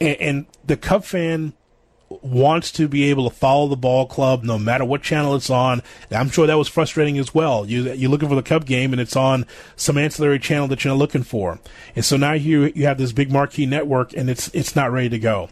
And, 0.00 0.16
and 0.16 0.46
the 0.66 0.76
Cub 0.76 1.04
fan 1.04 1.52
wants 2.10 2.72
to 2.72 2.88
be 2.88 3.04
able 3.04 3.28
to 3.28 3.34
follow 3.34 3.68
the 3.68 3.76
ball 3.76 4.04
club 4.04 4.42
no 4.42 4.58
matter 4.58 4.84
what 4.84 5.00
channel 5.00 5.36
it's 5.36 5.48
on. 5.48 5.80
I'm 6.10 6.28
sure 6.28 6.46
that 6.46 6.58
was 6.58 6.68
frustrating 6.68 7.18
as 7.18 7.32
well. 7.32 7.64
You, 7.64 7.92
you're 7.92 8.10
looking 8.10 8.28
for 8.28 8.34
the 8.34 8.42
Cub 8.42 8.66
game 8.66 8.92
and 8.92 9.00
it's 9.00 9.16
on 9.16 9.46
some 9.76 9.96
ancillary 9.96 10.40
channel 10.40 10.66
that 10.68 10.84
you're 10.84 10.94
looking 10.94 11.22
for. 11.22 11.60
And 11.94 12.04
so 12.04 12.16
now 12.16 12.32
you, 12.32 12.72
you 12.74 12.86
have 12.86 12.98
this 12.98 13.12
big 13.12 13.30
marquee 13.30 13.66
network 13.66 14.12
and 14.12 14.28
it's, 14.28 14.48
it's 14.48 14.74
not 14.74 14.90
ready 14.90 15.08
to 15.10 15.18
go. 15.18 15.50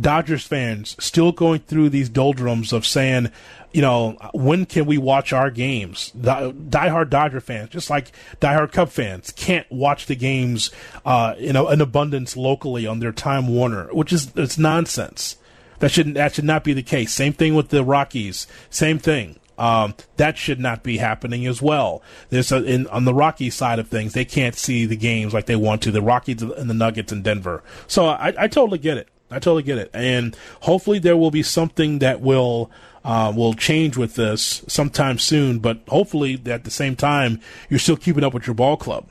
Dodgers 0.00 0.46
fans 0.46 0.96
still 0.98 1.30
going 1.32 1.60
through 1.60 1.90
these 1.90 2.08
doldrums 2.08 2.72
of 2.72 2.86
saying, 2.86 3.30
you 3.72 3.82
know, 3.82 4.12
when 4.32 4.64
can 4.64 4.86
we 4.86 4.96
watch 4.96 5.32
our 5.32 5.50
games? 5.50 6.10
Die, 6.12 6.52
diehard 6.52 7.10
Dodger 7.10 7.40
fans, 7.40 7.68
just 7.70 7.90
like 7.90 8.12
diehard 8.40 8.72
Cub 8.72 8.88
fans, 8.88 9.30
can't 9.32 9.70
watch 9.70 10.06
the 10.06 10.16
games, 10.16 10.70
uh, 11.04 11.34
know, 11.52 11.68
in 11.68 11.80
abundance 11.80 12.36
locally 12.36 12.86
on 12.86 13.00
their 13.00 13.12
Time 13.12 13.46
Warner, 13.48 13.92
which 13.92 14.12
is 14.12 14.32
it's 14.36 14.56
nonsense. 14.56 15.36
That 15.80 15.90
should 15.90 16.14
that 16.14 16.34
should 16.34 16.44
not 16.44 16.64
be 16.64 16.72
the 16.72 16.82
case. 16.82 17.12
Same 17.12 17.32
thing 17.32 17.54
with 17.54 17.68
the 17.68 17.84
Rockies. 17.84 18.46
Same 18.70 18.98
thing. 18.98 19.38
Um, 19.58 19.94
that 20.16 20.38
should 20.38 20.60
not 20.60 20.84
be 20.84 20.98
happening 20.98 21.44
as 21.46 21.60
well. 21.60 22.00
There's 22.30 22.52
a, 22.52 22.62
in, 22.62 22.86
on 22.86 23.04
the 23.04 23.14
Rocky 23.14 23.50
side 23.50 23.80
of 23.80 23.88
things, 23.88 24.12
they 24.12 24.24
can't 24.24 24.54
see 24.54 24.86
the 24.86 24.96
games 24.96 25.34
like 25.34 25.46
they 25.46 25.56
want 25.56 25.82
to. 25.82 25.90
The 25.90 26.00
Rockies 26.00 26.42
and 26.42 26.70
the 26.70 26.74
Nuggets 26.74 27.10
in 27.10 27.22
Denver. 27.22 27.64
So 27.88 28.06
I, 28.06 28.32
I 28.38 28.46
totally 28.46 28.78
get 28.78 28.98
it. 28.98 29.08
I 29.30 29.40
totally 29.40 29.64
get 29.64 29.78
it. 29.78 29.90
And 29.92 30.36
hopefully 30.60 31.00
there 31.00 31.16
will 31.16 31.32
be 31.32 31.42
something 31.42 31.98
that 31.98 32.20
will 32.20 32.70
uh, 33.04 33.32
will 33.34 33.54
change 33.54 33.96
with 33.96 34.14
this 34.14 34.64
sometime 34.68 35.18
soon. 35.18 35.58
But 35.58 35.80
hopefully 35.88 36.40
at 36.46 36.62
the 36.62 36.70
same 36.70 36.94
time 36.94 37.40
you're 37.68 37.80
still 37.80 37.96
keeping 37.96 38.22
up 38.22 38.34
with 38.34 38.46
your 38.46 38.54
ball 38.54 38.76
club. 38.76 39.06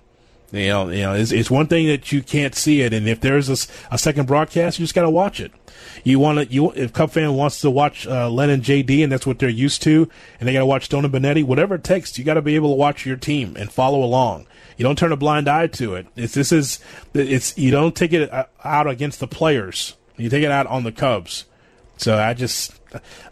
You 0.52 0.68
know, 0.68 0.90
you 0.90 1.02
know, 1.02 1.14
it's, 1.14 1.34
it's 1.34 1.52
one 1.52 1.68
thing 1.68 1.88
that 1.88 2.14
you 2.14 2.24
can't 2.24 2.56
see 2.56 2.82
it, 2.82 2.94
and 2.94 3.06
if 3.06 3.20
there's 3.20 3.50
a, 3.50 3.72
a 3.92 3.98
second 3.98 4.28
broadcast, 4.28 4.80
you 4.80 4.84
just 4.84 4.96
got 4.96 5.02
to 5.02 5.10
watch 5.10 5.42
it. 5.42 5.52
You 6.04 6.20
want 6.20 6.40
to, 6.40 6.54
you 6.54 6.72
if 6.72 6.94
Cub 6.94 7.12
fan 7.12 7.34
wants 7.34 7.62
to 7.62 7.70
watch 7.70 8.08
uh, 8.08 8.30
Len 8.30 8.50
and 8.50 8.64
JD, 8.64 9.04
and 9.04 9.12
that's 9.12 9.26
what 9.26 9.40
they're 9.40 9.50
used 9.50 9.82
to, 9.84 10.10
and 10.40 10.48
they 10.48 10.54
got 10.54 10.60
to 10.60 10.66
watch 10.66 10.86
Stone 10.86 11.06
and 11.06 11.14
Benetti, 11.14 11.44
whatever 11.44 11.76
it 11.76 11.84
takes, 11.84 12.18
you 12.18 12.24
got 12.24 12.36
to 12.36 12.42
be 12.42 12.56
able 12.56 12.70
to 12.70 12.76
watch 12.76 13.06
your 13.06 13.18
team 13.18 13.56
and 13.58 13.72
follow 13.72 14.04
along. 14.04 14.48
You 14.78 14.84
don't 14.84 14.98
turn 14.98 15.12
a 15.12 15.18
blind 15.18 15.48
eye 15.48 15.68
to 15.68 15.96
it. 15.96 16.08
It's 16.16 16.34
this 16.34 16.52
is 16.52 16.80
it's 17.14 17.58
you 17.58 17.72
don't 17.72 17.96
take 17.96 18.14
it 18.14 18.32
uh, 18.32 18.46
out 18.64 18.88
against 18.88 19.20
the 19.20 19.28
players. 19.28 19.96
You 20.18 20.30
take 20.30 20.44
it 20.44 20.52
out 20.52 20.68
on 20.68 20.84
the 20.84 20.92
Cubs. 20.92 21.46
So 21.98 22.18
I 22.18 22.34
just 22.34 22.77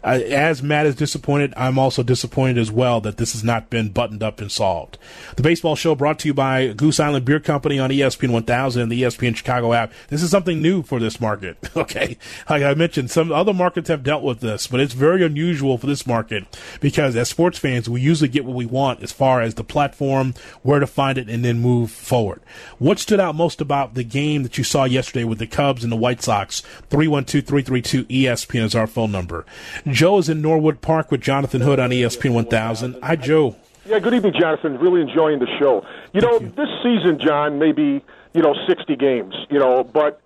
I, 0.02 0.22
as 0.22 0.62
Matt 0.62 0.86
is 0.86 0.94
disappointed, 0.94 1.52
I'm 1.56 1.78
also 1.78 2.02
disappointed 2.02 2.58
as 2.58 2.70
well 2.70 3.00
that 3.00 3.16
this 3.16 3.32
has 3.32 3.42
not 3.42 3.70
been 3.70 3.90
buttoned 3.90 4.22
up 4.22 4.40
and 4.40 4.50
solved. 4.50 4.98
The 5.36 5.42
baseball 5.42 5.76
show 5.76 5.94
brought 5.94 6.18
to 6.20 6.28
you 6.28 6.34
by 6.34 6.68
Goose 6.68 7.00
Island 7.00 7.24
Beer 7.24 7.40
Company 7.40 7.78
on 7.78 7.90
ESPN 7.90 8.30
1000 8.30 8.82
and 8.82 8.92
the 8.92 9.02
ESPN 9.02 9.36
Chicago 9.36 9.72
app. 9.72 9.92
This 10.08 10.22
is 10.22 10.30
something 10.30 10.60
new 10.60 10.82
for 10.82 10.98
this 11.00 11.20
market. 11.20 11.56
Okay, 11.86 12.16
like 12.48 12.62
I 12.62 12.74
mentioned, 12.74 13.10
some 13.10 13.30
other 13.30 13.52
markets 13.52 13.88
have 13.90 14.02
dealt 14.02 14.22
with 14.22 14.40
this, 14.40 14.66
but 14.66 14.80
it's 14.80 14.94
very 14.94 15.22
unusual 15.22 15.76
for 15.78 15.86
this 15.86 16.06
market 16.06 16.58
because 16.80 17.14
as 17.14 17.28
sports 17.28 17.58
fans, 17.58 17.88
we 17.88 18.00
usually 18.00 18.28
get 18.28 18.46
what 18.46 18.56
we 18.56 18.66
want 18.66 19.02
as 19.02 19.12
far 19.12 19.40
as 19.42 19.54
the 19.54 19.62
platform, 19.62 20.34
where 20.62 20.80
to 20.80 20.86
find 20.86 21.18
it, 21.18 21.28
and 21.28 21.44
then 21.44 21.60
move 21.60 21.90
forward. 21.90 22.40
What 22.78 22.98
stood 22.98 23.20
out 23.20 23.34
most 23.34 23.60
about 23.60 23.94
the 23.94 24.04
game 24.04 24.42
that 24.42 24.58
you 24.58 24.64
saw 24.64 24.84
yesterday 24.84 25.24
with 25.24 25.38
the 25.38 25.46
Cubs 25.46 25.84
and 25.84 25.92
the 25.92 25.96
White 25.96 26.22
Sox? 26.22 26.62
312 26.90 27.44
332 27.44 28.04
ESPN 28.04 28.64
is 28.64 28.74
our 28.74 28.86
phone 28.86 29.12
number. 29.12 29.45
Joe 29.86 30.18
is 30.18 30.28
in 30.28 30.42
Norwood 30.42 30.80
Park 30.80 31.10
with 31.10 31.20
Jonathan 31.20 31.60
Hood 31.60 31.78
on 31.78 31.90
ESPN 31.90 32.32
1000. 32.32 32.96
Hi, 33.02 33.16
Joe. 33.16 33.56
Yeah, 33.86 34.00
good 34.00 34.14
evening, 34.14 34.34
Jonathan. 34.38 34.78
Really 34.78 35.00
enjoying 35.00 35.38
the 35.38 35.46
show. 35.58 35.86
You 36.12 36.20
know, 36.20 36.40
you. 36.40 36.52
this 36.56 36.68
season, 36.82 37.20
John, 37.24 37.58
maybe, 37.58 38.04
you 38.34 38.42
know, 38.42 38.54
60 38.66 38.96
games, 38.96 39.34
you 39.48 39.58
know, 39.60 39.84
but 39.84 40.20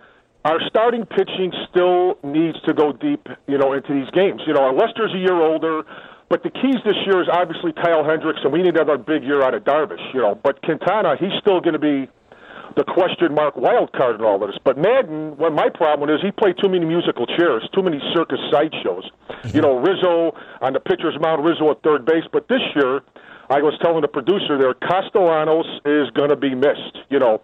our 0.45 0.59
starting 0.67 1.05
pitching 1.05 1.53
still 1.69 2.19
needs 2.25 2.61
to 2.63 2.73
go 2.73 2.93
deep, 2.93 3.29
you 3.47 3.59
know, 3.59 3.75
into 3.75 3.93
these 3.93 4.11
games. 4.11 4.41
You 4.47 4.55
know, 4.55 4.63
our 4.63 4.73
Lester's 4.73 5.13
a 5.13 5.19
year 5.19 5.35
older, 5.35 5.83
but 6.31 6.43
the 6.43 6.51
keys 6.51 6.77
this 6.85 6.97
year 7.05 7.21
is 7.21 7.29
obviously 7.31 7.73
Kyle 7.73 8.05
Hendricks, 8.05 8.41
and 8.43 8.53
we 8.53 8.63
need 8.63 8.77
another 8.77 8.97
big 8.97 9.23
year 9.23 9.43
out 9.43 9.53
of 9.53 9.65
Darvish, 9.65 10.15
you 10.15 10.21
know. 10.21 10.35
But 10.35 10.63
Quintana, 10.63 11.17
he's 11.21 11.33
still 11.41 11.61
going 11.61 11.75
to 11.75 11.79
be 11.79 12.09
the 12.77 12.85
question 12.85 13.35
mark 13.35 13.57
wild 13.57 13.93
card 13.93 14.17
in 14.17 14.23
all 14.23 14.43
of 14.43 14.49
this. 14.49 14.59
But 14.65 14.79
Maddon, 14.79 15.37
well, 15.37 15.51
my 15.51 15.69
problem 15.69 16.11
is 16.11 16.21
he 16.23 16.31
played 16.31 16.57
too 16.61 16.69
many 16.69 16.85
musical 16.85 17.27
chairs, 17.27 17.69
too 17.75 17.83
many 17.83 18.01
circus 18.15 18.39
sideshows. 18.51 19.11
Mm-hmm. 19.29 19.57
You 19.57 19.63
know, 19.63 19.77
Rizzo 19.79 20.37
on 20.61 20.73
the 20.73 20.81
pitcher's 20.81 21.19
mound, 21.21 21.45
Rizzo 21.45 21.71
at 21.71 21.83
third 21.83 22.05
base. 22.05 22.25
But 22.33 22.49
this 22.49 22.63
year, 22.75 23.01
I 23.51 23.63
was 23.63 23.75
telling 23.83 24.03
the 24.03 24.09
producer 24.09 24.59
there, 24.59 24.75
Castellanos 24.75 25.67
is 25.85 26.11
going 26.15 26.31
to 26.31 26.37
be 26.37 26.55
missed. 26.55 27.03
You 27.11 27.19
know, 27.19 27.43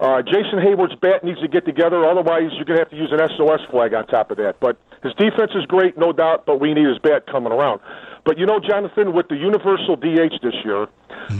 uh, 0.00 0.22
Jason 0.22 0.58
Heyward's 0.58 0.96
bat 0.96 1.22
needs 1.22 1.40
to 1.40 1.48
get 1.48 1.66
together. 1.66 2.04
Otherwise, 2.08 2.50
you're 2.56 2.64
going 2.64 2.80
to 2.80 2.84
have 2.84 2.90
to 2.90 2.96
use 2.96 3.12
an 3.12 3.20
SOS 3.36 3.60
flag 3.70 3.94
on 3.94 4.06
top 4.06 4.30
of 4.30 4.38
that. 4.38 4.56
But 4.60 4.78
his 5.02 5.12
defense 5.14 5.52
is 5.54 5.66
great, 5.66 5.98
no 5.98 6.12
doubt. 6.12 6.46
But 6.46 6.60
we 6.60 6.72
need 6.72 6.88
his 6.88 6.98
bat 6.98 7.26
coming 7.26 7.52
around. 7.52 7.80
But 8.24 8.38
you 8.38 8.46
know, 8.46 8.60
Jonathan, 8.60 9.14
with 9.14 9.28
the 9.28 9.36
universal 9.36 9.96
DH 9.96 10.38
this 10.42 10.54
year, 10.64 10.86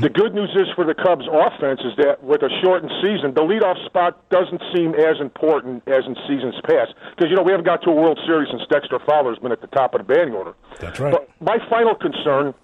the 0.00 0.08
mhm. 0.08 0.14
good 0.14 0.34
news 0.34 0.50
is 0.54 0.66
for 0.74 0.84
the 0.84 0.94
Cubs 0.94 1.26
offense 1.30 1.80
is 1.84 1.94
that 1.96 2.22
with 2.22 2.42
a 2.42 2.50
shortened 2.62 2.90
season, 3.02 3.34
the 3.34 3.42
leadoff 3.42 3.78
spot 3.86 4.18
doesn't 4.30 4.60
seem 4.74 4.94
as 4.94 5.20
important 5.20 5.86
as 5.86 6.04
in 6.06 6.16
seasons 6.26 6.54
past. 6.66 6.94
Because, 7.14 7.30
you 7.30 7.36
know, 7.36 7.42
we 7.42 7.52
haven't 7.52 7.66
got 7.66 7.82
to 7.82 7.90
a 7.90 7.94
World 7.94 8.18
Series 8.26 8.48
since 8.50 8.62
Dexter 8.68 8.98
Fowler's 9.06 9.38
been 9.38 9.52
at 9.52 9.60
the 9.60 9.68
top 9.68 9.94
of 9.94 10.04
the 10.04 10.06
batting 10.06 10.34
order. 10.34 10.54
That's 10.80 10.98
right. 10.98 11.12
But 11.12 11.30
my 11.40 11.58
final 11.70 11.94
concern, 11.94 12.54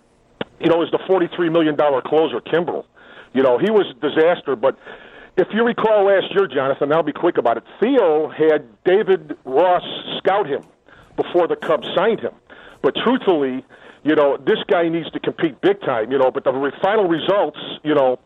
you 0.59 0.69
know, 0.69 0.83
is 0.83 0.91
the 0.91 0.99
$43 0.99 1.53
million 1.53 1.77
closer, 1.77 2.41
Kimbrel. 2.41 2.85
You 3.35 3.43
know, 3.43 3.59
he 3.59 3.71
was 3.71 3.87
a 3.87 3.99
disaster, 4.01 4.57
but 4.57 4.77
if 5.37 5.47
you 5.53 5.65
recall 5.65 6.07
last 6.07 6.35
year, 6.35 6.49
Jonathan, 6.49 6.93
I'll 6.93 7.05
be 7.05 7.13
quick 7.13 7.39
about 7.39 7.57
it. 7.57 7.65
Theo 7.79 8.29
had 8.29 8.67
David 8.85 9.37
Ross 9.45 9.85
scout 10.19 10.49
him 10.49 10.63
before 11.15 11.47
the 11.47 11.55
Cubs 11.55 11.87
signed 11.95 12.21
him. 12.21 12.33
But 12.83 12.95
truthfully, 12.97 13.65
you 14.09 14.15
know, 14.15 14.39
this 14.39 14.59
guy 14.69 14.89
needs 14.89 15.11
to 15.11 15.21
compete 15.21 15.61
big 15.61 15.81
time, 15.83 16.11
you 16.11 16.19
know, 16.19 16.31
but 16.31 16.45
the 16.45 16.53
re- 16.53 16.73
final 16.83 17.07
results, 17.07 17.59
you 17.85 17.95
know, 17.95 18.19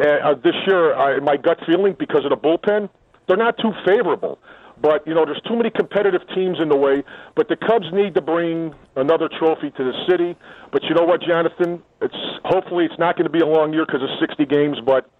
uh, 0.00 0.34
this 0.42 0.54
year, 0.66 0.94
uh, 0.94 1.20
my 1.20 1.36
gut 1.36 1.58
feeling, 1.66 1.94
because 1.98 2.24
of 2.24 2.30
the 2.30 2.36
bullpen, 2.36 2.88
they're 3.28 3.36
not 3.36 3.56
too 3.58 3.72
favorable. 3.84 4.38
But, 4.80 5.06
you 5.06 5.14
know, 5.14 5.24
there's 5.24 5.40
too 5.48 5.56
many 5.56 5.70
competitive 5.70 6.20
teams 6.34 6.58
in 6.60 6.68
the 6.68 6.76
way. 6.76 7.02
But 7.34 7.48
the 7.48 7.56
Cubs 7.56 7.86
need 7.92 8.14
to 8.14 8.20
bring 8.20 8.74
another 8.94 9.28
trophy 9.38 9.70
to 9.70 9.84
the 9.84 9.92
city. 10.08 10.36
But 10.70 10.82
you 10.84 10.94
know 10.94 11.04
what, 11.04 11.22
Jonathan? 11.22 11.82
It's 12.02 12.14
Hopefully 12.44 12.84
it's 12.84 12.98
not 12.98 13.16
going 13.16 13.24
to 13.24 13.30
be 13.30 13.40
a 13.40 13.46
long 13.46 13.72
year 13.72 13.86
because 13.86 14.02
of 14.02 14.10
60 14.20 14.44
games, 14.46 14.78
but 14.84 15.10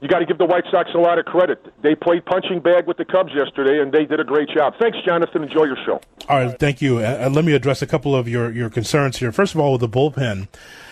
you 0.00 0.08
got 0.08 0.20
to 0.20 0.26
give 0.26 0.38
the 0.38 0.46
White 0.46 0.64
Sox 0.70 0.90
a 0.94 0.98
lot 0.98 1.18
of 1.18 1.26
credit. 1.26 1.64
They 1.82 1.94
played 1.94 2.24
punching 2.24 2.60
bag 2.60 2.86
with 2.86 2.96
the 2.96 3.04
Cubs 3.04 3.32
yesterday, 3.34 3.80
and 3.80 3.92
they 3.92 4.04
did 4.04 4.20
a 4.20 4.24
great 4.24 4.48
job. 4.48 4.74
Thanks, 4.80 4.98
Jonathan. 5.06 5.42
Enjoy 5.42 5.64
your 5.64 5.76
show. 5.84 6.00
All 6.28 6.38
right, 6.38 6.58
thank 6.58 6.80
you. 6.80 6.98
Uh, 6.98 7.28
let 7.32 7.44
me 7.44 7.52
address 7.52 7.82
a 7.82 7.86
couple 7.86 8.14
of 8.14 8.26
your, 8.28 8.50
your 8.50 8.70
concerns 8.70 9.18
here. 9.18 9.30
First 9.32 9.54
of 9.54 9.60
all, 9.60 9.72
with 9.72 9.82
the 9.82 9.88
bullpen, 9.88 10.48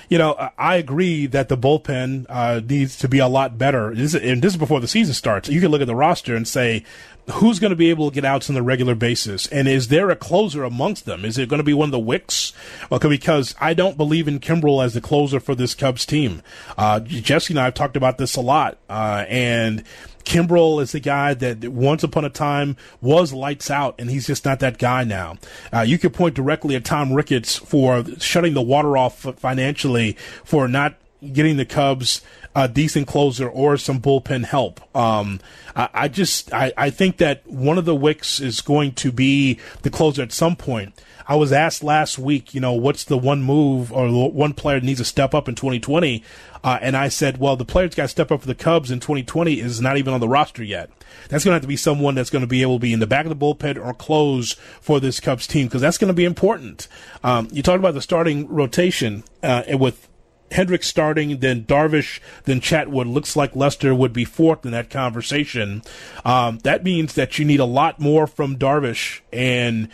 you 0.09 0.18
know, 0.18 0.51
I 0.57 0.77
agree 0.77 1.27
that 1.27 1.49
the 1.49 1.57
bullpen 1.57 2.27
uh, 2.29 2.61
needs 2.66 2.97
to 2.99 3.09
be 3.09 3.18
a 3.18 3.29
lot 3.29 3.59
better. 3.59 3.94
This 3.94 4.14
is, 4.14 4.23
and 4.23 4.42
this 4.42 4.55
is 4.55 4.59
before 4.59 4.81
the 4.81 4.88
season 4.88 5.14
starts. 5.14 5.49
You 5.49 5.61
can 5.61 5.71
look 5.71 5.83
at 5.83 5.87
the 5.87 5.97
roster 5.97 6.35
and 6.35 6.49
say, 6.49 6.85
who's 7.33 7.59
going 7.59 7.71
to 7.71 7.77
be 7.77 7.91
able 7.91 8.11
to 8.11 8.14
get 8.14 8.25
outs 8.25 8.49
on 8.49 8.57
a 8.57 8.62
regular 8.62 8.95
basis? 8.95 9.47
And 9.49 9.69
is 9.69 9.88
there 9.88 10.11
a 10.11 10.17
closer 10.17 10.64
amongst 10.64 11.05
them? 11.05 11.25
Is 11.25 11.38
it 11.38 11.49
going 11.49 11.59
to 11.59 11.64
be 11.64 11.75
one 11.75 11.88
of 11.88 11.93
the 11.93 11.99
Wicks? 11.99 12.53
Okay, 12.91 13.09
because 13.09 13.55
I 13.61 13.75
don't 13.75 13.97
believe 13.97 14.29
in 14.29 14.41
Kimbrel 14.41 14.85
as 14.85 14.95
the 14.95 15.01
closer 15.01 15.41
for 15.41 15.55
this 15.55 15.75
Cubs 15.75 16.07
team. 16.07 16.43
Uh, 16.77 17.01
Jesse 17.01 17.53
and 17.53 17.61
I 17.61 17.64
have 17.64 17.75
talked 17.75 17.97
about 17.97 18.19
this 18.19 18.37
a 18.37 18.41
lot, 18.41 18.79
uh, 18.88 19.25
and 19.29 19.85
Kimbrel 20.25 20.83
is 20.83 20.93
the 20.93 21.01
guy 21.01 21.35
that 21.35 21.69
once 21.69 22.03
upon 22.03 22.25
a 22.25 22.31
time 22.31 22.77
was 23.01 23.33
lights 23.33 23.71
out, 23.71 23.95
and 23.99 24.11
he's 24.11 24.27
just 24.27 24.45
not 24.45 24.61
that 24.61 24.79
guy 24.79 25.05
now. 25.05 25.37
Uh, 25.73 25.81
you 25.81 25.99
could 25.99 26.12
point 26.12 26.35
directly 26.35 26.77
at 26.77 26.85
Tom 26.85 27.12
Ricketts 27.12 27.57
for 27.57 28.05
shutting 28.19 28.55
the 28.55 28.62
water 28.62 28.97
off 28.97 29.21
financially 29.38 30.17
for 30.45 30.69
not 30.69 30.97
getting 31.33 31.57
the 31.57 31.64
Cubs 31.64 32.21
a 32.64 32.68
decent 32.68 33.07
closer 33.07 33.49
or 33.49 33.77
some 33.77 34.01
bullpen 34.01 34.44
help. 34.44 34.81
Um, 34.97 35.38
I, 35.77 35.88
I, 35.94 36.09
just 36.09 36.53
I, 36.53 36.73
I 36.77 36.90
think 36.90 37.18
that 37.18 37.47
one 37.47 37.79
of 37.79 37.85
the 37.85 37.94
Wicks 37.94 38.40
is 38.40 38.61
going 38.61 38.92
to 38.94 39.12
be 39.12 39.61
the 39.83 39.90
closer 39.90 40.23
at 40.23 40.33
some 40.33 40.57
point. 40.57 41.01
I 41.29 41.37
was 41.37 41.53
asked 41.53 41.85
last 41.85 42.18
week, 42.18 42.55
you 42.55 42.61
know, 42.61 42.73
what's 42.73 43.05
the 43.05 43.18
one 43.18 43.42
move 43.42 43.92
or 43.92 44.31
one 44.31 44.55
player 44.55 44.81
needs 44.81 44.99
to 44.99 45.05
step 45.05 45.35
up 45.35 45.47
in 45.47 45.55
2020? 45.55 46.25
Uh, 46.64 46.79
and 46.81 46.97
I 46.97 47.09
said, 47.09 47.38
well, 47.38 47.55
the 47.55 47.64
player 47.64 47.87
that's 47.87 47.94
got 47.94 48.05
to 48.05 48.09
step 48.09 48.33
up 48.33 48.40
for 48.40 48.47
the 48.47 48.55
Cubs 48.55 48.90
in 48.90 48.99
2020 48.99 49.61
is 49.61 49.81
not 49.81 49.97
even 49.97 50.12
on 50.12 50.21
the 50.21 50.29
roster 50.29 50.64
yet. 50.64 50.90
That's 51.29 51.44
going 51.44 51.53
to 51.53 51.57
have 51.57 51.62
to 51.62 51.68
be 51.68 51.77
someone 51.77 52.16
that's 52.16 52.31
going 52.31 52.42
to 52.42 52.49
be 52.49 52.62
able 52.62 52.77
to 52.77 52.83
be 52.83 52.92
in 52.92 52.99
the 52.99 53.07
back 53.07 53.25
of 53.25 53.29
the 53.29 53.37
bullpen 53.37 53.77
or 53.77 53.94
close 53.94 54.55
for 54.81 54.99
this 54.99 55.21
Cubs 55.21 55.47
team 55.47 55.66
because 55.66 55.83
that's 55.83 55.99
going 55.99 56.09
to 56.09 56.14
be 56.14 56.25
important. 56.25 56.88
Um, 57.23 57.47
you 57.53 57.62
talked 57.62 57.79
about 57.79 57.94
the 57.94 58.03
starting 58.03 58.49
rotation 58.49 59.23
uh, 59.44 59.62
with 59.75 60.09
Hendricks 60.50 60.87
starting, 60.87 61.38
then 61.38 61.64
Darvish, 61.64 62.20
then 62.44 62.61
Chatwood. 62.61 63.12
Looks 63.12 63.37
like 63.37 63.54
Lester 63.54 63.94
would 63.94 64.12
be 64.12 64.24
fourth 64.24 64.64
in 64.64 64.72
that 64.72 64.90
conversation. 64.90 65.82
Um, 66.24 66.58
that 66.58 66.84
means 66.84 67.14
that 67.14 67.38
you 67.38 67.44
need 67.44 67.61
a 67.61 67.64
lot 67.64 68.00
more 68.00 68.26
from 68.26 68.56
Darvish 68.56 69.20
and 69.32 69.88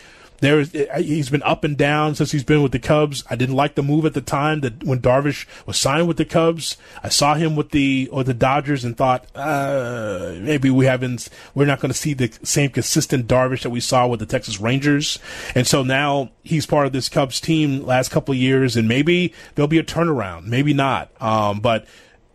there's 0.45 0.71
he's 0.97 1.29
been 1.29 1.43
up 1.43 1.63
and 1.63 1.77
down 1.77 2.15
since 2.15 2.31
he's 2.31 2.43
been 2.43 2.61
with 2.61 2.71
the 2.71 2.79
Cubs. 2.79 3.23
I 3.29 3.35
didn't 3.35 3.55
like 3.55 3.75
the 3.75 3.83
move 3.83 4.05
at 4.05 4.13
the 4.13 4.21
time 4.21 4.61
that 4.61 4.83
when 4.83 5.01
Darvish 5.01 5.45
was 5.65 5.77
signed 5.77 6.07
with 6.07 6.17
the 6.17 6.25
Cubs. 6.25 6.77
I 7.03 7.09
saw 7.09 7.33
him 7.33 7.55
with 7.55 7.71
the 7.71 8.07
or 8.11 8.23
the 8.23 8.33
Dodgers 8.33 8.83
and 8.83 8.95
thought 8.95 9.25
uh, 9.35 10.35
maybe 10.37 10.69
we 10.69 10.85
haven't 10.85 11.29
we're 11.53 11.65
not 11.65 11.79
going 11.79 11.91
to 11.91 11.97
see 11.97 12.13
the 12.13 12.31
same 12.43 12.69
consistent 12.69 13.27
Darvish 13.27 13.63
that 13.63 13.71
we 13.71 13.79
saw 13.79 14.07
with 14.07 14.19
the 14.19 14.25
Texas 14.25 14.59
Rangers. 14.59 15.19
And 15.55 15.65
so 15.65 15.83
now 15.83 16.31
he's 16.43 16.65
part 16.65 16.85
of 16.85 16.93
this 16.93 17.09
Cubs 17.09 17.41
team 17.41 17.85
last 17.85 18.11
couple 18.11 18.35
years, 18.35 18.77
and 18.77 18.87
maybe 18.87 19.33
there'll 19.55 19.67
be 19.67 19.79
a 19.79 19.83
turnaround, 19.83 20.45
maybe 20.45 20.73
not. 20.73 21.09
Um, 21.21 21.59
but 21.59 21.85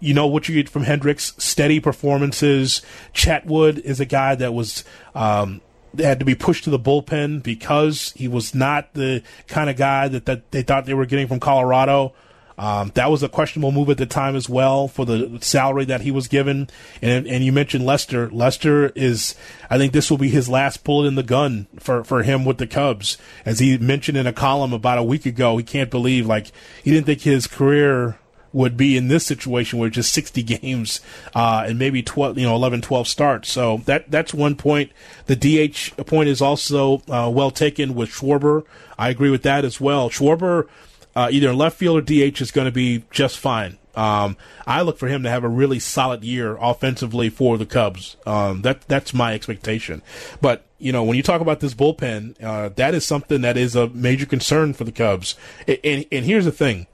you 0.01 0.14
know 0.14 0.27
what 0.27 0.49
you 0.49 0.55
get 0.55 0.68
from 0.68 0.83
Hendricks: 0.83 1.35
steady 1.38 1.79
performances. 1.81 2.83
Chatwood 3.14 3.79
is 3.79 4.01
a 4.01 4.07
guy 4.07 4.35
that 4.35 4.53
was. 4.53 4.85
Um, 5.14 5.61
had 5.98 6.18
to 6.18 6.24
be 6.24 6.35
pushed 6.35 6.64
to 6.64 6.70
the 6.70 6.79
bullpen 6.79 7.42
because 7.42 8.12
he 8.16 8.29
was 8.29 8.55
not 8.55 8.94
the 8.94 9.22
kind 9.48 9.70
of 9.70 9.76
guy 9.76 10.09
that, 10.09 10.26
that 10.26 10.50
they 10.50 10.62
thought 10.62 10.87
they 10.87 10.94
were 10.94 11.07
getting 11.07 11.29
from 11.29 11.40
Colorado. 11.40 12.14
Um, 12.59 12.92
that 12.92 13.11
was 13.11 13.22
a 13.22 13.29
questionable 13.31 13.72
move 13.72 13.88
at 13.88 13.96
the 13.96 14.05
time 14.05 14.37
as 14.37 14.46
well 14.46 14.87
for 14.87 15.07
the 15.07 15.38
salary 15.40 15.87
that 15.87 16.03
he 16.03 16.11
was 16.11 16.29
given. 16.29 16.68
And 17.00 17.26
and 17.26 17.42
you 17.42 17.53
mentioned 17.53 17.87
Lester. 17.87 18.31
Lester 18.31 18.90
is, 18.90 19.35
I 19.70 19.79
think 19.79 19.94
this 19.94 20.11
will 20.11 20.18
be 20.18 20.29
his 20.29 20.46
last 20.46 20.85
bullet 20.85 21.07
in 21.07 21.14
the 21.14 21.22
gun 21.22 21.68
for, 21.79 22.05
for 22.05 22.22
him 22.22 22.44
with 22.44 22.59
the 22.59 22.66
Cubs. 22.66 23.16
As 23.46 23.61
he 23.61 23.79
mentioned 23.79 24.18
in 24.18 24.26
a 24.26 24.33
column 24.35 24.74
about 24.74 24.98
a 24.98 25.03
week 25.03 25.24
ago, 25.24 25.57
he 25.57 25.64
can't 25.64 25.90
believe, 25.90 26.26
like, 26.26 26.53
he 26.85 26.90
didn't 26.90 27.07
think 27.07 27.22
his 27.22 27.46
career 27.46 28.18
would 28.53 28.77
be 28.77 28.97
in 28.97 29.09
this 29.09 29.25
situation 29.25 29.79
where 29.79 29.91
just 29.91 30.13
60 30.13 30.43
games 30.61 31.01
uh, 31.35 31.65
and 31.67 31.79
maybe 31.79 32.03
12, 32.03 32.39
you 32.39 32.47
know, 32.47 32.55
11, 32.55 32.83
12 32.83 33.09
starts. 33.09 33.51
So 33.51 33.79
that 33.87 34.11
that's 34.11 34.35
one 34.35 34.57
point. 34.57 34.93
The 35.27 35.37
DH 35.37 35.97
point 36.07 36.29
is 36.29 36.41
also 36.41 37.03
uh, 37.09 37.31
well 37.33 37.51
taken 37.51 37.95
with 37.95 38.11
Schwarber. 38.11 38.65
I 38.99 39.09
agree 39.09 39.31
with 39.31 39.43
that 39.43 39.65
as 39.65 39.81
well. 39.81 40.11
Schwarber, 40.11 40.69
uh, 41.15 41.29
either 41.31 41.51
in 41.51 41.59
left 41.59 41.77
field 41.77 41.99
or 41.99 42.03
DH, 42.03 42.41
is 42.41 42.51
going 42.51 42.67
to 42.67 42.73
be 42.73 43.05
just 43.11 43.39
fine. 43.39 43.79
Um, 43.95 44.37
I 44.67 44.83
look 44.83 44.99
for 44.99 45.09
him 45.09 45.25
to 45.25 45.31
have 45.31 45.43
a 45.43 45.49
really 45.49 45.79
solid 45.79 46.23
year 46.23 46.57
offensively 46.61 47.29
for 47.29 47.59
the 47.59 47.67
Cubs. 47.67 48.17
Um, 48.25 48.63
that 48.63 48.83
that's 48.83 49.13
my 49.13 49.35
expectation. 49.35 50.03
But 50.41 50.65
you 50.79 50.93
know, 50.93 51.03
when 51.03 51.17
you 51.17 51.23
talk 51.23 51.41
about 51.41 51.61
this 51.61 51.75
bullpen, 51.75 52.43
uh, 52.43 52.71
that 52.77 52.95
is 52.95 53.05
something 53.05 53.43
that 53.43 53.57
is 53.57 53.75
a 53.77 53.89
major 53.89 54.27
concern 54.27 54.73
for 54.73 54.85
the 54.85 54.93
Cubs. 54.93 55.35
And, 55.67 55.79
and, 55.85 56.05
and 56.11 56.25
here's 56.25 56.45
the 56.45 56.53
thing. 56.53 56.87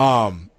Um, 0.00 0.50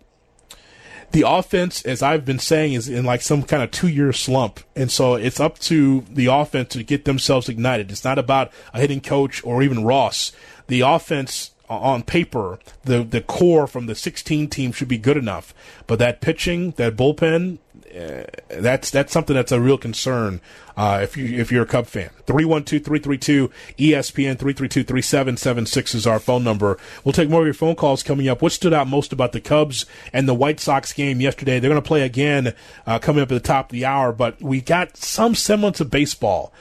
the 1.13 1.23
offense, 1.28 1.84
as 1.84 2.02
I've 2.02 2.26
been 2.26 2.39
saying, 2.39 2.73
is 2.73 2.89
in 2.89 3.06
like 3.06 3.21
some 3.21 3.43
kind 3.43 3.63
of 3.63 3.71
two 3.71 3.88
year 3.88 4.12
slump. 4.12 4.60
And 4.76 4.91
so 4.91 5.13
it's 5.15 5.39
up 5.39 5.60
to 5.60 6.02
the 6.10 6.26
offense 6.26 6.69
to 6.69 6.84
get 6.84 7.06
themselves 7.06 7.47
ignited. 7.47 7.91
It's 7.91 8.04
not 8.04 8.19
about 8.19 8.52
a 8.73 8.82
hitting 8.82 8.99
coach 8.99 9.43
or 9.45 9.63
even 9.63 9.86
Ross. 9.86 10.32
The 10.67 10.82
offense 10.82 11.52
on 11.69 12.04
paper, 12.04 12.60
the 12.84 13.04
the 13.04 13.21
core 13.21 13.67
from 13.67 13.86
the 13.86 13.95
16 13.95 14.49
team 14.49 14.71
should 14.71 14.88
be 14.88 14.97
good 14.97 15.17
enough. 15.17 15.54
But 15.88 15.99
that 15.99 16.19
pitching, 16.19 16.71
that 16.71 16.95
bullpen, 16.95 17.60
uh, 17.95 18.23
that's 18.49 18.89
that's 18.89 19.13
something 19.13 19.36
that's 19.36 19.52
a 19.52 19.62
real 19.62 19.78
concern 19.78 20.41
uh, 20.76 21.00
if 21.02 21.18
you 21.18 21.26
if 21.40 21.52
you're 21.52 21.64
a 21.64 21.68
Cub 21.68 21.88
fan. 21.88 22.10
312-332 22.26 23.52
ESPN 23.78 24.38
332-3776 24.38 25.96
is 25.96 26.08
our 26.08 26.20
phone 26.20 26.44
number. 26.44 26.78
We'll 27.04 27.14
take 27.14 27.30
more 27.30 27.42
of 27.42 27.48
your 27.48 27.54
phone 27.54 27.76
calls 27.76 28.02
coming 28.02 28.30
up. 28.30 28.42
What 28.42 28.54
stood 28.54 28.74
out 28.74 28.88
most 28.88 29.12
about 29.12 29.34
the 29.34 29.42
Cubs 29.42 29.86
and 30.14 30.28
the 30.28 30.34
White 30.34 30.60
Sox 30.60 30.94
game 30.94 31.20
yesterday? 31.20 31.60
They're 31.60 31.70
going 31.70 31.82
to 31.82 31.88
play 31.88 32.02
again 32.02 32.54
uh, 32.88 33.00
coming 33.00 33.22
up 33.22 33.32
at 33.32 33.36
the 33.36 33.48
top 33.48 33.68
of 33.68 33.72
the 33.74 33.86
hour, 33.86 34.14
but 34.14 34.42
we 34.42 34.62
got 34.62 34.96
some 34.96 35.36
semblance 35.36 35.82
of 35.82 35.92
baseball, 35.92 36.54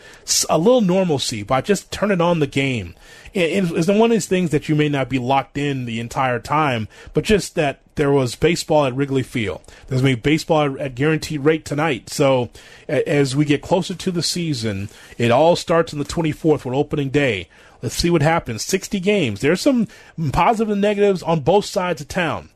a 0.51 0.59
little 0.59 0.81
normalcy 0.81 1.42
by 1.42 1.61
just 1.61 1.92
turning 1.92 2.20
on 2.20 2.40
the 2.40 2.46
game 2.46 2.94
it's 3.35 3.88
one 3.88 4.03
of 4.03 4.11
these 4.11 4.27
things 4.27 4.51
that 4.51 4.68
you 4.68 4.75
may 4.75 4.88
not 4.88 5.09
be 5.09 5.18
locked 5.18 5.57
in 5.57 5.85
the 5.85 6.01
entire 6.01 6.38
time, 6.38 6.88
but 7.14 7.25
just 7.25 7.55
that 7.55 7.81
there 7.94 8.11
was 8.11 8.35
baseball 8.35 8.87
at 8.87 8.94
Wrigley 8.94 9.22
Field. 9.22 9.62
There's 9.87 10.03
going 10.03 10.16
to 10.16 10.16
be 10.16 10.31
baseball 10.31 10.79
at 10.81 10.94
guaranteed 10.94 11.40
rate 11.40 11.64
tonight. 11.64 12.09
So 12.11 12.51
as 12.92 13.35
we 13.35 13.44
get 13.44 13.62
closer 13.62 13.94
to 13.94 14.11
the 14.11 14.22
season, 14.22 14.88
it 15.18 15.31
all 15.31 15.57
starts 15.57 15.92
on 15.92 15.98
the 15.98 16.05
24th 16.05 16.64
with 16.64 16.74
opening 16.74 17.11
day. 17.11 17.48
Let's 17.81 17.96
see 17.96 18.11
what 18.11 18.22
happens. 18.22 18.62
60 18.62 19.00
games. 19.00 19.40
There's 19.40 19.61
some 19.61 19.88
positive 20.33 20.70
and 20.70 20.81
negatives 20.81 21.22
on 21.22 21.40
both 21.40 21.64
sides 21.64 22.00
of 22.00 22.09
town. 22.09 22.50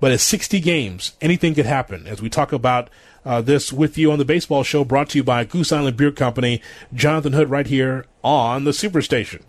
But 0.00 0.10
at 0.10 0.20
60 0.20 0.58
games, 0.58 1.12
anything 1.20 1.54
could 1.54 1.66
happen. 1.66 2.08
As 2.08 2.20
we 2.20 2.28
talk 2.28 2.52
about 2.52 2.90
uh, 3.24 3.40
this 3.40 3.72
with 3.72 3.96
you 3.96 4.10
on 4.10 4.18
the 4.18 4.24
baseball 4.24 4.64
show, 4.64 4.84
brought 4.84 5.10
to 5.10 5.18
you 5.18 5.22
by 5.22 5.44
Goose 5.44 5.70
Island 5.70 5.96
Beer 5.96 6.10
Company, 6.10 6.60
Jonathan 6.92 7.34
Hood, 7.34 7.50
right 7.50 7.66
here 7.66 8.06
on 8.24 8.64
the 8.64 8.72
Superstation. 8.72 9.42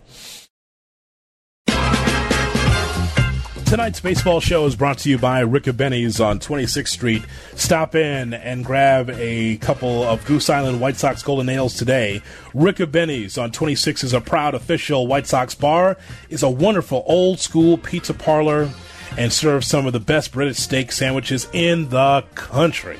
Tonight's 3.73 4.01
baseball 4.01 4.39
show 4.39 4.67
is 4.67 4.75
brought 4.75 4.99
to 4.99 5.09
you 5.09 5.17
by 5.17 5.39
Ricobene's 5.39 6.21
on 6.21 6.37
26th 6.37 6.89
Street. 6.89 7.23
Stop 7.55 7.95
in 7.95 8.35
and 8.35 8.63
grab 8.63 9.09
a 9.09 9.57
couple 9.57 10.03
of 10.03 10.23
Goose 10.25 10.47
Island 10.47 10.79
White 10.79 10.95
Sox 10.95 11.23
Golden 11.23 11.49
Ales 11.49 11.73
today. 11.73 12.21
Ricobene's 12.53 13.35
on 13.35 13.51
26 13.51 14.03
is 14.03 14.13
a 14.13 14.21
proud 14.21 14.53
official 14.53 15.07
White 15.07 15.25
Sox 15.25 15.55
bar. 15.55 15.97
is 16.29 16.43
a 16.43 16.49
wonderful 16.51 17.03
old 17.07 17.39
school 17.39 17.79
pizza 17.79 18.13
parlor 18.13 18.69
and 19.17 19.33
serves 19.33 19.65
some 19.65 19.87
of 19.87 19.93
the 19.93 19.99
best 19.99 20.33
British 20.33 20.59
steak 20.59 20.91
sandwiches 20.91 21.47
in 21.51 21.89
the 21.89 22.23
country. 22.35 22.99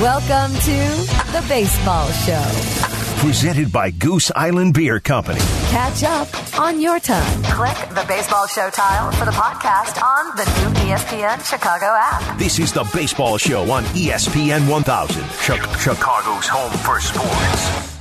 Welcome 0.00 0.56
to 0.58 1.30
the 1.30 1.44
Baseball 1.48 2.10
Show. 2.10 2.85
Presented 3.18 3.72
by 3.72 3.90
Goose 3.90 4.30
Island 4.36 4.74
Beer 4.74 5.00
Company. 5.00 5.40
Catch 5.70 6.04
up 6.04 6.60
on 6.60 6.80
your 6.80 7.00
time. 7.00 7.42
Click 7.44 7.76
the 7.90 8.04
Baseball 8.06 8.46
Show 8.46 8.70
tile 8.70 9.10
for 9.12 9.24
the 9.24 9.32
podcast 9.32 10.00
on 10.00 10.36
the 10.36 10.44
new 10.44 10.92
ESPN 10.92 11.44
Chicago 11.44 11.86
app. 11.86 12.38
This 12.38 12.58
is 12.60 12.72
the 12.72 12.88
Baseball 12.94 13.36
Show 13.36 13.68
on 13.70 13.82
ESPN 13.96 14.70
1000, 14.70 15.24
Chicago's 15.40 16.46
home 16.46 16.70
for 16.78 17.00
sports. 17.00 17.92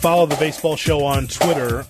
Follow 0.00 0.26
the 0.26 0.36
Baseball 0.36 0.76
Show 0.76 1.04
on 1.04 1.26
Twitter 1.26 1.84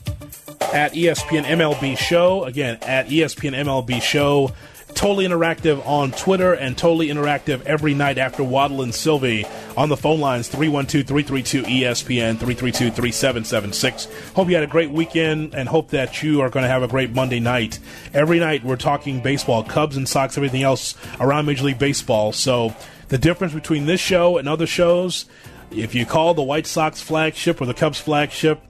at 0.73 0.95
ESPN 0.95 1.45
MLB 1.45 1.99
Show. 1.99 2.45
Again, 2.45 2.79
at 2.83 3.09
ESPN 3.09 3.55
MLB 3.55 4.01
Show. 4.01 4.53
Totally 4.99 5.29
interactive 5.29 5.87
on 5.87 6.11
Twitter 6.11 6.55
and 6.55 6.77
totally 6.77 7.07
interactive 7.07 7.65
every 7.67 7.95
night 7.95 8.19
after 8.19 8.43
Waddle 8.43 8.83
and 8.83 8.93
Silvy 8.93 9.47
on 9.77 9.91
the 9.91 9.97
phone 9.97 10.19
lines 10.19 10.49
312 10.49 11.07
332 11.07 11.63
ESPN 11.63 12.37
332 12.37 12.91
3776. 12.91 14.09
Hope 14.35 14.49
you 14.49 14.57
had 14.57 14.65
a 14.65 14.67
great 14.67 14.91
weekend 14.91 15.55
and 15.55 15.69
hope 15.69 15.91
that 15.91 16.21
you 16.25 16.41
are 16.41 16.51
going 16.51 16.65
to 16.65 16.69
have 16.69 16.83
a 16.83 16.89
great 16.89 17.13
Monday 17.13 17.39
night. 17.39 17.79
Every 18.13 18.41
night 18.41 18.65
we're 18.65 18.75
talking 18.75 19.23
baseball, 19.23 19.63
Cubs 19.63 19.97
and 19.97 20.09
Sox, 20.09 20.37
everything 20.37 20.65
else 20.65 20.97
around 21.21 21.47
Major 21.47 21.67
League 21.67 21.79
Baseball. 21.79 22.33
So 22.33 22.75
the 23.07 23.19
difference 23.19 23.55
between 23.55 23.87
this 23.87 24.01
show 24.01 24.37
and 24.37 24.49
other 24.49 24.67
shows, 24.67 25.27
if 25.71 25.95
you 25.95 26.07
call 26.07 26.35
the 26.35 26.43
White 26.43 26.67
Sox 26.67 27.01
flagship 27.01 27.61
or 27.61 27.67
the 27.67 27.73
Cubs 27.73 28.01
flagship, 28.01 28.61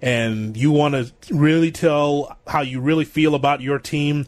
and 0.00 0.56
you 0.56 0.70
want 0.70 0.94
to 0.94 1.12
really 1.34 1.70
tell 1.70 2.38
how 2.46 2.62
you 2.62 2.80
really 2.80 3.04
feel 3.04 3.34
about 3.34 3.60
your 3.60 3.78
team, 3.78 4.26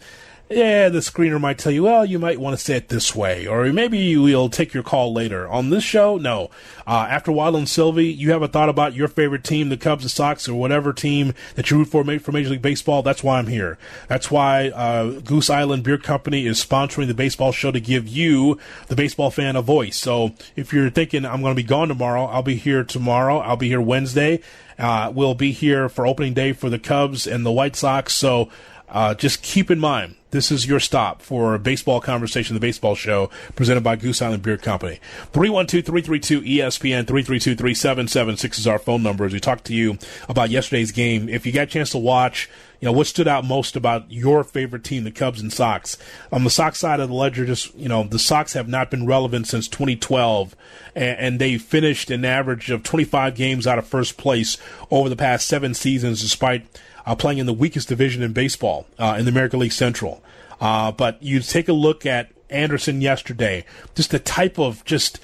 yeah, 0.48 0.88
the 0.88 1.00
screener 1.00 1.40
might 1.40 1.58
tell 1.58 1.72
you, 1.72 1.82
well, 1.82 2.04
you 2.04 2.20
might 2.20 2.38
want 2.38 2.56
to 2.56 2.64
say 2.64 2.76
it 2.76 2.88
this 2.88 3.16
way, 3.16 3.48
or 3.48 3.72
maybe 3.72 4.16
we'll 4.16 4.48
take 4.48 4.72
your 4.72 4.84
call 4.84 5.12
later. 5.12 5.48
On 5.48 5.70
this 5.70 5.82
show, 5.82 6.18
no. 6.18 6.50
Uh, 6.86 7.08
after 7.10 7.32
Waddle 7.32 7.58
and 7.58 7.68
Silvy, 7.68 8.06
you 8.06 8.30
have 8.30 8.42
a 8.42 8.48
thought 8.48 8.68
about 8.68 8.94
your 8.94 9.08
favorite 9.08 9.42
team, 9.42 9.70
the 9.70 9.76
Cubs, 9.76 10.04
the 10.04 10.08
Sox, 10.08 10.48
or 10.48 10.54
whatever 10.54 10.92
team 10.92 11.34
that 11.56 11.68
you 11.68 11.78
root 11.78 11.88
for 11.88 12.04
for 12.20 12.30
Major 12.30 12.50
League 12.50 12.62
Baseball. 12.62 13.02
That's 13.02 13.24
why 13.24 13.38
I'm 13.38 13.48
here. 13.48 13.76
That's 14.06 14.30
why 14.30 14.68
uh, 14.68 15.18
Goose 15.20 15.50
Island 15.50 15.82
Beer 15.82 15.98
Company 15.98 16.46
is 16.46 16.64
sponsoring 16.64 17.08
the 17.08 17.14
baseball 17.14 17.50
show 17.50 17.72
to 17.72 17.80
give 17.80 18.06
you, 18.06 18.56
the 18.86 18.94
baseball 18.94 19.32
fan, 19.32 19.56
a 19.56 19.62
voice. 19.62 19.96
So 19.96 20.32
if 20.54 20.72
you're 20.72 20.90
thinking 20.90 21.24
I'm 21.24 21.40
going 21.40 21.56
to 21.56 21.60
be 21.60 21.66
gone 21.66 21.88
tomorrow, 21.88 22.26
I'll 22.26 22.42
be 22.42 22.54
here 22.54 22.84
tomorrow. 22.84 23.38
I'll 23.38 23.56
be 23.56 23.68
here 23.68 23.80
Wednesday. 23.80 24.40
Uh, 24.78 25.10
we'll 25.12 25.34
be 25.34 25.50
here 25.50 25.88
for 25.88 26.06
opening 26.06 26.34
day 26.34 26.52
for 26.52 26.70
the 26.70 26.78
Cubs 26.78 27.26
and 27.26 27.44
the 27.44 27.50
White 27.50 27.74
Sox. 27.74 28.14
So 28.14 28.48
uh, 28.88 29.14
just 29.14 29.42
keep 29.42 29.72
in 29.72 29.80
mind 29.80 30.14
this 30.36 30.52
is 30.52 30.66
your 30.66 30.78
stop 30.78 31.22
for 31.22 31.56
baseball 31.56 31.98
conversation, 31.98 32.52
the 32.52 32.60
baseball 32.60 32.94
show 32.94 33.30
presented 33.54 33.82
by 33.82 33.96
Goose 33.96 34.20
Island 34.20 34.42
Beer 34.42 34.58
Company. 34.58 35.00
312-332-ESPN, 35.32 37.04
332-3776 37.04 38.58
is 38.58 38.66
our 38.66 38.78
phone 38.78 39.02
number 39.02 39.24
as 39.24 39.32
we 39.32 39.40
talk 39.40 39.64
to 39.64 39.74
you 39.74 39.96
about 40.28 40.50
yesterday's 40.50 40.92
game. 40.92 41.30
If 41.30 41.46
you 41.46 41.52
got 41.52 41.62
a 41.62 41.66
chance 41.66 41.90
to 41.92 41.98
watch, 41.98 42.50
you 42.80 42.86
know, 42.86 42.92
what 42.92 43.06
stood 43.06 43.26
out 43.26 43.46
most 43.46 43.76
about 43.76 44.12
your 44.12 44.44
favorite 44.44 44.84
team, 44.84 45.04
the 45.04 45.10
Cubs 45.10 45.40
and 45.40 45.50
Sox? 45.50 45.96
On 46.30 46.44
the 46.44 46.50
Sox 46.50 46.78
side 46.78 47.00
of 47.00 47.08
the 47.08 47.14
ledger, 47.14 47.46
just, 47.46 47.74
you 47.74 47.88
know, 47.88 48.04
the 48.04 48.18
Sox 48.18 48.52
have 48.52 48.68
not 48.68 48.90
been 48.90 49.06
relevant 49.06 49.46
since 49.46 49.68
2012, 49.68 50.54
and, 50.94 51.18
and 51.18 51.38
they 51.40 51.56
finished 51.56 52.10
an 52.10 52.26
average 52.26 52.70
of 52.70 52.82
25 52.82 53.34
games 53.34 53.66
out 53.66 53.78
of 53.78 53.86
first 53.86 54.18
place 54.18 54.58
over 54.90 55.08
the 55.08 55.16
past 55.16 55.48
seven 55.48 55.72
seasons, 55.72 56.20
despite 56.20 56.66
uh, 57.06 57.14
playing 57.14 57.38
in 57.38 57.46
the 57.46 57.52
weakest 57.54 57.88
division 57.88 58.22
in 58.22 58.32
baseball, 58.32 58.86
uh, 58.98 59.16
in 59.18 59.24
the 59.24 59.30
American 59.30 59.60
League 59.60 59.72
Central. 59.72 60.22
Uh, 60.60 60.92
but 60.92 61.22
you 61.22 61.40
take 61.40 61.68
a 61.68 61.72
look 61.72 62.06
at 62.06 62.30
Anderson 62.48 63.00
yesterday, 63.00 63.64
just 63.94 64.10
the 64.10 64.18
type 64.18 64.58
of 64.58 64.84
just 64.84 65.20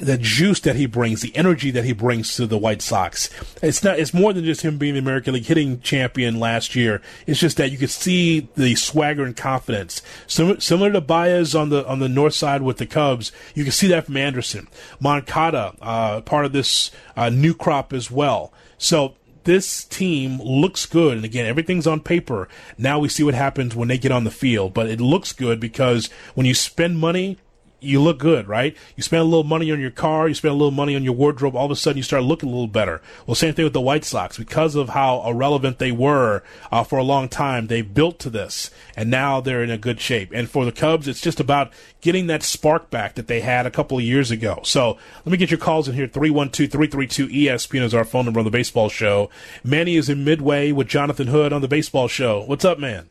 the 0.00 0.18
juice 0.18 0.60
that 0.60 0.76
he 0.76 0.86
brings, 0.86 1.20
the 1.20 1.34
energy 1.36 1.70
that 1.70 1.84
he 1.84 1.92
brings 1.92 2.34
to 2.36 2.46
the 2.46 2.58
White 2.58 2.82
Sox. 2.82 3.30
It's 3.62 3.82
not. 3.82 3.98
It's 3.98 4.14
more 4.14 4.32
than 4.32 4.44
just 4.44 4.62
him 4.62 4.78
being 4.78 4.94
the 4.94 5.00
American 5.00 5.34
League 5.34 5.46
hitting 5.46 5.80
champion 5.80 6.40
last 6.40 6.74
year. 6.74 7.00
It's 7.26 7.40
just 7.40 7.56
that 7.56 7.70
you 7.70 7.78
could 7.78 7.90
see 7.90 8.48
the 8.56 8.74
swagger 8.74 9.24
and 9.24 9.36
confidence. 9.36 10.02
Similar, 10.26 10.60
similar 10.60 10.92
to 10.92 11.00
Baez 11.00 11.54
on 11.54 11.68
the 11.68 11.86
on 11.86 11.98
the 11.98 12.08
north 12.08 12.34
side 12.34 12.62
with 12.62 12.78
the 12.78 12.86
Cubs, 12.86 13.32
you 13.54 13.64
can 13.64 13.72
see 13.72 13.88
that 13.88 14.06
from 14.06 14.16
Anderson. 14.16 14.68
Moncada, 15.00 15.74
uh, 15.80 16.20
part 16.22 16.44
of 16.44 16.52
this 16.52 16.90
uh, 17.16 17.28
new 17.28 17.54
crop 17.54 17.92
as 17.92 18.10
well. 18.10 18.52
So 18.78 19.14
this 19.44 19.84
team 19.84 20.40
looks 20.40 20.86
good. 20.86 21.16
And 21.16 21.24
again, 21.24 21.46
everything's 21.46 21.86
on 21.86 22.00
paper. 22.00 22.48
Now 22.76 22.98
we 22.98 23.08
see 23.08 23.22
what 23.22 23.34
happens 23.34 23.74
when 23.74 23.88
they 23.88 23.98
get 23.98 24.12
on 24.12 24.24
the 24.24 24.30
field. 24.30 24.74
But 24.74 24.88
it 24.88 25.00
looks 25.00 25.32
good 25.32 25.60
because 25.60 26.08
when 26.34 26.46
you 26.46 26.54
spend 26.54 26.98
money, 26.98 27.38
you 27.84 28.00
look 28.00 28.18
good, 28.18 28.48
right? 28.48 28.76
You 28.96 29.02
spend 29.02 29.20
a 29.20 29.24
little 29.24 29.44
money 29.44 29.70
on 29.70 29.80
your 29.80 29.90
car, 29.90 30.28
you 30.28 30.34
spend 30.34 30.52
a 30.52 30.56
little 30.56 30.70
money 30.70 30.96
on 30.96 31.02
your 31.02 31.12
wardrobe, 31.12 31.54
all 31.54 31.66
of 31.66 31.70
a 31.70 31.76
sudden 31.76 31.96
you 31.96 32.02
start 32.02 32.22
looking 32.22 32.48
a 32.48 32.52
little 32.52 32.66
better. 32.66 33.00
Well, 33.26 33.34
same 33.34 33.54
thing 33.54 33.64
with 33.64 33.72
the 33.72 33.80
White 33.80 34.04
Sox. 34.04 34.38
Because 34.38 34.74
of 34.74 34.90
how 34.90 35.22
irrelevant 35.26 35.78
they 35.78 35.92
were 35.92 36.42
uh, 36.72 36.84
for 36.84 36.98
a 36.98 37.02
long 37.02 37.28
time, 37.28 37.66
they 37.66 37.82
built 37.82 38.18
to 38.20 38.30
this, 38.30 38.70
and 38.96 39.10
now 39.10 39.40
they're 39.40 39.62
in 39.62 39.70
a 39.70 39.78
good 39.78 40.00
shape. 40.00 40.30
And 40.32 40.48
for 40.48 40.64
the 40.64 40.72
Cubs, 40.72 41.08
it's 41.08 41.20
just 41.20 41.40
about 41.40 41.72
getting 42.00 42.26
that 42.26 42.42
spark 42.42 42.90
back 42.90 43.14
that 43.14 43.26
they 43.26 43.40
had 43.40 43.66
a 43.66 43.70
couple 43.70 43.98
of 43.98 44.04
years 44.04 44.30
ago. 44.30 44.60
So 44.64 44.98
let 45.24 45.32
me 45.32 45.36
get 45.36 45.50
your 45.50 45.58
calls 45.58 45.88
in 45.88 45.94
here. 45.94 46.08
312-332-ESPN 46.08 47.82
is 47.82 47.94
our 47.94 48.04
phone 48.04 48.24
number 48.24 48.40
on 48.40 48.44
the 48.44 48.50
baseball 48.50 48.88
show. 48.88 49.30
Manny 49.62 49.96
is 49.96 50.08
in 50.08 50.24
Midway 50.24 50.72
with 50.72 50.88
Jonathan 50.88 51.28
Hood 51.28 51.52
on 51.52 51.60
the 51.60 51.68
baseball 51.68 52.08
show. 52.08 52.42
What's 52.44 52.64
up, 52.64 52.78
man? 52.78 53.10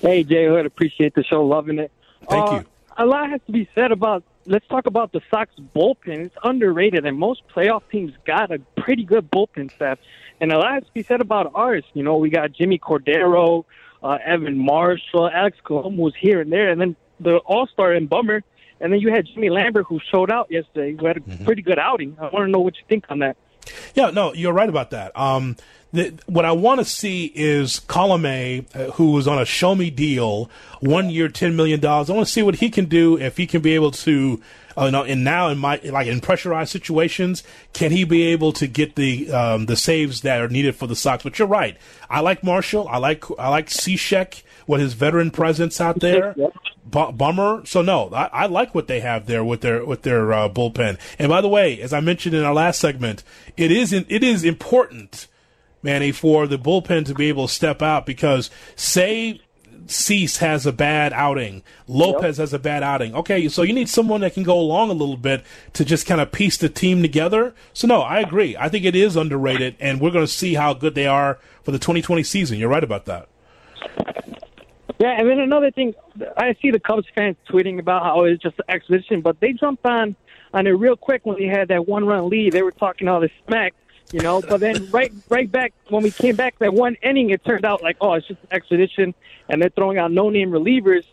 Hey, 0.00 0.22
Jay 0.22 0.46
Hood. 0.46 0.66
Appreciate 0.66 1.14
the 1.14 1.24
show. 1.24 1.44
Loving 1.44 1.78
it. 1.78 1.90
Thank 2.28 2.48
uh, 2.48 2.54
you 2.56 2.66
a 2.98 3.06
lot 3.06 3.30
has 3.30 3.40
to 3.46 3.52
be 3.52 3.68
said 3.74 3.92
about. 3.92 4.24
Let's 4.44 4.66
talk 4.66 4.86
about 4.86 5.12
the 5.12 5.20
Sox 5.30 5.50
bullpen. 5.76 6.26
It's 6.26 6.36
underrated, 6.42 7.04
and 7.04 7.18
most 7.18 7.42
playoff 7.54 7.82
teams 7.90 8.12
got 8.26 8.50
a 8.50 8.58
pretty 8.76 9.04
good 9.04 9.30
bullpen 9.30 9.70
staff. 9.72 9.98
And 10.40 10.52
a 10.52 10.58
lot 10.58 10.74
has 10.74 10.84
to 10.84 10.92
be 10.92 11.02
said 11.02 11.20
about 11.20 11.52
ours. 11.54 11.84
You 11.94 12.02
know, 12.02 12.16
we 12.16 12.30
got 12.30 12.52
Jimmy 12.52 12.78
Cordero, 12.78 13.64
uh, 14.02 14.18
Evan 14.24 14.58
Marshall, 14.58 15.28
Alex 15.28 15.58
Colombo 15.64 16.02
was 16.02 16.14
here 16.18 16.40
and 16.40 16.50
there, 16.50 16.70
and 16.70 16.80
then 16.80 16.96
the 17.20 17.36
All 17.38 17.66
Star 17.66 17.92
and 17.92 18.08
Bummer, 18.08 18.42
and 18.80 18.92
then 18.92 19.00
you 19.00 19.10
had 19.10 19.26
Jimmy 19.26 19.50
Lambert 19.50 19.86
who 19.86 20.00
showed 20.10 20.30
out 20.30 20.50
yesterday, 20.50 20.96
who 20.98 21.06
had 21.06 21.18
a 21.18 21.20
mm-hmm. 21.20 21.44
pretty 21.44 21.62
good 21.62 21.78
outing. 21.78 22.16
I 22.18 22.28
want 22.28 22.46
to 22.46 22.48
know 22.48 22.60
what 22.60 22.76
you 22.76 22.82
think 22.88 23.04
on 23.10 23.20
that. 23.20 23.36
Yeah, 23.94 24.10
no, 24.10 24.32
you're 24.32 24.52
right 24.52 24.68
about 24.68 24.90
that. 24.90 25.16
Um, 25.18 25.56
the, 25.92 26.14
what 26.26 26.44
I 26.44 26.52
want 26.52 26.80
to 26.80 26.84
see 26.84 27.32
is 27.34 27.80
Colome, 27.80 28.66
uh, 28.74 28.92
who 28.92 29.12
was 29.12 29.26
on 29.26 29.38
a 29.38 29.44
show 29.44 29.74
me 29.74 29.90
deal, 29.90 30.50
one 30.80 31.08
year, 31.08 31.28
$10 31.28 31.54
million. 31.54 31.84
I 31.84 31.98
want 32.02 32.08
to 32.08 32.26
see 32.26 32.42
what 32.42 32.56
he 32.56 32.68
can 32.68 32.86
do 32.86 33.18
if 33.18 33.36
he 33.36 33.46
can 33.46 33.62
be 33.62 33.74
able 33.74 33.90
to 33.92 34.40
uh, 34.78 34.84
you 34.84 34.90
know, 34.92 35.02
and 35.02 35.24
now 35.24 35.48
in 35.48 35.58
my 35.58 35.80
like 35.82 36.06
in 36.06 36.20
pressurized 36.20 36.70
situations, 36.70 37.42
can 37.72 37.90
he 37.90 38.04
be 38.04 38.22
able 38.26 38.52
to 38.52 38.68
get 38.68 38.94
the 38.94 39.30
um, 39.32 39.66
the 39.66 39.74
saves 39.74 40.20
that 40.20 40.40
are 40.40 40.48
needed 40.48 40.76
for 40.76 40.86
the 40.86 40.94
Sox? 40.94 41.24
But 41.24 41.38
you're 41.38 41.48
right. 41.48 41.76
I 42.08 42.20
like 42.20 42.44
Marshall. 42.44 42.86
I 42.86 42.98
like 42.98 43.24
I 43.40 43.48
like 43.48 43.66
Cishek 43.66 44.42
with 44.68 44.80
his 44.80 44.92
veteran 44.92 45.32
presence 45.32 45.80
out 45.80 45.98
there. 45.98 46.36
B- 46.88 47.12
bummer. 47.12 47.66
So 47.66 47.82
no, 47.82 48.08
I, 48.14 48.26
I, 48.26 48.46
like 48.46 48.74
what 48.74 48.86
they 48.86 49.00
have 49.00 49.26
there 49.26 49.44
with 49.44 49.62
their 49.62 49.84
with 49.84 50.02
their 50.02 50.32
uh, 50.32 50.48
bullpen. 50.48 50.98
And 51.18 51.28
by 51.28 51.40
the 51.40 51.48
way, 51.48 51.80
as 51.80 51.92
I 51.92 52.00
mentioned 52.00 52.34
in 52.34 52.44
our 52.44 52.54
last 52.54 52.78
segment, 52.78 53.24
it 53.56 53.72
is 53.72 53.92
in, 53.92 54.06
it 54.08 54.22
is 54.22 54.44
important, 54.44 55.26
Manny, 55.82 56.12
for 56.12 56.46
the 56.46 56.58
bullpen 56.58 57.04
to 57.06 57.14
be 57.14 57.28
able 57.28 57.48
to 57.48 57.52
step 57.52 57.82
out 57.82 58.06
because 58.06 58.50
say 58.76 59.40
Cease 59.86 60.38
has 60.38 60.66
a 60.66 60.72
bad 60.72 61.12
outing. 61.12 61.62
Lopez 61.86 62.38
yep. 62.38 62.42
has 62.42 62.52
a 62.54 62.58
bad 62.58 62.82
outing. 62.82 63.14
Okay, 63.14 63.48
so 63.48 63.62
you 63.62 63.72
need 63.72 63.88
someone 63.88 64.20
that 64.20 64.34
can 64.34 64.42
go 64.42 64.58
along 64.58 64.90
a 64.90 64.94
little 64.94 65.16
bit 65.16 65.44
to 65.74 65.84
just 65.84 66.06
kind 66.06 66.20
of 66.20 66.32
piece 66.32 66.56
the 66.56 66.68
team 66.68 67.02
together. 67.02 67.54
So 67.72 67.86
no, 67.86 68.00
I 68.00 68.20
agree. 68.20 68.56
I 68.56 68.68
think 68.68 68.84
it 68.84 68.96
is 68.96 69.16
underrated, 69.16 69.76
and 69.80 70.00
we're 70.00 70.10
going 70.10 70.26
to 70.26 70.32
see 70.32 70.54
how 70.54 70.74
good 70.74 70.94
they 70.94 71.06
are 71.06 71.38
for 71.62 71.70
the 71.70 71.78
2020 71.78 72.22
season. 72.22 72.58
You're 72.58 72.68
right 72.68 72.84
about 72.84 73.06
that. 73.06 73.28
Yeah, 74.98 75.10
and 75.10 75.28
then 75.28 75.38
another 75.38 75.70
thing, 75.70 75.94
I 76.36 76.56
see 76.60 76.72
the 76.72 76.80
Cubs 76.80 77.06
fans 77.14 77.36
tweeting 77.48 77.78
about 77.78 78.02
how 78.02 78.24
it's 78.24 78.42
just 78.42 78.58
an 78.58 78.64
exhibition, 78.68 79.20
but 79.20 79.38
they 79.40 79.52
jumped 79.52 79.86
on 79.86 80.16
on 80.52 80.66
it 80.66 80.70
real 80.70 80.96
quick 80.96 81.24
when 81.24 81.38
they 81.38 81.46
had 81.46 81.68
that 81.68 81.86
one 81.86 82.04
run 82.04 82.28
lead. 82.28 82.52
They 82.52 82.62
were 82.62 82.72
talking 82.72 83.06
all 83.06 83.20
this 83.20 83.30
smack 83.46 83.74
you 84.12 84.20
know. 84.20 84.40
But 84.40 84.60
then 84.60 84.90
right 84.90 85.12
right 85.28 85.50
back 85.50 85.72
when 85.88 86.02
we 86.02 86.10
came 86.10 86.36
back 86.36 86.58
that 86.58 86.72
one 86.72 86.96
inning, 87.02 87.30
it 87.30 87.44
turned 87.44 87.64
out 87.64 87.82
like 87.82 87.96
oh 88.00 88.14
it's 88.14 88.26
just 88.26 88.40
an 88.42 88.48
expedition, 88.52 89.14
and 89.48 89.60
they're 89.60 89.70
throwing 89.70 89.98
out 89.98 90.12
no 90.12 90.30
name 90.30 90.50
relievers. 90.50 91.04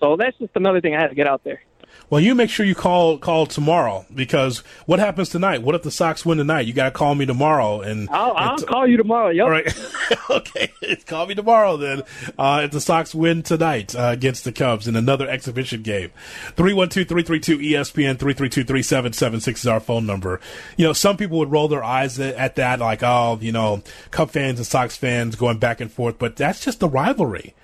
So 0.00 0.16
that's 0.16 0.36
just 0.38 0.52
another 0.54 0.80
thing 0.80 0.94
I 0.94 1.00
had 1.00 1.08
to 1.08 1.14
get 1.14 1.26
out 1.26 1.42
there. 1.44 1.62
Well, 2.08 2.20
you 2.20 2.36
make 2.36 2.50
sure 2.50 2.64
you 2.64 2.76
call 2.76 3.18
call 3.18 3.46
tomorrow 3.46 4.06
because 4.14 4.58
what 4.86 5.00
happens 5.00 5.28
tonight? 5.28 5.62
What 5.62 5.74
if 5.74 5.82
the 5.82 5.90
Sox 5.90 6.24
win 6.24 6.38
tonight? 6.38 6.66
You 6.66 6.72
got 6.72 6.84
to 6.84 6.90
call 6.92 7.16
me 7.16 7.26
tomorrow, 7.26 7.80
and 7.80 8.08
I'll, 8.10 8.32
I'll 8.36 8.58
call 8.58 8.86
you 8.86 8.96
tomorrow. 8.96 9.30
Yep. 9.30 9.44
All 9.44 9.50
right. 9.50 9.90
okay, 10.30 10.72
call 11.06 11.26
me 11.26 11.34
tomorrow 11.34 11.76
then. 11.76 12.02
Uh, 12.38 12.62
if 12.64 12.70
the 12.70 12.80
Sox 12.80 13.12
win 13.14 13.42
tonight 13.42 13.96
uh, 13.96 14.10
against 14.12 14.44
the 14.44 14.52
Cubs 14.52 14.86
in 14.86 14.94
another 14.94 15.28
exhibition 15.28 15.82
game, 15.82 16.12
312-332 16.56 17.72
ESPN 17.72 18.18
three 18.18 18.34
three 18.34 18.48
two 18.48 18.64
three 18.64 18.82
seven 18.82 19.12
seven 19.12 19.40
six 19.40 19.60
is 19.60 19.66
our 19.66 19.80
phone 19.80 20.06
number. 20.06 20.40
You 20.76 20.86
know, 20.86 20.92
some 20.92 21.16
people 21.16 21.38
would 21.38 21.50
roll 21.50 21.66
their 21.66 21.84
eyes 21.84 22.20
at 22.20 22.54
that, 22.56 22.78
like, 22.78 23.02
oh, 23.02 23.38
you 23.40 23.52
know, 23.52 23.82
Cub 24.12 24.30
fans 24.30 24.60
and 24.60 24.66
Sox 24.66 24.96
fans 24.96 25.34
going 25.34 25.58
back 25.58 25.80
and 25.80 25.90
forth, 25.90 26.18
but 26.18 26.36
that's 26.36 26.64
just 26.64 26.78
the 26.78 26.88
rivalry. 26.88 27.54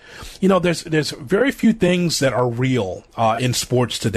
You 0.41 0.49
know, 0.49 0.59
there's 0.59 0.83
there's 0.85 1.11
very 1.13 1.53
few 1.53 1.73
things 1.73 2.19
that 2.19 2.33
are 2.33 2.49
real 2.49 3.05
uh, 3.17 3.39
in 3.41 3.55
sports 3.55 3.99
today. 3.99 4.12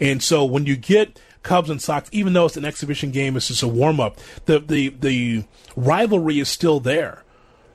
And 0.00 0.22
so 0.22 0.44
when 0.44 0.66
you 0.66 0.76
get 0.76 1.20
Cubs 1.42 1.70
and 1.70 1.80
Sox, 1.80 2.08
even 2.12 2.32
though 2.32 2.46
it's 2.46 2.56
an 2.56 2.64
exhibition 2.64 3.10
game, 3.10 3.36
it's 3.36 3.48
just 3.48 3.62
a 3.62 3.68
warm 3.68 4.00
up. 4.00 4.18
The 4.46 4.58
the 4.58 4.88
the 4.88 5.44
rivalry 5.76 6.40
is 6.40 6.48
still 6.48 6.80
there. 6.80 7.22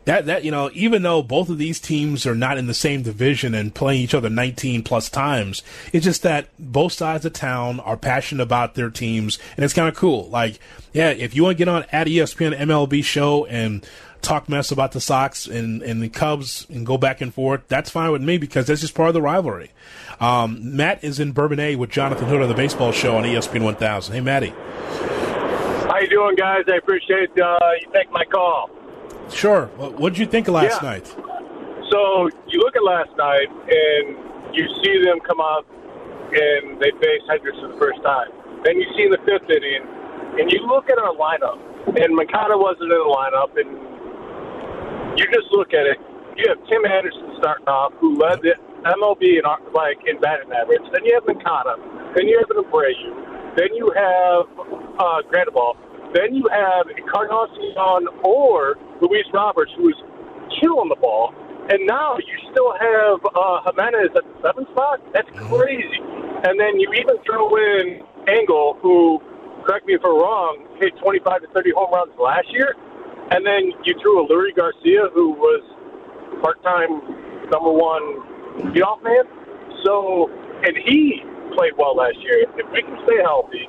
That 0.05 0.25
that 0.25 0.43
you 0.43 0.51
know, 0.51 0.71
even 0.73 1.03
though 1.03 1.21
both 1.21 1.49
of 1.49 1.57
these 1.57 1.79
teams 1.79 2.25
are 2.25 2.35
not 2.35 2.57
in 2.57 2.67
the 2.67 2.73
same 2.73 3.03
division 3.03 3.53
and 3.53 3.73
playing 3.73 4.01
each 4.01 4.15
other 4.15 4.29
19 4.29 4.83
plus 4.83 5.09
times, 5.09 5.61
it's 5.93 6.05
just 6.05 6.23
that 6.23 6.47
both 6.57 6.93
sides 6.93 7.23
of 7.23 7.33
town 7.33 7.79
are 7.79 7.97
passionate 7.97 8.41
about 8.43 8.73
their 8.73 8.89
teams, 8.89 9.37
and 9.55 9.63
it's 9.63 9.75
kind 9.75 9.87
of 9.87 9.95
cool. 9.95 10.27
Like, 10.29 10.59
yeah, 10.91 11.11
if 11.11 11.35
you 11.35 11.43
want 11.43 11.57
to 11.57 11.65
get 11.65 11.67
on 11.67 11.85
at 11.91 12.07
ESPN 12.07 12.57
MLB 12.57 13.03
show 13.03 13.45
and 13.45 13.85
talk 14.21 14.47
mess 14.49 14.71
about 14.71 14.91
the 14.91 15.01
Sox 15.01 15.47
and, 15.47 15.81
and 15.81 16.01
the 16.01 16.09
Cubs 16.09 16.67
and 16.69 16.85
go 16.85 16.97
back 16.97 17.21
and 17.21 17.33
forth, 17.33 17.61
that's 17.67 17.89
fine 17.89 18.11
with 18.11 18.21
me 18.21 18.37
because 18.37 18.67
that's 18.67 18.81
just 18.81 18.95
part 18.95 19.09
of 19.09 19.13
the 19.13 19.21
rivalry. 19.21 19.71
Um, 20.19 20.75
Matt 20.75 21.03
is 21.03 21.19
in 21.19 21.33
Bourbonnais 21.33 21.75
with 21.75 21.89
Jonathan 21.89 22.27
Hood 22.27 22.41
on 22.41 22.47
the 22.49 22.55
baseball 22.55 22.91
show 22.91 23.17
on 23.17 23.23
ESPN 23.23 23.63
1000. 23.63 24.13
Hey, 24.13 24.21
Matty. 24.21 24.53
How 25.87 25.99
you 25.99 26.07
doing, 26.07 26.35
guys? 26.35 26.63
I 26.71 26.77
appreciate 26.77 27.29
uh, 27.39 27.57
you 27.79 27.91
taking 27.93 28.13
my 28.13 28.25
call. 28.25 28.69
Sure. 29.29 29.67
What 29.77 30.13
did 30.13 30.19
you 30.19 30.25
think 30.25 30.47
of 30.47 30.55
last 30.55 30.81
yeah. 30.81 30.89
night? 30.89 31.07
So 31.89 32.29
you 32.47 32.59
look 32.59 32.75
at 32.75 32.83
last 32.83 33.11
night 33.17 33.47
and 33.49 34.55
you 34.55 34.67
see 34.83 35.03
them 35.03 35.19
come 35.19 35.41
out 35.41 35.65
and 36.31 36.79
they 36.79 36.91
face 37.03 37.21
Hendricks 37.27 37.59
for 37.59 37.67
the 37.67 37.79
first 37.79 38.01
time. 38.03 38.31
Then 38.63 38.77
you 38.79 38.87
see 38.95 39.03
in 39.03 39.11
the 39.11 39.19
fifth 39.25 39.49
inning, 39.49 39.83
and 40.39 40.51
you 40.51 40.63
look 40.67 40.89
at 40.89 40.97
our 40.97 41.13
lineup, 41.15 41.59
and 41.99 42.15
Moncada 42.15 42.55
wasn't 42.55 42.87
in 42.87 42.95
the 42.95 43.09
lineup, 43.09 43.51
and 43.57 43.90
you 45.17 45.25
just 45.31 45.51
look 45.51 45.73
at 45.73 45.85
it. 45.87 45.97
You 46.37 46.47
have 46.47 46.59
Tim 46.67 46.85
Anderson 46.85 47.35
starting 47.39 47.67
off, 47.67 47.93
who 47.99 48.15
led 48.15 48.39
the 48.41 48.55
MLB 48.87 49.39
in 49.39 49.45
like 49.73 49.99
in 50.07 50.19
batting 50.21 50.51
average. 50.51 50.81
Then 50.93 51.05
you 51.05 51.13
have 51.15 51.27
Moncada. 51.27 51.75
Then 52.15 52.27
you 52.27 52.39
have 52.39 52.49
Abreu. 52.49 53.55
Then 53.57 53.69
you 53.75 53.91
have 53.93 54.47
uh, 54.97 55.19
Grandal. 55.27 55.75
Then 56.15 56.35
you 56.35 56.47
have 56.51 56.87
Encarnacion 56.91 58.07
or 58.23 58.75
Luis 59.01 59.27
Roberts, 59.33 59.71
who 59.77 59.89
is 59.89 59.99
killing 60.59 60.89
the 60.89 60.99
ball. 60.99 61.33
And 61.69 61.85
now 61.85 62.17
you 62.17 62.35
still 62.51 62.73
have 62.73 63.19
uh, 63.23 63.63
Jimenez 63.63 64.11
at 64.15 64.23
the 64.23 64.35
seventh 64.41 64.67
spot. 64.71 64.99
That's 65.13 65.29
mm-hmm. 65.29 65.55
crazy. 65.55 65.99
And 66.43 66.59
then 66.59 66.79
you 66.79 66.91
even 66.99 67.15
throw 67.23 67.53
in 67.55 68.01
Engel, 68.27 68.79
who, 68.81 69.21
correct 69.63 69.85
me 69.85 69.93
if 69.93 70.01
I'm 70.03 70.17
wrong, 70.17 70.67
hit 70.79 70.97
25 70.99 71.41
to 71.41 71.47
30 71.53 71.71
home 71.77 71.93
runs 71.93 72.11
last 72.17 72.49
year. 72.51 72.75
And 73.31 73.45
then 73.45 73.71
you 73.83 73.95
threw 74.01 74.25
a 74.25 74.27
Leury 74.27 74.53
Garcia, 74.55 75.07
who 75.13 75.31
was 75.31 75.63
part-time 76.43 76.99
number 77.49 77.71
one 77.71 78.03
leadoff 78.75 79.01
man. 79.03 79.23
So, 79.85 80.29
and 80.63 80.75
he 80.85 81.23
played 81.55 81.73
well 81.77 81.95
last 81.95 82.17
year. 82.19 82.43
If 82.43 82.67
we 82.71 82.81
can 82.81 82.97
stay 83.07 83.23
healthy 83.23 83.67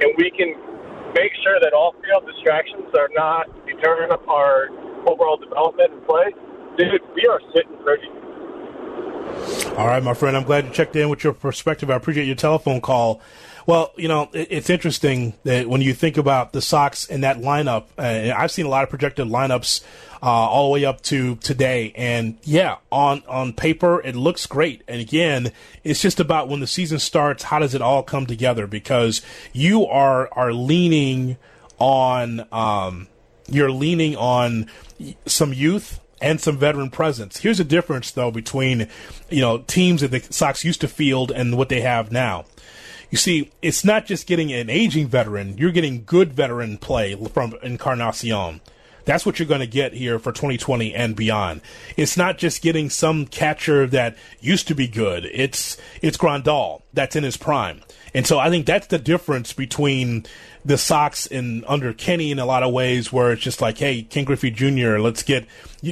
and 0.00 0.10
we 0.16 0.30
can 0.30 0.56
make 1.14 1.32
sure 1.44 1.60
that 1.60 1.72
all 1.72 1.94
field 2.00 2.24
distractions 2.26 2.88
are 2.96 3.10
not 3.14 3.46
deterring 3.66 4.10
our 4.28 4.68
overall 5.06 5.36
development 5.36 5.92
and 5.92 6.06
play, 6.06 6.32
dude, 6.76 7.00
we 7.14 7.26
are 7.28 7.40
sitting 7.54 7.76
pretty. 7.84 8.08
All 9.76 9.86
right, 9.86 10.02
my 10.02 10.14
friend. 10.14 10.36
I'm 10.36 10.44
glad 10.44 10.64
you 10.64 10.72
checked 10.72 10.96
in 10.96 11.08
with 11.08 11.22
your 11.22 11.32
perspective. 11.32 11.90
I 11.90 11.94
appreciate 11.94 12.26
your 12.26 12.36
telephone 12.36 12.80
call. 12.80 13.20
Well, 13.68 13.92
you 13.98 14.08
know, 14.08 14.30
it's 14.32 14.70
interesting 14.70 15.34
that 15.44 15.68
when 15.68 15.82
you 15.82 15.92
think 15.92 16.16
about 16.16 16.54
the 16.54 16.62
Sox 16.62 17.06
and 17.06 17.22
that 17.22 17.36
lineup, 17.36 17.84
uh, 17.98 18.34
I've 18.34 18.50
seen 18.50 18.64
a 18.64 18.70
lot 18.70 18.82
of 18.82 18.88
projected 18.88 19.28
lineups 19.28 19.84
uh, 20.22 20.24
all 20.24 20.68
the 20.68 20.72
way 20.72 20.86
up 20.86 21.02
to 21.02 21.36
today, 21.36 21.92
and 21.94 22.38
yeah, 22.44 22.76
on 22.90 23.22
on 23.28 23.52
paper 23.52 24.00
it 24.00 24.16
looks 24.16 24.46
great. 24.46 24.84
And 24.88 25.02
again, 25.02 25.52
it's 25.84 26.00
just 26.00 26.18
about 26.18 26.48
when 26.48 26.60
the 26.60 26.66
season 26.66 26.98
starts, 26.98 27.42
how 27.42 27.58
does 27.58 27.74
it 27.74 27.82
all 27.82 28.02
come 28.02 28.24
together? 28.24 28.66
Because 28.66 29.20
you 29.52 29.84
are 29.84 30.30
are 30.32 30.54
leaning 30.54 31.36
on 31.78 32.46
um, 32.50 33.06
you're 33.50 33.70
leaning 33.70 34.16
on 34.16 34.66
some 35.26 35.52
youth 35.52 36.00
and 36.22 36.40
some 36.40 36.56
veteran 36.56 36.88
presence. 36.88 37.36
Here's 37.36 37.58
the 37.58 37.64
difference, 37.64 38.12
though, 38.12 38.30
between 38.30 38.88
you 39.28 39.42
know 39.42 39.58
teams 39.58 40.00
that 40.00 40.10
the 40.10 40.20
Sox 40.32 40.64
used 40.64 40.80
to 40.80 40.88
field 40.88 41.30
and 41.30 41.58
what 41.58 41.68
they 41.68 41.82
have 41.82 42.10
now. 42.10 42.46
You 43.10 43.16
see, 43.18 43.50
it's 43.62 43.84
not 43.84 44.04
just 44.04 44.26
getting 44.26 44.52
an 44.52 44.68
aging 44.68 45.08
veteran, 45.08 45.56
you're 45.56 45.72
getting 45.72 46.04
good 46.04 46.32
veteran 46.32 46.76
play 46.76 47.14
from 47.32 47.54
Encarnacion. 47.62 48.60
That's 49.08 49.24
what 49.24 49.38
you're 49.38 49.48
going 49.48 49.60
to 49.60 49.66
get 49.66 49.94
here 49.94 50.18
for 50.18 50.32
2020 50.32 50.94
and 50.94 51.16
beyond. 51.16 51.62
It's 51.96 52.18
not 52.18 52.36
just 52.36 52.60
getting 52.60 52.90
some 52.90 53.24
catcher 53.24 53.86
that 53.86 54.18
used 54.38 54.68
to 54.68 54.74
be 54.74 54.86
good. 54.86 55.24
It's 55.32 55.78
it's 56.02 56.18
Grandal 56.18 56.82
that's 56.92 57.16
in 57.16 57.24
his 57.24 57.38
prime. 57.38 57.80
And 58.12 58.26
so 58.26 58.38
I 58.38 58.50
think 58.50 58.66
that's 58.66 58.88
the 58.88 58.98
difference 58.98 59.54
between 59.54 60.26
the 60.62 60.76
Sox 60.76 61.24
in 61.26 61.64
under 61.66 61.94
Kenny 61.94 62.30
in 62.30 62.38
a 62.38 62.44
lot 62.44 62.62
of 62.62 62.70
ways, 62.70 63.10
where 63.10 63.32
it's 63.32 63.40
just 63.40 63.62
like, 63.62 63.78
hey, 63.78 64.02
Ken 64.02 64.24
Griffey 64.24 64.50
Jr., 64.50 64.98
let's 64.98 65.22
get 65.22 65.46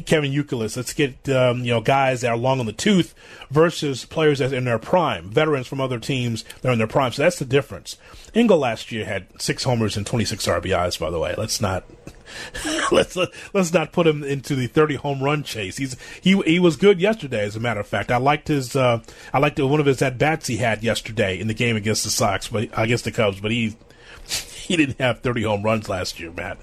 Kevin 0.05 0.31
Youkilis, 0.31 0.77
let's 0.77 0.93
get 0.93 1.27
um, 1.31 1.61
you 1.61 1.71
know 1.71 1.81
guys 1.81 2.21
that 2.21 2.29
are 2.29 2.37
long 2.37 2.61
on 2.61 2.67
the 2.67 2.73
tooth 2.75 3.15
versus 3.51 4.05
players 4.05 4.41
that 4.41 4.53
are 4.53 4.57
in 4.57 4.67
their 4.67 4.79
prime, 4.79 5.31
veterans 5.31 5.67
from 5.67 5.81
other 5.81 5.99
teams 5.99 6.45
that 6.61 6.69
are 6.69 6.73
in 6.73 6.79
their 6.79 6.87
prime. 6.87 7.13
So 7.13 7.23
that's 7.23 7.39
the 7.39 7.47
difference. 7.47 7.97
Engel 8.35 8.59
last 8.59 8.93
year 8.93 9.07
had 9.07 9.41
six 9.41 9.65
homers 9.65 9.97
and 9.97 10.07
26 10.07 10.47
RBIs. 10.47 10.99
By 10.99 11.09
the 11.09 11.19
way, 11.19 11.35
let's 11.39 11.63
not 11.63 11.85
let's 12.93 13.17
let, 13.17 13.31
us 13.55 13.73
not 13.73 13.93
put 13.93 14.07
him 14.07 14.23
into 14.23 14.55
the 14.55 14.67
30 14.67 14.97
home 14.97 15.23
run 15.23 15.43
chase. 15.43 15.77
He's 15.77 15.97
he 16.21 16.41
he 16.43 16.59
was 16.59 16.77
good 16.77 17.01
yesterday. 17.01 17.45
As 17.45 17.57
a 17.57 17.61
matter 17.61 17.81
of 17.81 17.87
fact, 17.87 18.11
I 18.11 18.17
liked 18.19 18.49
his 18.49 18.77
uh, 18.77 19.01
I 19.33 19.39
liked 19.39 19.59
one 19.59 19.81
of 19.81 19.87
his 19.87 20.03
at 20.03 20.19
bats 20.19 20.47
he 20.47 20.59
had 20.59 20.83
yesterday 20.83 21.39
in 21.39 21.49
the 21.49 21.55
game 21.55 21.77
against 21.77 22.05
the 22.05 22.11
Sox, 22.11 22.49
but 22.49 22.69
against 22.77 23.05
the 23.05 23.13
Cubs. 23.13 23.41
But 23.41 23.51
he 23.51 23.77
he 24.67 24.77
didn't 24.77 24.99
have 24.99 25.21
30 25.21 25.43
home 25.45 25.63
runs 25.63 25.89
last 25.89 26.19
year, 26.19 26.33
Matt. 26.33 26.59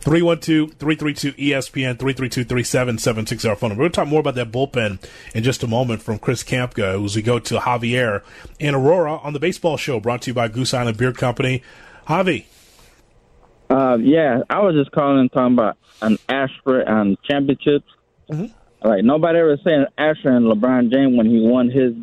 312-332-ESPN, 0.00 1.96
332-3776 1.96 3.48
our 3.48 3.56
phone 3.56 3.70
number. 3.70 3.82
We'll 3.82 3.90
talk 3.90 4.08
more 4.08 4.20
about 4.20 4.36
that 4.36 4.52
bullpen 4.52 5.04
in 5.34 5.42
just 5.42 5.62
a 5.62 5.66
moment 5.66 6.02
from 6.02 6.18
Chris 6.18 6.44
Kamka 6.44 7.04
as 7.04 7.16
we 7.16 7.22
go 7.22 7.38
to 7.38 7.58
Javier 7.58 8.22
in 8.58 8.74
Aurora 8.74 9.16
on 9.16 9.32
the 9.32 9.40
baseball 9.40 9.76
show 9.76 10.00
brought 10.00 10.22
to 10.22 10.30
you 10.30 10.34
by 10.34 10.48
Goose 10.48 10.72
Island 10.74 10.96
Beer 10.96 11.12
Company. 11.12 11.62
Javi. 12.06 12.44
Uh, 13.70 13.98
yeah, 14.00 14.40
I 14.48 14.60
was 14.60 14.74
just 14.74 14.90
calling 14.92 15.20
and 15.20 15.32
talking 15.32 15.54
about 15.54 15.76
an 16.00 16.18
asterisk 16.28 16.88
on 16.88 17.18
championships. 17.28 17.86
Mm-hmm. 18.30 18.86
Like 18.86 19.04
nobody 19.04 19.38
ever 19.38 19.58
said 19.62 19.72
an 19.72 19.86
asterisk 19.98 20.26
on 20.26 20.44
LeBron 20.44 20.92
James 20.92 21.16
when 21.16 21.26
he 21.26 21.40
won 21.40 21.68
his 21.68 21.94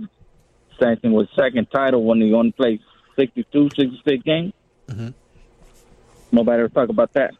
second 0.80 1.14
was 1.14 1.28
second 1.36 1.68
title 1.72 2.04
when 2.04 2.22
he 2.22 2.34
only 2.34 2.52
played 2.52 2.82
62, 3.16 3.70
66 3.76 4.24
games. 4.24 4.54
Mm-hmm. 4.88 5.10
Nobody 6.32 6.60
ever 6.60 6.70
talk 6.70 6.90
about 6.90 7.14
that. 7.14 7.34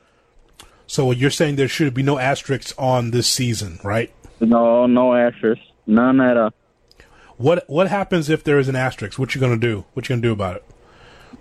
So 0.88 1.12
you're 1.12 1.32
saying 1.32 1.56
there 1.56 1.68
should 1.68 1.94
be 1.94 2.04
no 2.04 2.18
asterisks 2.18 2.74
on 2.78 3.12
this 3.12 3.28
season, 3.28 3.80
right? 3.84 4.12
No, 4.40 4.86
no 4.86 5.16
asterisk, 5.16 5.62
none 5.86 6.22
at 6.22 6.38
all. 6.38 6.54
What 7.38 7.66
What 7.68 7.90
happens 7.90 8.30
if 8.30 8.44
there 8.44 8.58
is 8.60 8.70
an 8.70 8.76
asterisk? 8.76 9.20
What 9.20 9.36
you 9.36 9.42
gonna 9.42 9.58
do? 9.58 9.86
What 9.94 10.08
you 10.08 10.16
gonna 10.16 10.22
do 10.22 10.32
about 10.32 10.58
it? 10.58 10.66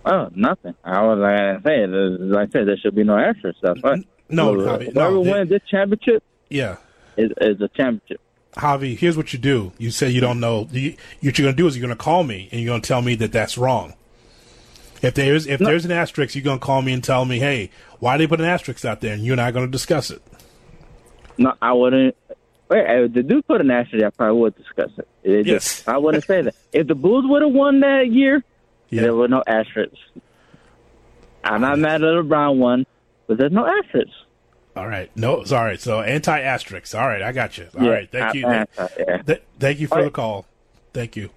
Oh, 0.05 0.29
nothing. 0.35 0.75
I 0.85 1.03
was 1.03 1.19
like 1.19 1.41
I 1.41 1.63
said, 1.63 1.91
like 1.91 2.49
I 2.49 2.53
said, 2.53 2.69
there 2.69 2.77
should 2.77 2.95
be 2.95 3.05
no 3.05 3.19
asterisk. 3.19 3.59
That's 3.63 3.83
right. 3.83 4.07
No, 4.29 4.59
So, 4.59 4.69
uh, 4.69 4.79
Javi, 4.79 4.93
whoever 4.93 5.11
no, 5.15 5.21
wins 5.21 5.51
this 5.51 5.63
championship 5.71 6.23
Yeah. 6.49 6.77
is, 7.17 7.31
is 7.41 7.61
a 7.61 7.69
championship. 7.69 8.21
Javi, 8.57 8.97
here's 8.97 9.17
what 9.17 9.33
you 9.33 9.39
do. 9.39 9.73
You 9.79 9.91
say 9.91 10.09
you 10.09 10.21
don't 10.21 10.41
know. 10.41 10.69
You, 10.71 10.95
what 11.23 11.39
you're 11.39 11.45
going 11.47 11.57
to 11.57 11.63
do 11.63 11.67
is 11.67 11.77
you're 11.77 11.87
going 11.87 11.97
to 11.97 12.03
call 12.03 12.23
me 12.25 12.49
and 12.53 12.61
you're 12.61 12.71
going 12.71 12.81
to 12.83 12.87
tell 12.89 13.03
me 13.03 13.15
that 13.17 13.33
that's 13.33 13.59
wrong. 13.59 13.95
If 15.03 15.15
there's 15.15 15.47
if 15.47 15.61
there's 15.61 15.85
an 15.85 15.91
asterisk, 15.91 16.35
you're 16.35 16.45
going 16.45 16.59
to 16.61 16.65
call 16.65 16.81
me 16.81 16.93
and 16.95 17.05
tell 17.05 17.25
me, 17.27 17.39
hey, 17.39 17.71
why 17.99 18.17
did 18.17 18.25
they 18.25 18.29
put 18.29 18.41
an 18.41 18.47
asterisk 18.47 18.85
out 18.87 19.01
there, 19.03 19.13
and 19.13 19.23
you 19.23 19.33
and 19.33 19.41
I 19.41 19.49
are 19.49 19.53
going 19.53 19.67
to 19.67 19.71
discuss 19.73 20.11
it. 20.11 20.23
No, 21.37 21.53
I 21.61 21.73
wouldn't. 21.73 22.17
Wait, 22.71 22.85
if 22.89 23.13
the 23.13 23.23
dude 23.23 23.47
put 23.47 23.61
an 23.61 23.71
asterisk, 23.71 24.03
I 24.05 24.11
probably 24.11 24.41
would 24.41 24.57
discuss 24.57 24.91
it. 24.97 25.09
It 25.23 25.47
Yes. 25.47 25.63
just- 25.77 25.89
I 25.89 25.99
wouldn't 25.99 26.25
say 26.25 26.41
that. 26.43 26.55
If 26.73 26.87
the 26.87 26.95
Bulls 26.95 27.25
would 27.29 27.43
have 27.43 27.53
won 27.53 27.81
that 27.81 28.11
year, 28.11 28.43
there 29.03 29.15
were 29.15 29.29
no 29.29 29.43
asterisks. 29.47 29.99
I'm 31.43 31.61
not 31.61 31.79
mad 31.79 32.03
at 32.03 32.15
LeBron 32.15 32.57
one, 32.57 32.87
but 33.27 33.37
there's 33.39 33.53
no 33.53 33.67
asterisks. 33.67 34.15
All 34.77 34.89
right. 34.89 35.11
No, 35.17 35.45
sorry. 35.45 35.77
So 35.79 36.01
anti 36.01 36.41
asterisks. 36.41 36.95
All 36.95 37.07
right, 37.07 37.23
I 37.23 37.33
got 37.33 37.59
you. 37.59 37.67
All 37.79 37.85
Yeah, 37.85 37.91
right. 37.91 38.11
Thank 38.11 38.35
you. 38.35 38.41
Yeah. 38.49 39.23
th- 39.23 39.43
thank 39.61 39.79
you 39.79 39.87
for 39.87 40.03
the 40.03 40.11
call. 40.11 40.47
Thank 40.93 41.17
you. 41.17 41.31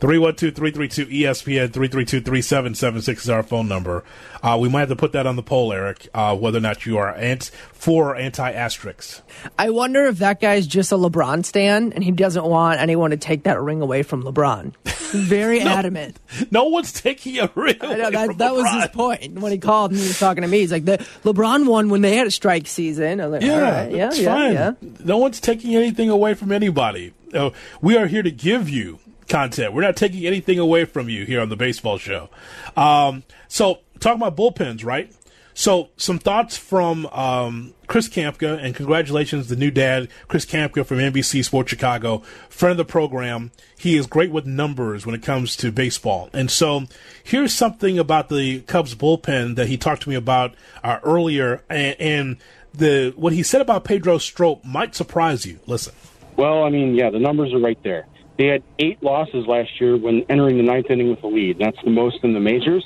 312-332 0.00 1.10
ESPN 1.22 1.68
332-3776 1.68 3.08
is 3.18 3.30
our 3.30 3.42
phone 3.42 3.66
number. 3.66 4.04
Uh, 4.42 4.56
we 4.60 4.68
might 4.68 4.80
have 4.80 4.88
to 4.90 4.96
put 4.96 5.12
that 5.12 5.26
on 5.26 5.36
the 5.36 5.42
poll, 5.42 5.72
Eric, 5.72 6.08
uh, 6.12 6.36
whether 6.36 6.58
or 6.58 6.60
not 6.60 6.84
you 6.84 6.98
are 6.98 7.14
ant- 7.14 7.50
for 7.72 8.10
or 8.10 8.16
anti 8.16 8.50
asterisks. 8.52 9.22
I 9.58 9.70
wonder 9.70 10.04
if 10.06 10.18
that 10.18 10.40
guy's 10.40 10.66
just 10.66 10.92
a 10.92 10.96
LeBron 10.96 11.44
stan 11.46 11.92
and 11.94 12.04
he 12.04 12.10
doesn't 12.10 12.44
want 12.44 12.78
anyone 12.80 13.10
to 13.10 13.16
take 13.16 13.44
that 13.44 13.60
ring 13.60 13.80
away 13.80 14.02
from 14.02 14.22
LeBron. 14.22 14.74
Very 15.12 15.60
adamant. 15.62 16.18
No 16.50 16.64
one's 16.64 16.92
taking 16.92 17.38
a 17.38 17.50
ring 17.54 17.76
I 17.80 17.94
know, 17.96 18.10
that, 18.10 18.38
that 18.38 18.54
was 18.54 18.70
his 18.72 18.88
point 18.88 19.38
when 19.38 19.50
he 19.52 19.58
called 19.58 19.92
and 19.92 20.00
he 20.00 20.06
was 20.06 20.18
talking 20.18 20.42
to 20.42 20.48
me. 20.48 20.58
He's 20.60 20.72
like, 20.72 20.84
the 20.84 20.98
LeBron 21.24 21.66
won 21.66 21.88
when 21.88 22.02
they 22.02 22.16
had 22.16 22.26
a 22.26 22.30
strike 22.30 22.66
season. 22.66 23.18
Like, 23.18 23.40
Yeah, 23.42 23.58
right, 23.84 23.90
yeah, 23.92 24.10
yeah, 24.12 24.34
fine. 24.34 24.52
yeah. 24.52 24.72
No 25.04 25.16
one's 25.16 25.40
taking 25.40 25.74
anything 25.74 26.10
away 26.10 26.34
from 26.34 26.52
anybody. 26.52 27.14
Uh, 27.32 27.50
we 27.80 27.96
are 27.96 28.06
here 28.06 28.22
to 28.22 28.30
give 28.30 28.68
you 28.68 28.98
content. 29.28 29.72
We're 29.72 29.82
not 29.82 29.96
taking 29.96 30.26
anything 30.26 30.58
away 30.58 30.84
from 30.84 31.08
you 31.08 31.24
here 31.24 31.40
on 31.40 31.48
the 31.48 31.56
baseball 31.56 31.98
show. 31.98 32.28
Um, 32.76 33.24
so, 33.48 33.80
talking 34.00 34.20
about 34.22 34.36
bullpens, 34.36 34.84
right? 34.84 35.12
So, 35.54 35.88
some 35.96 36.18
thoughts 36.18 36.58
from 36.58 37.06
um, 37.06 37.72
Chris 37.86 38.10
Kamka, 38.10 38.62
and 38.62 38.74
congratulations, 38.74 39.48
the 39.48 39.56
new 39.56 39.70
dad, 39.70 40.08
Chris 40.28 40.44
Kamka 40.44 40.84
from 40.84 40.98
NBC 40.98 41.44
Sports 41.44 41.70
Chicago, 41.70 42.18
friend 42.50 42.72
of 42.72 42.76
the 42.76 42.84
program. 42.84 43.52
He 43.78 43.96
is 43.96 44.06
great 44.06 44.30
with 44.30 44.44
numbers 44.44 45.06
when 45.06 45.14
it 45.14 45.22
comes 45.22 45.56
to 45.56 45.72
baseball. 45.72 46.28
And 46.32 46.50
so, 46.50 46.84
here's 47.24 47.54
something 47.54 47.98
about 47.98 48.28
the 48.28 48.60
Cubs 48.60 48.94
bullpen 48.94 49.56
that 49.56 49.68
he 49.68 49.78
talked 49.78 50.02
to 50.02 50.10
me 50.10 50.14
about 50.14 50.54
uh, 50.84 50.98
earlier, 51.02 51.64
and, 51.70 51.96
and 51.98 52.36
the 52.74 53.14
what 53.16 53.32
he 53.32 53.42
said 53.42 53.62
about 53.62 53.84
Pedro 53.84 54.18
Strop 54.18 54.62
might 54.64 54.94
surprise 54.94 55.46
you. 55.46 55.58
Listen. 55.66 55.94
Well, 56.36 56.64
I 56.64 56.68
mean, 56.68 56.94
yeah, 56.94 57.08
the 57.08 57.18
numbers 57.18 57.54
are 57.54 57.58
right 57.58 57.82
there. 57.82 58.06
They 58.36 58.46
had 58.46 58.62
eight 58.78 59.02
losses 59.02 59.46
last 59.46 59.80
year 59.80 59.96
when 59.96 60.22
entering 60.28 60.58
the 60.58 60.62
ninth 60.62 60.90
inning 60.90 61.10
with 61.10 61.22
a 61.22 61.26
lead. 61.26 61.58
That's 61.58 61.80
the 61.82 61.90
most 61.90 62.22
in 62.22 62.34
the 62.34 62.40
majors. 62.40 62.84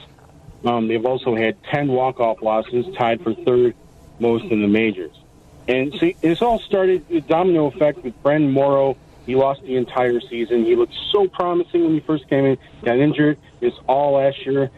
Um, 0.65 0.89
they've 0.89 1.05
also 1.05 1.35
had 1.35 1.63
10 1.65 1.89
walk-off 1.89 2.43
losses, 2.43 2.87
tied 2.97 3.23
for 3.23 3.35
third 3.35 3.75
most 4.19 4.45
in 4.45 4.61
the 4.61 4.69
majors. 4.69 5.13
And 5.67 5.93
see, 5.95 6.17
it's 6.23 6.43
all 6.43 6.59
started 6.59 7.09
the 7.09 7.21
domino 7.21 7.67
effect 7.67 8.03
with 8.05 8.21
Brandon 8.23 8.51
Morrow. 8.51 8.97
He 9.27 9.37
lost 9.37 9.63
the 9.63 9.77
entire 9.77 10.21
season. 10.21 10.65
He 10.65 10.77
looked 10.77 10.95
so 11.13 11.29
promising 11.29 11.85
when 11.85 11.95
he 11.95 12.01
first 12.01 12.29
came 12.29 12.45
in, 12.45 12.59
got 12.85 12.99
injured. 12.99 13.39
It's 13.61 13.77
all 13.87 14.15
last 14.15 14.45
year. 14.45 14.71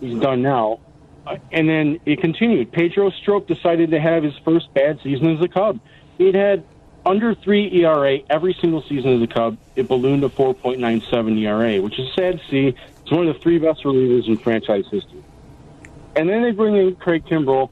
He's 0.00 0.18
done 0.18 0.42
now. 0.42 0.80
Uh, 1.26 1.36
And 1.52 1.68
then 1.68 2.00
it 2.04 2.20
continued. 2.20 2.72
Pedro 2.72 3.10
Strop 3.10 3.46
decided 3.46 3.90
to 3.92 4.00
have 4.00 4.22
his 4.22 4.36
first 4.44 4.72
bad 4.74 5.00
season 5.02 5.36
as 5.36 5.42
a 5.42 5.48
Cub. 5.48 5.80
He'd 6.18 6.34
had 6.34 6.64
under 7.04 7.34
three 7.34 7.70
ERA 7.82 8.18
every 8.28 8.54
single 8.60 8.82
season 8.82 9.14
as 9.14 9.22
a 9.22 9.26
Cub. 9.26 9.56
It 9.76 9.88
ballooned 9.88 10.22
to 10.22 10.28
4.97 10.28 11.38
ERA, 11.38 11.80
which 11.82 11.98
is 11.98 12.12
sad 12.14 12.40
to 12.40 12.48
see. 12.48 12.76
It's 13.02 13.10
one 13.10 13.26
of 13.26 13.34
the 13.34 13.40
three 13.40 13.58
best 13.58 13.82
relievers 13.84 14.26
in 14.28 14.36
franchise 14.36 14.84
history. 14.90 15.24
And 16.16 16.28
then 16.28 16.42
they 16.42 16.50
bring 16.50 16.76
in 16.76 16.96
Craig 16.96 17.24
Kimbrel, 17.24 17.70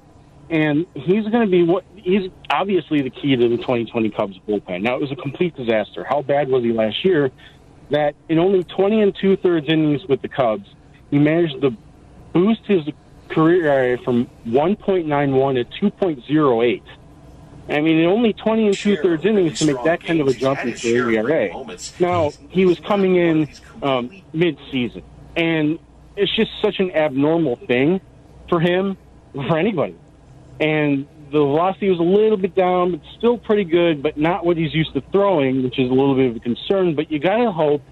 and 0.49 0.87
he's 0.95 1.25
going 1.25 1.45
to 1.45 1.51
be 1.51 1.63
what 1.63 1.85
he's 1.97 2.31
obviously 2.51 3.03
the 3.03 3.11
key 3.11 3.37
to 3.37 3.49
the 3.49 3.57
2020 3.57 4.11
Cubs 4.11 4.39
bullpen. 4.49 4.83
Now 4.83 4.95
it 4.95 5.01
was 5.01 5.13
a 5.13 5.17
complete 5.17 5.55
disaster. 5.57 6.05
How 6.05 6.23
bad 6.23 6.49
was 6.49 6.63
he 6.63 6.73
last 6.73 7.05
year? 7.05 7.31
That 7.91 8.15
in 8.29 8.39
only 8.39 8.65
20 8.65 9.03
and 9.03 9.17
two 9.17 9.37
thirds 9.37 9.69
innings 9.69 10.05
with 10.07 10.23
the 10.23 10.29
Cubs, 10.29 10.69
he 11.11 11.19
managed 11.19 11.61
to 11.63 11.77
boost 12.33 12.65
his 12.67 12.83
career 13.29 13.67
ERA 13.67 13.99
from 13.99 14.27
1.91 14.47 15.71
to 15.81 15.91
2.08. 15.91 16.83
I 17.69 17.81
mean, 17.81 18.05
only 18.07 18.33
20 18.33 18.69
and 18.69 18.77
two 18.77 18.97
thirds 18.97 19.25
innings 19.25 19.59
to 19.59 19.67
make 19.67 19.83
that 19.85 20.03
kind 20.03 20.21
of 20.21 20.29
a 20.29 20.33
jump 20.33 20.65
in 20.65 20.73
career 20.73 21.11
ERA. 21.11 21.53
Now, 22.01 22.31
he 22.49 22.65
was 22.65 22.81
coming 22.81 23.17
in 23.17 23.49
um, 23.83 24.23
mid 24.33 24.59
season, 24.71 25.03
and 25.37 25.79
it's 26.17 26.35
just 26.35 26.51
such 26.63 26.81
an 26.81 26.91
abnormal 26.93 27.57
thing 27.57 28.01
for 28.49 28.59
him, 28.59 28.97
for 29.35 29.59
anybody. 29.59 29.97
And 30.61 31.07
the 31.31 31.39
velocity 31.39 31.91
was 31.91 31.99
a 31.99 32.03
little 32.03 32.39
bit 32.39 32.55
down, 32.55 32.93
but 32.93 33.01
still 33.19 33.37
pretty 33.37 33.65
good, 33.65 34.03
but 34.03 34.17
not 34.17 34.47
what 34.47 34.57
he's 34.57 34.75
used 34.75 34.95
to 34.95 35.03
throwing, 35.13 35.63
which 35.63 35.79
is 35.79 35.91
a 35.91 35.95
little 35.95 36.15
bit 36.15 36.31
of 36.31 36.37
a 36.37 36.41
concern. 36.41 36.95
But 36.95 37.13
you 37.13 37.19
got 37.19 37.37
to 37.37 37.53
hope 37.53 37.83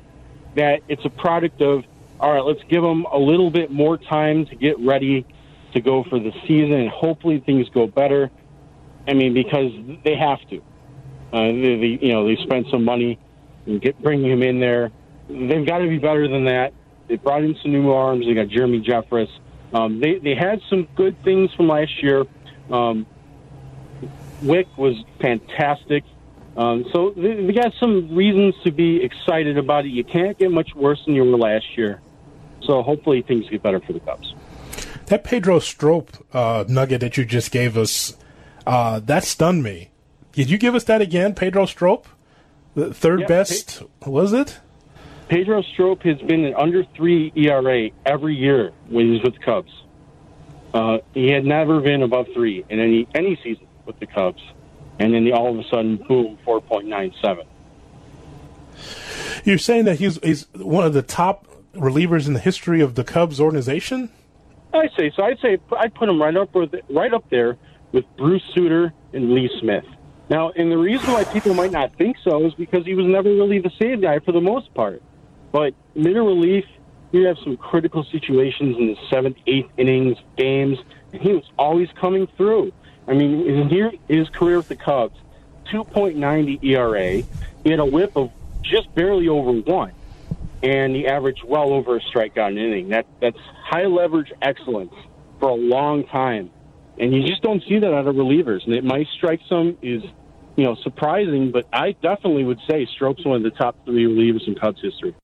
that 0.54 0.80
it's 0.88 1.04
a 1.04 1.10
product 1.10 1.60
of, 1.60 1.84
all 2.18 2.32
right, 2.32 2.44
let's 2.44 2.62
give 2.68 2.82
him 2.82 3.04
a 3.04 3.18
little 3.18 3.50
bit 3.50 3.70
more 3.70 3.98
time 3.98 4.46
to 4.46 4.56
get 4.56 4.78
ready 4.80 5.26
to 5.74 5.80
go 5.80 6.02
for 6.02 6.18
the 6.18 6.32
season, 6.46 6.72
and 6.72 6.88
hopefully 6.88 7.40
things 7.40 7.68
go 7.68 7.86
better. 7.86 8.30
I 9.08 9.14
mean, 9.14 9.34
because 9.34 9.72
they 10.04 10.16
have 10.16 10.40
to. 10.50 10.62
Uh, 11.32 11.46
they, 11.46 11.76
they, 11.76 11.98
you 12.06 12.12
know, 12.12 12.26
they 12.26 12.36
spent 12.42 12.66
some 12.70 12.84
money 12.84 13.18
and 13.66 13.80
get 13.80 14.00
bringing 14.02 14.30
him 14.30 14.42
in 14.42 14.60
there. 14.60 14.90
They've 15.28 15.66
got 15.66 15.78
to 15.78 15.88
be 15.88 15.98
better 15.98 16.28
than 16.28 16.44
that. 16.44 16.72
They 17.08 17.16
brought 17.16 17.42
in 17.44 17.56
some 17.62 17.72
new 17.72 17.90
arms. 17.90 18.26
They 18.26 18.34
got 18.34 18.48
Jeremy 18.48 18.80
Jeffress. 18.80 19.28
Um, 19.72 20.00
they 20.00 20.18
they 20.18 20.34
had 20.34 20.60
some 20.70 20.88
good 20.96 21.22
things 21.24 21.52
from 21.54 21.68
last 21.68 22.02
year. 22.02 22.24
Um, 22.70 23.06
Wick 24.42 24.66
was 24.76 24.96
fantastic. 25.20 26.04
Um, 26.56 26.86
so 26.92 27.12
they, 27.16 27.34
they 27.34 27.52
got 27.52 27.72
some 27.78 28.14
reasons 28.14 28.54
to 28.64 28.70
be 28.70 29.02
excited 29.02 29.58
about 29.58 29.84
it. 29.84 29.88
You 29.88 30.04
can't 30.04 30.38
get 30.38 30.50
much 30.50 30.74
worse 30.74 31.02
than 31.04 31.14
you 31.14 31.24
were 31.24 31.36
last 31.36 31.76
year. 31.76 32.00
So 32.62 32.82
hopefully 32.82 33.22
things 33.22 33.48
get 33.48 33.62
better 33.62 33.80
for 33.80 33.92
the 33.92 34.00
Cubs. 34.00 34.34
That 35.06 35.22
Pedro 35.22 35.58
Strop 35.58 36.10
uh, 36.32 36.64
nugget 36.68 37.00
that 37.00 37.16
you 37.16 37.24
just 37.24 37.50
gave 37.50 37.76
us, 37.76 38.16
uh, 38.66 39.00
that 39.00 39.24
stunned 39.24 39.62
me. 39.62 39.90
Did 40.32 40.50
you 40.50 40.58
give 40.58 40.74
us 40.74 40.84
that 40.84 41.00
again, 41.00 41.34
Pedro 41.34 41.66
Strop? 41.66 42.06
The 42.74 42.92
third 42.92 43.26
best, 43.26 43.82
was 44.04 44.32
it? 44.32 44.60
Pedro 45.28 45.62
Strop 45.62 46.02
has 46.02 46.18
been 46.18 46.44
an 46.44 46.54
under 46.54 46.84
three 46.94 47.32
ERA 47.34 47.88
every 48.04 48.34
year 48.34 48.72
when 48.88 49.12
he's 49.12 49.22
with 49.22 49.34
the 49.34 49.40
Cubs. 49.40 49.72
Uh, 50.74 50.98
he 51.14 51.30
had 51.30 51.44
never 51.44 51.80
been 51.80 52.02
above 52.02 52.26
three 52.34 52.64
in 52.68 52.80
any 52.80 53.08
any 53.14 53.40
season 53.42 53.66
with 53.86 53.98
the 53.98 54.06
Cubs, 54.06 54.42
and 54.98 55.14
then 55.14 55.32
all 55.32 55.50
of 55.50 55.58
a 55.58 55.68
sudden, 55.68 55.96
boom, 55.96 56.38
four 56.44 56.60
point 56.60 56.86
nine 56.86 57.14
seven. 57.22 57.46
You're 59.42 59.58
saying 59.58 59.86
that 59.86 59.98
he's 59.98 60.18
he's 60.22 60.46
one 60.54 60.84
of 60.84 60.92
the 60.92 61.02
top 61.02 61.46
relievers 61.74 62.26
in 62.26 62.34
the 62.34 62.40
history 62.40 62.80
of 62.80 62.94
the 62.94 63.04
Cubs 63.04 63.40
organization? 63.40 64.10
I 64.74 64.88
say 64.96 65.10
so. 65.16 65.22
I'd 65.22 65.38
say 65.38 65.58
I'd 65.78 65.94
put 65.94 66.08
him 66.08 66.20
right 66.20 66.36
up 66.36 66.54
with 66.54 66.74
right 66.90 67.12
up 67.12 67.28
there 67.30 67.56
with 67.92 68.04
Bruce 68.16 68.42
Sutter 68.54 68.92
and 69.12 69.32
Lee 69.32 69.50
Smith. 69.60 69.84
Now, 70.28 70.50
and 70.50 70.70
the 70.70 70.78
reason 70.78 71.12
why 71.12 71.24
people 71.24 71.54
might 71.54 71.70
not 71.70 71.94
think 71.96 72.16
so 72.22 72.44
is 72.46 72.54
because 72.54 72.84
he 72.84 72.94
was 72.94 73.06
never 73.06 73.28
really 73.28 73.60
the 73.60 73.70
save 73.78 74.02
guy 74.02 74.18
for 74.18 74.32
the 74.32 74.40
most 74.40 74.72
part. 74.74 75.02
But 75.52 75.74
mid 75.94 76.16
relief, 76.16 76.64
you 77.12 77.26
have 77.26 77.38
some 77.38 77.56
critical 77.56 78.04
situations 78.04 78.76
in 78.76 78.88
the 78.88 78.96
seventh, 79.08 79.36
eighth 79.46 79.70
innings 79.76 80.18
games, 80.36 80.78
and 81.12 81.22
he 81.22 81.32
was 81.32 81.44
always 81.58 81.88
coming 81.92 82.26
through. 82.36 82.72
I 83.06 83.14
mean, 83.14 83.46
in 83.46 83.68
here 83.68 83.92
his 84.08 84.28
career 84.30 84.56
with 84.56 84.68
the 84.68 84.76
Cubs, 84.76 85.16
2.90 85.72 86.62
ERA. 86.64 87.22
He 87.62 87.70
had 87.70 87.80
a 87.80 87.84
WHIP 87.84 88.16
of 88.16 88.32
just 88.62 88.92
barely 88.94 89.28
over 89.28 89.52
one, 89.52 89.92
and 90.62 90.94
he 90.94 91.06
averaged 91.06 91.44
well 91.44 91.72
over 91.72 91.96
a 91.96 92.00
strikeout 92.00 92.48
an 92.48 92.58
inning. 92.58 92.88
That 92.88 93.06
that's 93.20 93.38
high 93.38 93.86
leverage 93.86 94.32
excellence 94.42 94.94
for 95.38 95.50
a 95.50 95.54
long 95.54 96.04
time 96.04 96.50
and 96.98 97.12
you 97.12 97.22
just 97.26 97.42
don't 97.42 97.62
see 97.68 97.78
that 97.78 97.92
out 97.92 98.06
of 98.06 98.16
relievers. 98.16 98.64
And 98.64 98.74
it 98.74 98.84
might 98.84 99.06
strike 99.16 99.40
some 99.48 99.76
is, 99.82 100.02
you 100.56 100.64
know, 100.64 100.76
surprising, 100.82 101.50
but 101.52 101.66
I 101.72 101.92
definitely 101.92 102.44
would 102.44 102.60
say 102.68 102.86
Strop's 102.98 103.24
one 103.24 103.36
of 103.36 103.42
the 103.42 103.50
top 103.50 103.84
three 103.84 104.04
relievers 104.04 104.46
in 104.46 104.54
Cubs 104.54 104.80
history. 104.82 105.14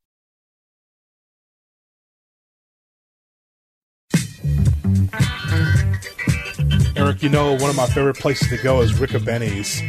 Eric, 6.94 7.22
you 7.22 7.30
know, 7.30 7.52
one 7.52 7.70
of 7.70 7.76
my 7.76 7.86
favorite 7.86 8.18
places 8.18 8.48
to 8.48 8.62
go 8.62 8.80
is 8.82 8.98
Ricobene's. 9.00 9.80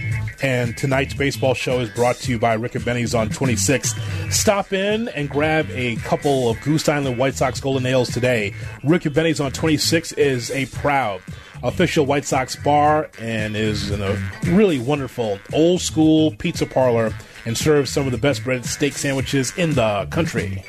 And 0.44 0.76
tonight's 0.76 1.14
baseball 1.14 1.54
show 1.54 1.80
is 1.80 1.90
brought 1.90 2.18
to 2.18 2.32
you 2.32 2.38
by 2.38 2.54
Ricobene's 2.56 3.16
on 3.16 3.30
26th. 3.30 4.32
Stop 4.32 4.74
in 4.74 5.08
and 5.10 5.30
grab 5.30 5.68
a 5.72 5.96
couple 5.98 6.50
of 6.50 6.60
Goose 6.62 6.90
Island 6.90 7.18
White 7.18 7.36
Sox 7.36 7.62
Golden 7.62 7.86
Ales 7.86 8.10
today. 8.10 8.54
Ricobene's 8.84 9.40
on 9.40 9.52
26th 9.52 10.18
is 10.18 10.52
a 10.52 10.66
proud 10.66 11.22
official 11.64 12.06
White 12.06 12.26
Sox 12.26 12.58
bar 12.58 13.10
and 13.20 13.56
is 13.56 13.90
a 13.90 14.22
really 14.48 14.80
wonderful 14.80 15.40
old 15.54 15.80
school 15.80 16.36
pizza 16.36 16.66
parlor 16.66 17.14
and 17.46 17.58
serves 17.58 17.90
some 17.90 18.06
of 18.06 18.12
the 18.12 18.18
best 18.18 18.44
breaded 18.44 18.66
steak 18.66 18.94
sandwiches 18.94 19.58
in 19.58 19.74
the 19.76 20.06
country. 20.12 20.64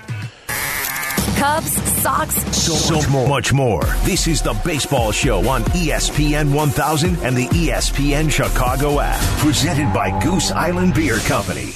Cubs, 1.44 1.72
Sox, 2.00 2.56
So 2.56 3.28
much 3.28 3.52
more. 3.52 3.84
This 4.04 4.26
is 4.26 4.40
the 4.40 4.54
Baseball 4.64 5.12
Show 5.12 5.46
on 5.46 5.62
ESPN 5.76 6.54
1000 6.54 7.18
and 7.18 7.36
the 7.36 7.46
ESPN 7.48 8.30
Chicago 8.30 8.98
app. 8.98 9.20
Presented 9.40 9.92
by 9.92 10.18
Goose 10.22 10.50
Island 10.52 10.94
Beer 10.94 11.18
Company. 11.18 11.72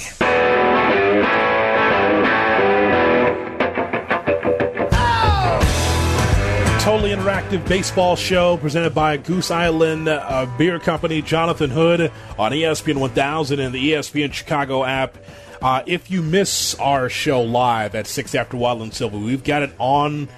Totally 6.79 7.11
interactive 7.11 7.67
baseball 7.67 8.15
show 8.15 8.57
presented 8.57 8.95
by 8.95 9.17
Goose 9.17 9.51
Island 9.51 10.09
uh, 10.09 10.47
Beer 10.57 10.79
Company, 10.79 11.21
Jonathan 11.21 11.69
Hood 11.69 12.11
on 12.39 12.51
ESPN 12.53 12.97
1000 12.97 13.59
and 13.59 13.75
the 13.75 13.91
ESPN 13.91 14.33
Chicago 14.33 14.83
app. 14.83 15.15
Uh, 15.61 15.83
if 15.85 16.09
you 16.09 16.21
miss 16.21 16.73
our 16.75 17.09
show 17.09 17.41
live 17.41 17.93
at 17.93 18.07
6 18.07 18.33
after 18.33 18.55
Waddle 18.55 18.83
and 18.83 18.93
Silvy, 18.93 19.17
we've 19.17 19.43
got 19.43 19.61
it 19.61 19.71
on 19.77 20.29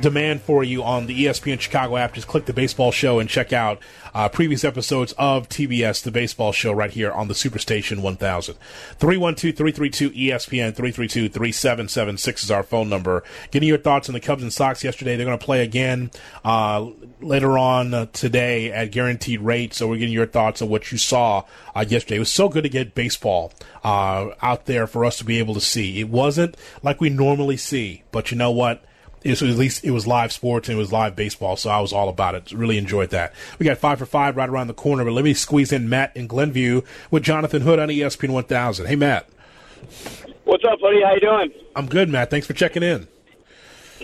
demand 0.00 0.42
for 0.42 0.64
you 0.64 0.82
on 0.82 1.06
the 1.06 1.24
ESPN 1.24 1.60
Chicago 1.60 1.96
app. 1.96 2.14
Just 2.14 2.26
click 2.26 2.46
the 2.46 2.52
baseball 2.52 2.90
show 2.90 3.18
and 3.18 3.28
check 3.28 3.52
out 3.52 3.78
uh, 4.14 4.28
previous 4.28 4.64
episodes 4.64 5.12
of 5.18 5.48
TBS, 5.48 6.02
the 6.02 6.10
baseball 6.10 6.52
show, 6.52 6.72
right 6.72 6.90
here 6.90 7.12
on 7.12 7.28
the 7.28 7.34
Superstation 7.34 8.00
1000. 8.00 8.54
312 8.98 9.56
332 9.56 10.10
ESPN 10.10 10.74
332 10.74 11.28
3776 11.28 12.44
is 12.44 12.50
our 12.50 12.62
phone 12.62 12.88
number. 12.88 13.22
Getting 13.50 13.68
your 13.68 13.78
thoughts 13.78 14.08
on 14.08 14.12
the 14.12 14.20
Cubs 14.20 14.42
and 14.42 14.52
Sox 14.52 14.84
yesterday. 14.84 15.16
They're 15.16 15.26
going 15.26 15.38
to 15.38 15.44
play 15.44 15.62
again 15.62 16.10
uh, 16.44 16.86
later 17.20 17.58
on 17.58 18.08
today 18.12 18.72
at 18.72 18.90
guaranteed 18.90 19.40
rate. 19.40 19.74
So 19.74 19.88
we're 19.88 19.98
getting 19.98 20.14
your 20.14 20.26
thoughts 20.26 20.62
on 20.62 20.68
what 20.68 20.92
you 20.92 20.98
saw 20.98 21.44
uh, 21.74 21.84
yesterday. 21.86 22.16
It 22.16 22.20
was 22.20 22.32
so 22.32 22.48
good 22.48 22.62
to 22.62 22.68
get 22.68 22.94
baseball 22.94 23.52
uh, 23.82 24.30
out 24.42 24.66
there 24.66 24.86
for 24.86 25.04
us 25.04 25.18
to 25.18 25.24
be 25.24 25.38
able 25.38 25.54
to 25.54 25.60
see. 25.60 26.00
It 26.00 26.08
wasn't 26.08 26.56
like 26.82 27.00
we 27.00 27.10
normally 27.10 27.56
see, 27.56 28.02
but 28.12 28.30
you 28.30 28.36
know 28.36 28.50
what? 28.50 28.84
It 29.24 29.30
was, 29.30 29.42
at 29.42 29.56
least 29.56 29.82
it 29.84 29.90
was 29.90 30.06
live 30.06 30.32
sports 30.32 30.68
and 30.68 30.76
it 30.76 30.78
was 30.78 30.92
live 30.92 31.16
baseball, 31.16 31.56
so 31.56 31.70
I 31.70 31.80
was 31.80 31.94
all 31.94 32.10
about 32.10 32.34
it. 32.34 32.52
Really 32.52 32.76
enjoyed 32.76 33.08
that. 33.10 33.32
We 33.58 33.64
got 33.64 33.78
five 33.78 33.98
for 33.98 34.04
five 34.04 34.36
right 34.36 34.48
around 34.48 34.66
the 34.66 34.74
corner, 34.74 35.02
but 35.02 35.12
let 35.12 35.24
me 35.24 35.32
squeeze 35.32 35.72
in 35.72 35.88
Matt 35.88 36.14
in 36.14 36.26
Glenview 36.26 36.82
with 37.10 37.22
Jonathan 37.22 37.62
Hood 37.62 37.78
on 37.78 37.88
ESPN 37.88 38.30
1000. 38.30 38.84
Hey, 38.84 38.96
Matt. 38.96 39.26
What's 40.44 40.62
up, 40.64 40.78
buddy? 40.78 41.00
How 41.02 41.14
you 41.14 41.20
doing? 41.20 41.50
I'm 41.74 41.86
good, 41.86 42.10
Matt. 42.10 42.28
Thanks 42.28 42.46
for 42.46 42.52
checking 42.52 42.82
in. 42.82 43.08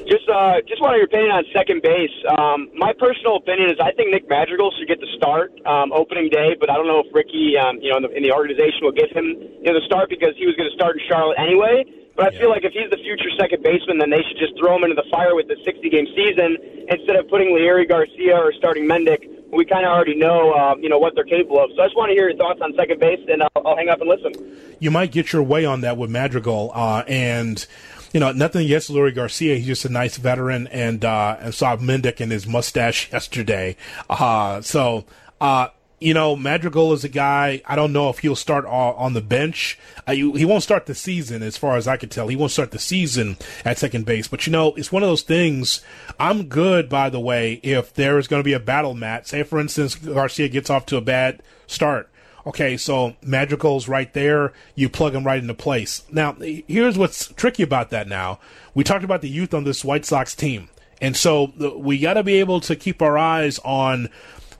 Just, 0.08 0.24
uh, 0.32 0.64
just 0.66 0.80
wanted 0.80 1.04
your 1.04 1.12
opinion 1.12 1.32
on 1.32 1.44
second 1.52 1.82
base. 1.82 2.16
Um, 2.38 2.70
my 2.74 2.94
personal 2.96 3.36
opinion 3.36 3.68
is 3.68 3.76
I 3.76 3.92
think 3.92 4.08
Nick 4.16 4.24
Madrigal 4.26 4.72
should 4.78 4.88
get 4.88 5.00
the 5.00 5.10
start 5.18 5.52
um, 5.66 5.92
opening 5.92 6.30
day, 6.30 6.56
but 6.58 6.70
I 6.70 6.76
don't 6.76 6.86
know 6.86 7.04
if 7.04 7.12
Ricky, 7.12 7.58
um, 7.60 7.76
you 7.82 7.92
know, 7.92 7.98
in 8.00 8.02
the, 8.08 8.10
in 8.16 8.22
the 8.22 8.32
organization 8.32 8.80
will 8.80 8.96
give 8.96 9.12
him 9.12 9.36
you 9.36 9.68
know, 9.68 9.76
the 9.76 9.84
start 9.84 10.08
because 10.08 10.32
he 10.40 10.46
was 10.46 10.56
going 10.56 10.70
to 10.70 10.74
start 10.74 10.96
in 10.96 11.04
Charlotte 11.04 11.36
anyway. 11.36 11.84
But 12.16 12.34
I 12.34 12.38
feel 12.38 12.50
like 12.50 12.64
if 12.64 12.72
he's 12.72 12.90
the 12.90 12.98
future 12.98 13.30
second 13.38 13.62
baseman, 13.62 13.98
then 13.98 14.10
they 14.10 14.22
should 14.22 14.38
just 14.38 14.52
throw 14.58 14.76
him 14.76 14.84
into 14.84 14.96
the 14.96 15.08
fire 15.10 15.34
with 15.34 15.48
the 15.48 15.56
60 15.64 15.88
game 15.88 16.06
season 16.14 16.56
instead 16.88 17.16
of 17.16 17.28
putting 17.28 17.48
Leury 17.48 17.88
Garcia 17.88 18.36
or 18.36 18.52
starting 18.52 18.84
Mendick. 18.84 19.28
We 19.52 19.64
kind 19.64 19.84
of 19.84 19.92
already 19.92 20.14
know, 20.14 20.52
uh, 20.52 20.76
you 20.76 20.88
know, 20.88 20.98
what 20.98 21.14
they're 21.14 21.24
capable 21.24 21.62
of. 21.62 21.70
So 21.74 21.82
I 21.82 21.86
just 21.86 21.96
want 21.96 22.10
to 22.10 22.14
hear 22.14 22.28
your 22.28 22.38
thoughts 22.38 22.60
on 22.62 22.74
second 22.76 23.00
base, 23.00 23.18
and 23.28 23.42
I'll, 23.42 23.66
I'll 23.66 23.76
hang 23.76 23.88
up 23.88 24.00
and 24.00 24.08
listen. 24.08 24.32
You 24.78 24.90
might 24.90 25.10
get 25.12 25.32
your 25.32 25.42
way 25.42 25.64
on 25.64 25.80
that 25.80 25.96
with 25.96 26.10
Madrigal, 26.10 26.70
uh, 26.72 27.02
and 27.08 27.66
you 28.12 28.20
know 28.20 28.30
nothing 28.32 28.64
against 28.64 28.90
Leury 28.90 29.14
Garcia. 29.14 29.56
He's 29.56 29.66
just 29.66 29.84
a 29.84 29.88
nice 29.88 30.18
veteran, 30.18 30.68
and 30.68 31.04
uh, 31.04 31.36
and 31.40 31.54
saw 31.54 31.76
Mendick 31.76 32.20
and 32.20 32.30
his 32.30 32.46
mustache 32.46 33.08
yesterday. 33.12 33.76
Uh, 34.08 34.60
so. 34.60 35.04
Uh, 35.40 35.68
you 36.00 36.14
know, 36.14 36.34
Madrigal 36.34 36.94
is 36.94 37.04
a 37.04 37.08
guy. 37.10 37.60
I 37.66 37.76
don't 37.76 37.92
know 37.92 38.08
if 38.08 38.20
he'll 38.20 38.34
start 38.34 38.64
on 38.64 39.12
the 39.12 39.20
bench. 39.20 39.78
Uh, 40.06 40.12
he 40.12 40.46
won't 40.46 40.62
start 40.62 40.86
the 40.86 40.94
season, 40.94 41.42
as 41.42 41.58
far 41.58 41.76
as 41.76 41.86
I 41.86 41.98
can 41.98 42.08
tell. 42.08 42.28
He 42.28 42.36
won't 42.36 42.52
start 42.52 42.70
the 42.70 42.78
season 42.78 43.36
at 43.66 43.78
second 43.78 44.06
base. 44.06 44.26
But 44.26 44.46
you 44.46 44.52
know, 44.52 44.72
it's 44.74 44.90
one 44.90 45.02
of 45.02 45.10
those 45.10 45.22
things. 45.22 45.82
I'm 46.18 46.44
good, 46.44 46.88
by 46.88 47.10
the 47.10 47.20
way, 47.20 47.60
if 47.62 47.92
there 47.92 48.18
is 48.18 48.28
going 48.28 48.40
to 48.40 48.44
be 48.44 48.54
a 48.54 48.60
battle 48.60 48.94
mat. 48.94 49.28
Say, 49.28 49.42
for 49.42 49.60
instance, 49.60 49.94
Garcia 49.94 50.48
gets 50.48 50.70
off 50.70 50.86
to 50.86 50.96
a 50.96 51.02
bad 51.02 51.42
start. 51.66 52.08
Okay, 52.46 52.78
so 52.78 53.14
Madrigal's 53.22 53.86
right 53.86 54.10
there. 54.14 54.54
You 54.74 54.88
plug 54.88 55.14
him 55.14 55.24
right 55.24 55.40
into 55.40 55.52
place. 55.52 56.02
Now, 56.10 56.32
here's 56.32 56.96
what's 56.96 57.28
tricky 57.28 57.62
about 57.62 57.90
that. 57.90 58.08
Now, 58.08 58.40
we 58.74 58.84
talked 58.84 59.04
about 59.04 59.20
the 59.20 59.28
youth 59.28 59.52
on 59.52 59.64
this 59.64 59.84
White 59.84 60.06
Sox 60.06 60.34
team, 60.34 60.70
and 61.02 61.14
so 61.14 61.52
we 61.76 61.98
got 61.98 62.14
to 62.14 62.22
be 62.22 62.40
able 62.40 62.60
to 62.60 62.74
keep 62.74 63.02
our 63.02 63.18
eyes 63.18 63.58
on 63.58 64.08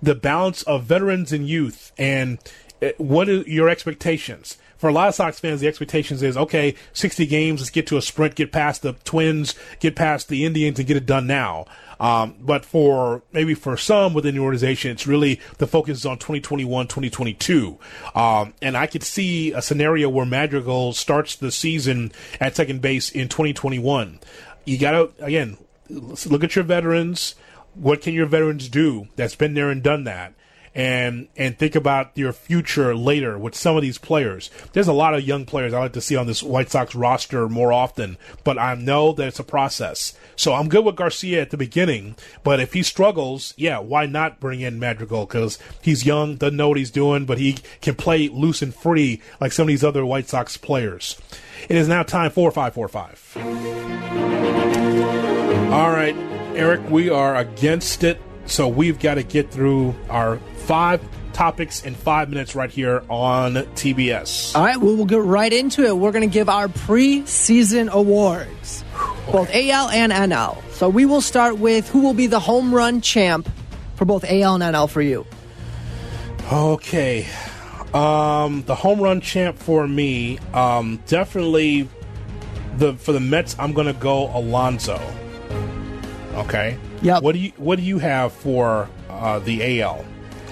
the 0.02 0.14
balance 0.14 0.62
of 0.62 0.84
veterans 0.84 1.32
and 1.32 1.48
youth 1.48 1.92
and 1.98 2.38
uh, 2.82 2.88
what 2.98 3.28
are 3.28 3.42
your 3.42 3.68
expectations 3.68 4.56
for 4.80 4.88
a 4.88 4.94
lot 4.94 5.08
of 5.08 5.14
Sox 5.14 5.38
fans, 5.38 5.60
the 5.60 5.68
expectations 5.68 6.22
is 6.22 6.38
okay, 6.38 6.74
60 6.94 7.26
games, 7.26 7.60
let's 7.60 7.68
get 7.68 7.86
to 7.88 7.98
a 7.98 8.02
sprint, 8.02 8.34
get 8.34 8.50
past 8.50 8.80
the 8.80 8.94
Twins, 9.04 9.54
get 9.78 9.94
past 9.94 10.28
the 10.28 10.46
Indians, 10.46 10.78
and 10.78 10.88
get 10.88 10.96
it 10.96 11.04
done 11.04 11.26
now. 11.26 11.66
Um, 12.00 12.34
but 12.40 12.64
for 12.64 13.20
maybe 13.30 13.52
for 13.52 13.76
some 13.76 14.14
within 14.14 14.36
the 14.36 14.40
organization, 14.40 14.90
it's 14.90 15.06
really 15.06 15.38
the 15.58 15.66
focus 15.66 15.98
is 15.98 16.06
on 16.06 16.16
2021, 16.16 16.86
2022. 16.86 17.78
Um, 18.14 18.54
and 18.62 18.74
I 18.74 18.86
could 18.86 19.02
see 19.02 19.52
a 19.52 19.60
scenario 19.60 20.08
where 20.08 20.24
Madrigal 20.24 20.94
starts 20.94 21.36
the 21.36 21.52
season 21.52 22.10
at 22.40 22.56
second 22.56 22.80
base 22.80 23.10
in 23.10 23.28
2021. 23.28 24.18
You 24.64 24.78
got 24.78 24.92
to, 24.92 25.10
again, 25.22 25.58
look 25.90 26.42
at 26.42 26.56
your 26.56 26.64
veterans 26.64 27.34
what 27.74 28.02
can 28.02 28.14
your 28.14 28.26
veterans 28.26 28.68
do 28.68 29.08
that's 29.16 29.34
been 29.34 29.54
there 29.54 29.70
and 29.70 29.82
done 29.82 30.04
that 30.04 30.34
and 30.74 31.28
and 31.36 31.58
think 31.58 31.74
about 31.74 32.16
your 32.16 32.32
future 32.32 32.94
later 32.94 33.36
with 33.38 33.54
some 33.54 33.76
of 33.76 33.82
these 33.82 33.98
players. 33.98 34.50
There's 34.72 34.88
a 34.88 34.92
lot 34.92 35.14
of 35.14 35.26
young 35.26 35.44
players 35.44 35.74
I 35.74 35.80
like 35.80 35.92
to 35.94 36.00
see 36.00 36.16
on 36.16 36.26
this 36.26 36.42
White 36.42 36.70
Sox 36.70 36.94
roster 36.94 37.48
more 37.48 37.72
often, 37.72 38.16
but 38.44 38.58
I 38.58 38.74
know 38.74 39.12
that 39.12 39.28
it's 39.28 39.40
a 39.40 39.44
process. 39.44 40.14
So 40.36 40.54
I'm 40.54 40.68
good 40.68 40.84
with 40.84 40.96
Garcia 40.96 41.42
at 41.42 41.50
the 41.50 41.56
beginning, 41.56 42.16
but 42.44 42.60
if 42.60 42.72
he 42.72 42.82
struggles, 42.82 43.52
yeah, 43.56 43.78
why 43.78 44.06
not 44.06 44.40
bring 44.40 44.60
in 44.60 44.78
Madrigal? 44.78 45.26
Because 45.26 45.58
he's 45.82 46.06
young, 46.06 46.36
doesn't 46.36 46.56
know 46.56 46.68
what 46.68 46.78
he's 46.78 46.90
doing, 46.90 47.26
but 47.26 47.38
he 47.38 47.58
can 47.80 47.94
play 47.96 48.28
loose 48.28 48.62
and 48.62 48.74
free 48.74 49.20
like 49.40 49.52
some 49.52 49.64
of 49.64 49.68
these 49.68 49.84
other 49.84 50.06
White 50.06 50.28
Sox 50.28 50.56
players. 50.56 51.20
It 51.68 51.76
is 51.76 51.88
now 51.88 52.02
time 52.04 52.30
for 52.30 52.50
545. 52.50 53.36
All 55.72 55.90
right, 55.90 56.16
Eric, 56.54 56.90
we 56.90 57.08
are 57.08 57.36
against 57.36 58.02
it, 58.02 58.20
so 58.46 58.66
we've 58.66 58.98
got 58.98 59.14
to 59.14 59.22
get 59.22 59.50
through 59.50 59.94
our 60.08 60.38
five 60.56 61.00
topics 61.32 61.84
in 61.84 61.94
five 61.94 62.28
minutes 62.28 62.54
right 62.54 62.70
here 62.70 63.04
on 63.08 63.54
TBS. 63.54 64.54
All 64.56 64.64
right, 64.64 64.76
well, 64.76 64.96
we'll 64.96 65.06
get 65.06 65.22
right 65.22 65.52
into 65.52 65.84
it. 65.86 65.96
We're 65.96 66.12
going 66.12 66.28
to 66.28 66.32
give 66.32 66.48
our 66.48 66.68
preseason 66.68 67.88
awards, 67.88 68.84
both 69.30 69.48
AL 69.54 69.90
and 69.90 70.12
NL. 70.12 70.62
So 70.72 70.88
we 70.88 71.06
will 71.06 71.20
start 71.20 71.58
with 71.58 71.88
who 71.88 72.00
will 72.00 72.14
be 72.14 72.26
the 72.26 72.40
home 72.40 72.74
run 72.74 73.00
champ 73.00 73.48
for 73.94 74.04
both 74.04 74.24
AL 74.24 74.60
and 74.60 74.74
NL 74.74 74.90
for 74.90 75.02
you. 75.02 75.26
Okay. 76.52 77.28
Um, 77.94 78.64
the 78.64 78.74
home 78.74 79.00
run 79.00 79.20
champ 79.20 79.56
for 79.56 79.86
me, 79.86 80.38
um, 80.52 81.00
definitely 81.06 81.88
the 82.76 82.94
for 82.94 83.12
the 83.12 83.20
Mets. 83.20 83.56
I'm 83.58 83.72
going 83.72 83.86
to 83.86 83.92
go 83.92 84.36
Alonso. 84.36 85.00
Okay. 86.34 86.78
Yeah. 87.02 87.20
What 87.20 87.32
do 87.32 87.38
you 87.38 87.52
What 87.56 87.76
do 87.76 87.82
you 87.82 87.98
have 87.98 88.32
for 88.32 88.88
uh, 89.08 89.38
the 89.40 89.80
AL? 89.80 90.04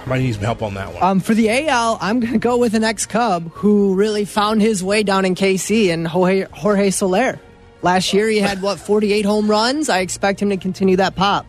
I 0.04 0.08
might 0.08 0.20
need 0.20 0.34
some 0.34 0.44
help 0.44 0.62
on 0.62 0.74
that 0.74 0.92
one. 0.94 1.02
Um, 1.02 1.20
for 1.20 1.34
the 1.34 1.50
AL, 1.68 1.98
I'm 2.00 2.20
going 2.20 2.32
to 2.32 2.38
go 2.38 2.56
with 2.56 2.74
an 2.74 2.82
ex 2.84 3.04
Cub 3.04 3.50
who 3.52 3.94
really 3.94 4.24
found 4.24 4.62
his 4.62 4.82
way 4.82 5.02
down 5.02 5.24
in 5.24 5.34
KC 5.34 5.92
and 5.92 6.06
Jorge, 6.06 6.46
Jorge 6.52 6.90
Soler. 6.90 7.38
Last 7.82 8.12
year, 8.12 8.28
he 8.28 8.38
had, 8.38 8.60
what, 8.60 8.80
48 8.80 9.24
home 9.24 9.48
runs? 9.48 9.88
I 9.88 10.00
expect 10.00 10.40
him 10.42 10.48
to 10.50 10.56
continue 10.56 10.96
that 10.96 11.14
pop. 11.14 11.46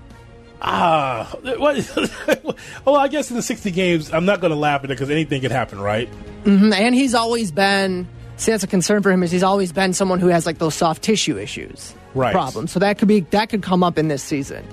Ah, 0.61 1.34
what? 1.57 2.55
well, 2.86 2.97
I 2.97 3.07
guess 3.07 3.30
in 3.32 3.36
the 3.38 3.41
60 3.41 3.71
games, 3.71 4.11
I'm 4.13 4.25
not 4.25 4.41
going 4.41 4.51
to 4.51 4.57
laugh 4.59 4.82
at 4.84 4.86
it 4.86 4.89
because 4.89 5.09
anything 5.09 5.41
could 5.41 5.51
happen, 5.51 5.80
right? 5.80 6.07
hmm 6.43 6.71
And 6.73 6.93
he's 6.93 7.15
always 7.15 7.51
been, 7.51 8.07
see, 8.36 8.51
that's 8.51 8.63
a 8.63 8.67
concern 8.67 9.01
for 9.01 9.11
him, 9.11 9.23
is 9.23 9.32
he's 9.32 9.41
always 9.41 9.71
been 9.71 9.93
someone 9.93 10.19
who 10.19 10.27
has, 10.27 10.45
like, 10.45 10.57
those 10.59 10.75
soft 10.75 11.01
tissue 11.01 11.38
issues. 11.38 11.95
Right. 12.16 12.32
Problems. 12.32 12.72
So 12.72 12.80
that 12.80 12.97
could 12.97 13.07
be, 13.07 13.22
that 13.22 13.49
could 13.49 13.62
come 13.62 13.84
up 13.84 13.97
in 13.97 14.07
this 14.07 14.24
season. 14.24 14.66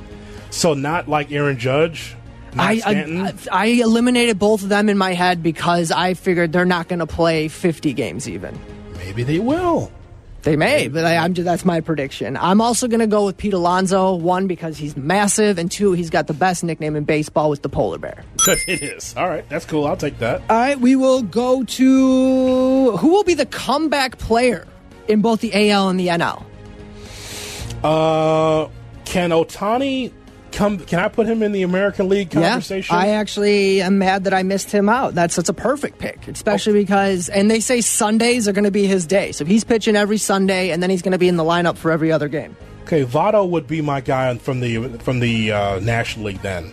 So 0.51 0.75
not 0.75 1.09
like 1.09 1.31
Aaron 1.33 1.59
Judge. 1.59 2.17
I, 2.59 2.79
Stanton? 2.79 3.27
I 3.27 3.35
I 3.53 3.67
eliminated 3.67 4.39
both 4.39 4.63
of 4.63 4.69
them 4.69 4.89
in 4.89 4.97
my 4.97 5.13
head 5.13 5.43
because 5.43 5.91
I 5.91 6.15
figured 6.15 6.53
they're 6.53 6.65
not 6.65 6.89
going 6.89 7.01
to 7.01 7.07
play 7.07 7.49
50 7.49 7.93
games 7.93 8.29
even. 8.29 8.59
Maybe 8.97 9.23
they 9.23 9.39
will. 9.39 9.93
They 10.47 10.55
may, 10.55 10.87
but 10.87 11.05
I, 11.05 11.17
I'm 11.17 11.35
just, 11.35 11.45
that's 11.45 11.65
my 11.65 11.81
prediction. 11.81 12.37
I'm 12.37 12.61
also 12.61 12.87
going 12.87 13.01
to 13.01 13.09
go 13.09 13.27
with 13.27 13.37
Pete 13.37 13.53
Alonso. 13.53 14.15
One 14.15 14.47
because 14.47 14.79
he's 14.79 14.97
massive, 14.97 15.59
and 15.59 15.69
two 15.69 15.91
he's 15.91 16.09
got 16.09 16.29
the 16.29 16.35
best 16.35 16.63
nickname 16.63 16.95
in 16.95 17.03
baseball 17.03 17.51
with 17.51 17.63
the 17.63 17.69
polar 17.69 17.99
bear. 17.99 18.23
it 18.47 18.81
is. 18.81 19.13
All 19.17 19.29
right, 19.29 19.47
that's 19.49 19.65
cool. 19.65 19.89
I'll 19.89 19.97
take 19.97 20.21
that. 20.21 20.43
All 20.49 20.57
right, 20.57 20.79
we 20.79 20.95
will 20.95 21.23
go 21.23 21.65
to 21.65 22.97
who 22.97 23.09
will 23.09 23.25
be 23.25 23.35
the 23.35 23.47
comeback 23.47 24.19
player 24.19 24.69
in 25.09 25.21
both 25.21 25.41
the 25.41 25.71
AL 25.71 25.89
and 25.89 25.99
the 25.99 26.07
NL. 26.07 26.45
Uh, 27.85 28.69
can 29.05 29.31
Ohtani 29.31 30.13
come? 30.53 30.79
Can 30.79 30.99
I 30.99 31.09
put 31.09 31.27
him 31.27 31.43
in 31.43 31.53
the 31.53 31.63
American 31.63 32.09
League 32.09 32.31
conversation? 32.31 32.95
Yeah, 32.95 33.03
I 33.03 33.09
actually 33.09 33.83
am 33.83 33.99
mad 33.99 34.25
that 34.25 34.35
I 34.35 34.43
missed 34.43 34.73
him 34.73 34.89
out. 34.89 35.15
That's 35.15 35.37
that's 35.37 35.49
a 35.49 35.55
perfect 35.55 35.99
pick, 35.99 36.27
especially 36.29 36.73
because 36.73 37.29
and 37.29 37.51
they 37.51 37.61
say 37.61 37.81
Sundays 37.81 38.49
are 38.49 38.53
going 38.53 38.65
to 38.65 38.71
be 38.71 38.87
his 38.87 39.07
day. 39.07 39.33
So 39.33 39.45
he's 39.45 39.65
pitching 39.65 39.97
every 39.97 40.19
Sunday, 40.19 40.71
and 40.71 40.83
then 40.83 40.91
he's 40.91 41.03
going 41.03 41.13
to 41.13 41.19
be 41.19 41.29
in 41.29 41.37
the 41.37 41.45
lineup 41.45 41.77
for 41.77 41.91
every 41.91 42.11
other 42.11 42.29
game. 42.29 42.57
Okay, 42.85 43.05
Votto 43.05 43.49
would 43.49 43.67
be 43.67 43.81
my 43.81 44.01
guy 44.01 44.37
from 44.39 44.61
the 44.61 44.89
from 44.99 45.21
the 45.21 45.53
uh, 45.53 45.81
National 45.81 46.27
League. 46.27 46.43
Then 46.43 46.73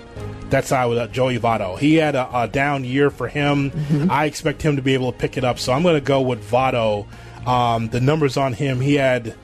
that's 0.50 0.70
how 0.70 0.84
I 0.84 0.86
would 0.86 0.98
uh, 0.98 1.08
Joey 1.08 1.40
Votto. 1.40 1.78
He 1.78 1.96
had 1.96 2.16
a, 2.16 2.42
a 2.44 2.48
down 2.48 2.86
year 2.86 3.10
for 3.10 3.28
him. 3.28 3.72
Mm-hmm. 3.72 4.12
I 4.12 4.26
expect 4.26 4.62
him 4.62 4.76
to 4.78 4.82
be 4.82 4.94
able 4.94 5.12
to 5.12 5.18
pick 5.18 5.38
it 5.38 5.44
up. 5.44 5.60
So 5.60 5.74
I'm 5.74 5.84
going 5.84 5.96
to 5.96 6.02
go 6.02 6.22
with 6.22 6.50
Votto. 6.50 7.08
Um, 7.48 7.90
the 7.90 8.00
numbers 8.00 8.38
on 8.38 8.54
him, 8.54 8.80
he 8.80 8.96
had. 8.96 9.36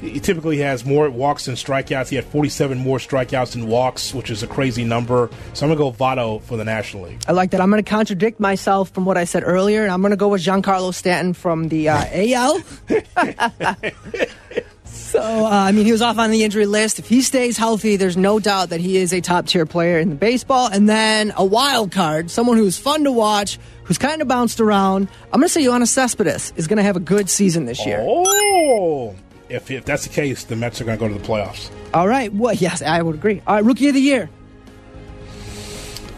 He 0.00 0.20
typically 0.20 0.58
has 0.58 0.84
more 0.84 1.10
walks 1.10 1.46
than 1.46 1.56
strikeouts. 1.56 2.08
He 2.08 2.16
had 2.16 2.24
47 2.24 2.78
more 2.78 2.98
strikeouts 2.98 3.52
than 3.52 3.66
walks, 3.66 4.14
which 4.14 4.30
is 4.30 4.42
a 4.42 4.46
crazy 4.46 4.84
number. 4.84 5.28
So 5.54 5.66
I'm 5.66 5.74
going 5.74 5.92
to 5.92 5.98
go 5.98 6.04
Votto 6.04 6.40
for 6.42 6.56
the 6.56 6.64
National 6.64 7.04
League. 7.04 7.20
I 7.26 7.32
like 7.32 7.50
that. 7.50 7.60
I'm 7.60 7.70
going 7.70 7.82
to 7.82 7.90
contradict 7.90 8.38
myself 8.38 8.90
from 8.90 9.04
what 9.04 9.16
I 9.16 9.24
said 9.24 9.42
earlier, 9.44 9.82
and 9.82 9.90
I'm 9.90 10.00
going 10.00 10.10
to 10.10 10.16
go 10.16 10.28
with 10.28 10.42
Giancarlo 10.42 10.94
Stanton 10.94 11.34
from 11.34 11.68
the 11.68 11.88
uh, 11.88 12.04
AL. 12.12 12.60
so, 14.84 15.20
uh, 15.20 15.48
I 15.50 15.72
mean, 15.72 15.84
he 15.84 15.92
was 15.92 16.02
off 16.02 16.18
on 16.18 16.30
the 16.30 16.44
injury 16.44 16.66
list. 16.66 17.00
If 17.00 17.08
he 17.08 17.22
stays 17.22 17.56
healthy, 17.56 17.96
there's 17.96 18.16
no 18.16 18.38
doubt 18.38 18.70
that 18.70 18.80
he 18.80 18.98
is 18.98 19.12
a 19.12 19.20
top 19.20 19.46
tier 19.46 19.66
player 19.66 19.98
in 19.98 20.10
the 20.10 20.14
baseball. 20.14 20.68
And 20.72 20.88
then 20.88 21.32
a 21.36 21.44
wild 21.44 21.90
card, 21.90 22.30
someone 22.30 22.56
who's 22.56 22.78
fun 22.78 23.02
to 23.02 23.10
watch, 23.10 23.58
who's 23.82 23.98
kind 23.98 24.22
of 24.22 24.28
bounced 24.28 24.60
around. 24.60 25.08
I'm 25.32 25.40
going 25.40 25.48
to 25.48 25.48
say 25.48 25.62
Yoenis 25.62 25.88
Cespedes 25.88 26.52
is 26.56 26.68
going 26.68 26.76
to 26.76 26.82
have 26.84 26.96
a 26.96 27.00
good 27.00 27.28
season 27.28 27.64
this 27.64 27.84
year. 27.84 27.98
Oh, 28.00 29.16
if, 29.48 29.70
if 29.70 29.84
that's 29.84 30.04
the 30.04 30.12
case, 30.12 30.44
the 30.44 30.56
Mets 30.56 30.80
are 30.80 30.84
going 30.84 30.98
to 30.98 31.00
go 31.00 31.12
to 31.12 31.18
the 31.18 31.26
playoffs. 31.26 31.70
All 31.94 32.08
right. 32.08 32.32
Well, 32.32 32.54
yes, 32.54 32.82
I 32.82 33.02
would 33.02 33.14
agree. 33.14 33.42
All 33.46 33.54
right, 33.56 33.64
rookie 33.64 33.88
of 33.88 33.94
the 33.94 34.00
year. 34.00 34.28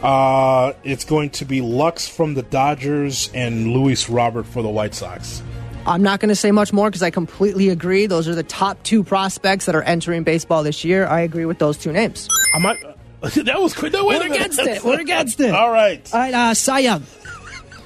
Uh, 0.03 0.73
it's 0.83 1.05
going 1.05 1.31
to 1.31 1.45
be 1.45 1.61
Lux 1.61 2.09
from 2.09 2.35
the 2.35 2.43
Dodgers 2.43 3.31
and 3.35 3.69
Luis 3.69 4.09
Robert 4.09 4.47
for 4.47 4.63
the 4.63 4.69
White 4.69 4.95
Sox. 4.95 5.43
I'm 5.87 6.03
not 6.03 6.21
going 6.21 6.29
to 6.29 6.37
say 6.37 6.51
much 6.51 6.73
more 6.73 6.89
because 6.89 7.03
I 7.03 7.11
completely 7.11 7.69
agree. 7.69 8.07
Those 8.07 8.29
are 8.29 8.35
the 8.35 8.43
top 8.43 8.83
two 8.83 9.03
prospects 9.03 9.67
that 9.67 9.75
are 9.75 9.83
entering 9.83 10.25
baseball 10.25 10.63
this 10.63 10.85
year. 10.85 11.07
I 11.07 11.21
agree 11.21 11.45
with 11.45 11.59
those 11.59 11.77
two 11.77 11.93
names. 11.93 12.29
I 12.55 12.59
might. 12.59 12.79
that 13.21 13.61
was 13.61 13.75
quick. 13.75 13.93
No, 13.93 14.07
wait 14.07 14.21
We're 14.21 14.35
against 14.35 14.59
it. 14.61 14.83
We're 14.83 15.01
against 15.01 15.41
it. 15.41 15.55
All 15.55 15.71
right. 15.71 16.09
All 16.13 16.21
right, 16.21 16.35
uh, 16.35 16.55
Cy 16.55 16.81
Young. 16.81 17.05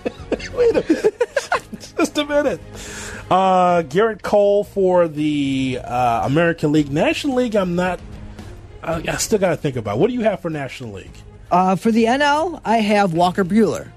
Wait 0.55 0.77
a 0.77 0.85
minute. 0.89 1.23
Just 1.97 2.19
a 2.19 2.25
minute. 2.25 2.61
Uh, 3.31 3.83
Gerrit 3.83 4.23
Cole 4.23 4.65
for 4.65 5.09
the 5.09 5.81
uh, 5.83 6.23
American 6.27 6.73
League. 6.73 6.91
National 6.91 7.37
League, 7.37 7.55
I'm 7.55 7.75
not. 7.75 8.01
Uh, 8.83 9.01
I 9.09 9.17
still 9.17 9.39
got 9.39 9.51
to 9.51 9.57
think 9.57 9.77
about. 9.77 9.99
What 9.99 10.09
do 10.09 10.15
you 10.15 10.23
have 10.23 10.41
for 10.41 10.51
National 10.51 10.93
League? 10.93 11.17
Uh, 11.51 11.77
for 11.77 11.91
the 11.91 12.05
NL, 12.05 12.61
I 12.65 12.79
have 12.79 13.15
Walker 13.15 13.45
Buehler 13.45 13.89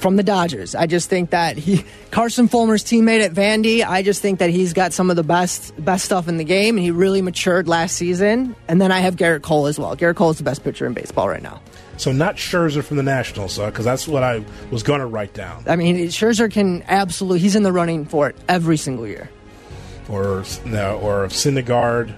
from 0.00 0.16
the 0.16 0.22
Dodgers. 0.22 0.74
I 0.74 0.86
just 0.86 1.08
think 1.10 1.30
that 1.30 1.56
he 1.56 1.84
Carson 2.10 2.48
Fulmer's 2.48 2.84
teammate 2.84 3.22
at 3.24 3.32
Vandy. 3.32 3.84
I 3.84 4.02
just 4.02 4.22
think 4.22 4.38
that 4.38 4.50
he's 4.50 4.72
got 4.72 4.92
some 4.92 5.10
of 5.10 5.16
the 5.16 5.22
best 5.22 5.72
best 5.82 6.04
stuff 6.04 6.28
in 6.28 6.36
the 6.36 6.44
game, 6.44 6.76
and 6.76 6.84
he 6.84 6.90
really 6.90 7.22
matured 7.22 7.68
last 7.68 7.96
season. 7.96 8.56
And 8.68 8.80
then 8.80 8.90
I 8.92 9.00
have 9.00 9.16
Gerrit 9.16 9.42
Cole 9.42 9.66
as 9.66 9.78
well. 9.78 9.96
Gerrit 9.96 10.16
Cole 10.16 10.30
is 10.30 10.38
the 10.38 10.44
best 10.44 10.64
pitcher 10.64 10.86
in 10.86 10.94
baseball 10.94 11.28
right 11.28 11.42
now. 11.42 11.60
So 12.00 12.12
not 12.12 12.36
Scherzer 12.36 12.82
from 12.82 12.96
the 12.96 13.02
Nationals, 13.02 13.58
because 13.58 13.84
that's 13.84 14.08
what 14.08 14.22
I 14.22 14.42
was 14.70 14.82
going 14.82 15.00
to 15.00 15.06
write 15.06 15.34
down. 15.34 15.64
I 15.66 15.76
mean, 15.76 15.96
Scherzer 16.06 16.50
can 16.50 16.82
absolutely. 16.88 17.40
He's 17.40 17.54
in 17.54 17.62
the 17.62 17.72
running 17.72 18.06
for 18.06 18.26
it 18.26 18.36
every 18.48 18.78
single 18.78 19.06
year. 19.06 19.28
Or 20.08 20.42
no, 20.64 20.98
or 20.98 21.26
Syndergaard. 21.26 22.14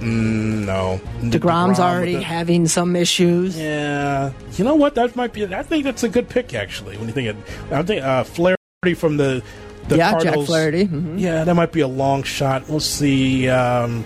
Mm, 0.00 0.64
no, 0.66 1.00
Degrom's 1.20 1.78
DeGrom 1.78 1.84
already 1.84 2.14
having 2.14 2.66
some 2.66 2.96
issues. 2.96 3.56
Yeah, 3.56 4.32
you 4.54 4.64
know 4.64 4.74
what? 4.74 4.96
That 4.96 5.14
might 5.14 5.32
be. 5.32 5.46
I 5.46 5.62
think 5.62 5.84
that's 5.84 6.02
a 6.02 6.08
good 6.08 6.28
pick 6.28 6.52
actually. 6.52 6.96
When 6.96 7.06
you 7.06 7.14
think 7.14 7.28
of, 7.28 7.72
I 7.72 7.84
think 7.84 8.02
uh, 8.02 8.24
Flaherty 8.24 8.94
from 8.96 9.18
the 9.18 9.40
the 9.86 9.98
Yeah, 9.98 10.10
Jack 10.10 10.22
Cardinals. 10.22 10.46
Flaherty, 10.46 10.88
mhm. 10.88 11.20
Yeah, 11.20 11.44
that 11.44 11.54
might 11.54 11.70
be 11.70 11.80
a 11.80 11.88
long 11.88 12.24
shot. 12.24 12.68
We'll 12.68 12.80
see. 12.80 13.48
Um, 13.48 14.04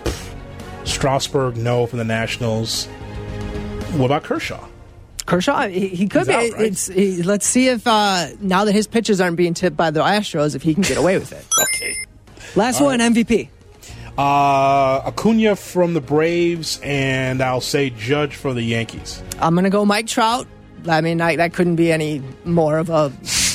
Strasburg, 0.84 1.56
no, 1.56 1.86
from 1.86 1.98
the 1.98 2.04
Nationals. 2.04 2.84
What 3.96 4.06
about 4.06 4.24
Kershaw? 4.24 4.68
Kershaw, 5.30 5.68
he, 5.68 5.86
he 5.88 6.08
could 6.08 6.26
be. 6.26 6.32
out, 6.32 6.52
right? 6.54 6.60
It's 6.62 6.88
he, 6.88 7.22
let's 7.22 7.46
see 7.46 7.68
if 7.68 7.86
uh, 7.86 8.30
now 8.40 8.64
that 8.64 8.72
his 8.72 8.88
pitches 8.88 9.20
aren't 9.20 9.36
being 9.36 9.54
tipped 9.54 9.76
by 9.76 9.92
the 9.92 10.00
Astros, 10.00 10.56
if 10.56 10.62
he 10.62 10.74
can 10.74 10.82
get 10.82 10.96
away 10.96 11.18
with 11.18 11.30
it. 11.30 11.46
okay. 11.62 11.94
Last 12.56 12.80
All 12.80 12.88
one, 12.88 12.98
MVP. 12.98 13.48
Uh, 14.18 15.02
Acuna 15.06 15.54
from 15.54 15.94
the 15.94 16.00
Braves, 16.00 16.80
and 16.82 17.40
I'll 17.42 17.60
say 17.60 17.90
Judge 17.90 18.34
for 18.34 18.52
the 18.52 18.62
Yankees. 18.62 19.22
I'm 19.38 19.54
gonna 19.54 19.70
go 19.70 19.84
Mike 19.84 20.08
Trout. 20.08 20.48
I 20.88 21.00
mean, 21.00 21.20
I, 21.20 21.36
that 21.36 21.54
couldn't 21.54 21.76
be 21.76 21.92
any 21.92 22.22
more 22.44 22.78
of 22.78 22.90
a 22.90 23.12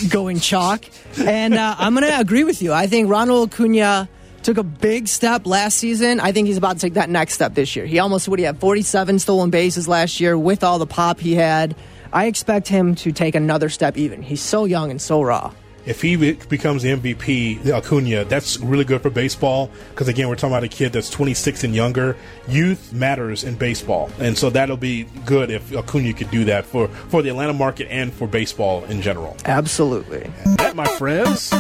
going 0.10 0.40
chalk. 0.40 0.86
And 1.20 1.56
uh, 1.56 1.76
I'm 1.78 1.94
gonna 1.94 2.16
agree 2.18 2.46
with 2.46 2.62
you. 2.62 2.72
I 2.72 2.88
think 2.88 3.10
Ronald 3.10 3.52
Acuna 3.52 4.08
took 4.46 4.58
a 4.58 4.64
big 4.64 5.08
step 5.08 5.48
last 5.48 5.78
season. 5.78 6.20
I 6.20 6.32
think 6.32 6.48
he's 6.48 6.58
about 6.58 6.74
to 6.74 6.80
take 6.80 6.94
that 6.94 7.10
next 7.10 7.34
step 7.34 7.56
this 7.56 7.76
year. 7.76 7.88
He 7.88 7.98
almost 7.98 8.30
would 8.30 8.38
he 8.38 8.46
had 8.46 8.60
47 8.60 9.18
stolen 9.18 9.50
bases 9.50 9.88
last 9.88 10.20
year 10.20 10.38
with 10.38 10.64
all 10.64 10.78
the 10.78 10.86
pop 10.86 11.20
he 11.20 11.34
had. 11.34 11.76
I 12.14 12.28
expect 12.28 12.68
him 12.68 12.94
to 12.96 13.12
take 13.12 13.34
another 13.34 13.70
step. 13.70 13.98
Even 13.98 14.22
he's 14.22 14.42
so 14.42 14.66
young 14.66 14.92
and 14.92 15.02
so 15.02 15.24
raw. 15.24 15.52
If 15.88 16.02
he 16.02 16.16
becomes 16.34 16.84
the 16.84 16.90
MVP, 16.90 17.64
the 17.64 17.76
Acuna, 17.76 18.26
that's 18.26 18.60
really 18.60 18.86
good 18.86 19.02
for 19.02 19.10
baseball. 19.10 19.70
Because 19.90 20.08
again, 20.08 20.30
we're 20.30 20.36
talking 20.36 20.54
about 20.54 20.64
a 20.64 20.68
kid 20.68 20.94
that's 20.94 21.10
26 21.10 21.64
and 21.64 21.76
younger. 21.76 22.16
Youth 22.48 22.94
matters 22.94 23.44
in 23.44 23.56
baseball, 23.56 24.10
and 24.20 24.38
so 24.38 24.50
that'll 24.50 24.78
be 24.78 25.04
good 25.26 25.52
if 25.52 25.76
Acuna 25.76 26.14
could 26.14 26.32
do 26.32 26.46
that 26.46 26.66
for 26.66 26.88
for 26.88 27.22
the 27.24 27.30
Atlanta 27.30 27.54
market 27.54 27.88
and 27.90 28.14
for 28.14 28.28
baseball 28.28 28.84
in 28.86 29.02
general. 29.02 29.38
Absolutely. 29.46 30.32
That, 30.58 30.76
my 30.76 30.86
friends. 30.98 31.52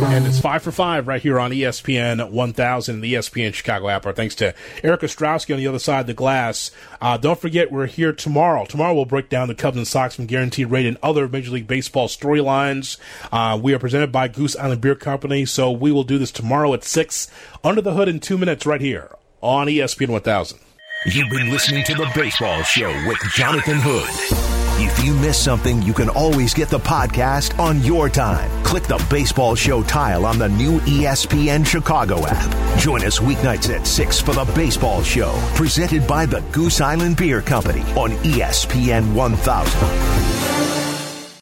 And 0.00 0.26
it's 0.26 0.40
five 0.40 0.62
for 0.62 0.70
five 0.70 1.08
right 1.08 1.20
here 1.20 1.40
on 1.40 1.50
ESPN 1.50 2.30
1000 2.30 2.94
and 2.94 3.04
the 3.04 3.14
ESPN 3.14 3.52
Chicago 3.52 3.88
app. 3.88 4.06
Our 4.06 4.12
thanks 4.12 4.34
to 4.36 4.54
Erica 4.82 5.06
Strowski 5.06 5.52
on 5.52 5.58
the 5.58 5.66
other 5.66 5.78
side 5.78 6.00
of 6.00 6.06
the 6.06 6.14
glass. 6.14 6.70
Uh, 7.00 7.16
don't 7.16 7.38
forget, 7.38 7.72
we're 7.72 7.86
here 7.86 8.12
tomorrow. 8.12 8.64
Tomorrow 8.64 8.94
we'll 8.94 9.04
break 9.04 9.28
down 9.28 9.48
the 9.48 9.54
Cubs 9.54 9.76
and 9.76 9.86
Sox 9.86 10.14
from 10.14 10.26
Guaranteed 10.26 10.70
Rate 10.70 10.86
and 10.86 10.98
other 11.02 11.28
Major 11.28 11.50
League 11.50 11.66
Baseball 11.66 12.06
storylines. 12.06 12.96
Uh, 13.32 13.58
we 13.60 13.74
are 13.74 13.78
presented 13.78 14.12
by 14.12 14.28
Goose 14.28 14.56
Island 14.56 14.80
Beer 14.80 14.94
Company, 14.94 15.44
so 15.44 15.70
we 15.70 15.90
will 15.90 16.04
do 16.04 16.18
this 16.18 16.32
tomorrow 16.32 16.72
at 16.74 16.84
6 16.84 17.28
under 17.64 17.80
the 17.80 17.94
hood 17.94 18.08
in 18.08 18.20
two 18.20 18.38
minutes 18.38 18.66
right 18.66 18.80
here 18.80 19.10
on 19.40 19.66
ESPN 19.66 20.08
1000. 20.10 20.58
You've 21.06 21.30
been 21.30 21.50
listening 21.50 21.84
to 21.84 21.94
The 21.94 22.10
Baseball 22.14 22.62
Show 22.62 22.90
with 23.06 23.18
Jonathan 23.34 23.78
Hood. 23.80 24.57
If 24.80 25.04
you 25.04 25.12
miss 25.14 25.36
something, 25.36 25.82
you 25.82 25.92
can 25.92 26.08
always 26.08 26.54
get 26.54 26.68
the 26.68 26.78
podcast 26.78 27.58
on 27.58 27.82
your 27.82 28.08
time. 28.08 28.48
Click 28.62 28.84
the 28.84 29.04
Baseball 29.10 29.56
Show 29.56 29.82
tile 29.82 30.24
on 30.24 30.38
the 30.38 30.48
new 30.48 30.78
ESPN 30.80 31.66
Chicago 31.66 32.24
app. 32.24 32.78
Join 32.78 33.04
us 33.04 33.18
weeknights 33.18 33.74
at 33.74 33.88
6 33.88 34.20
for 34.20 34.34
The 34.34 34.44
Baseball 34.54 35.02
Show, 35.02 35.36
presented 35.56 36.06
by 36.06 36.26
the 36.26 36.42
Goose 36.52 36.80
Island 36.80 37.16
Beer 37.16 37.42
Company 37.42 37.80
on 37.96 38.12
ESPN 38.22 39.14
1000. 39.14 40.67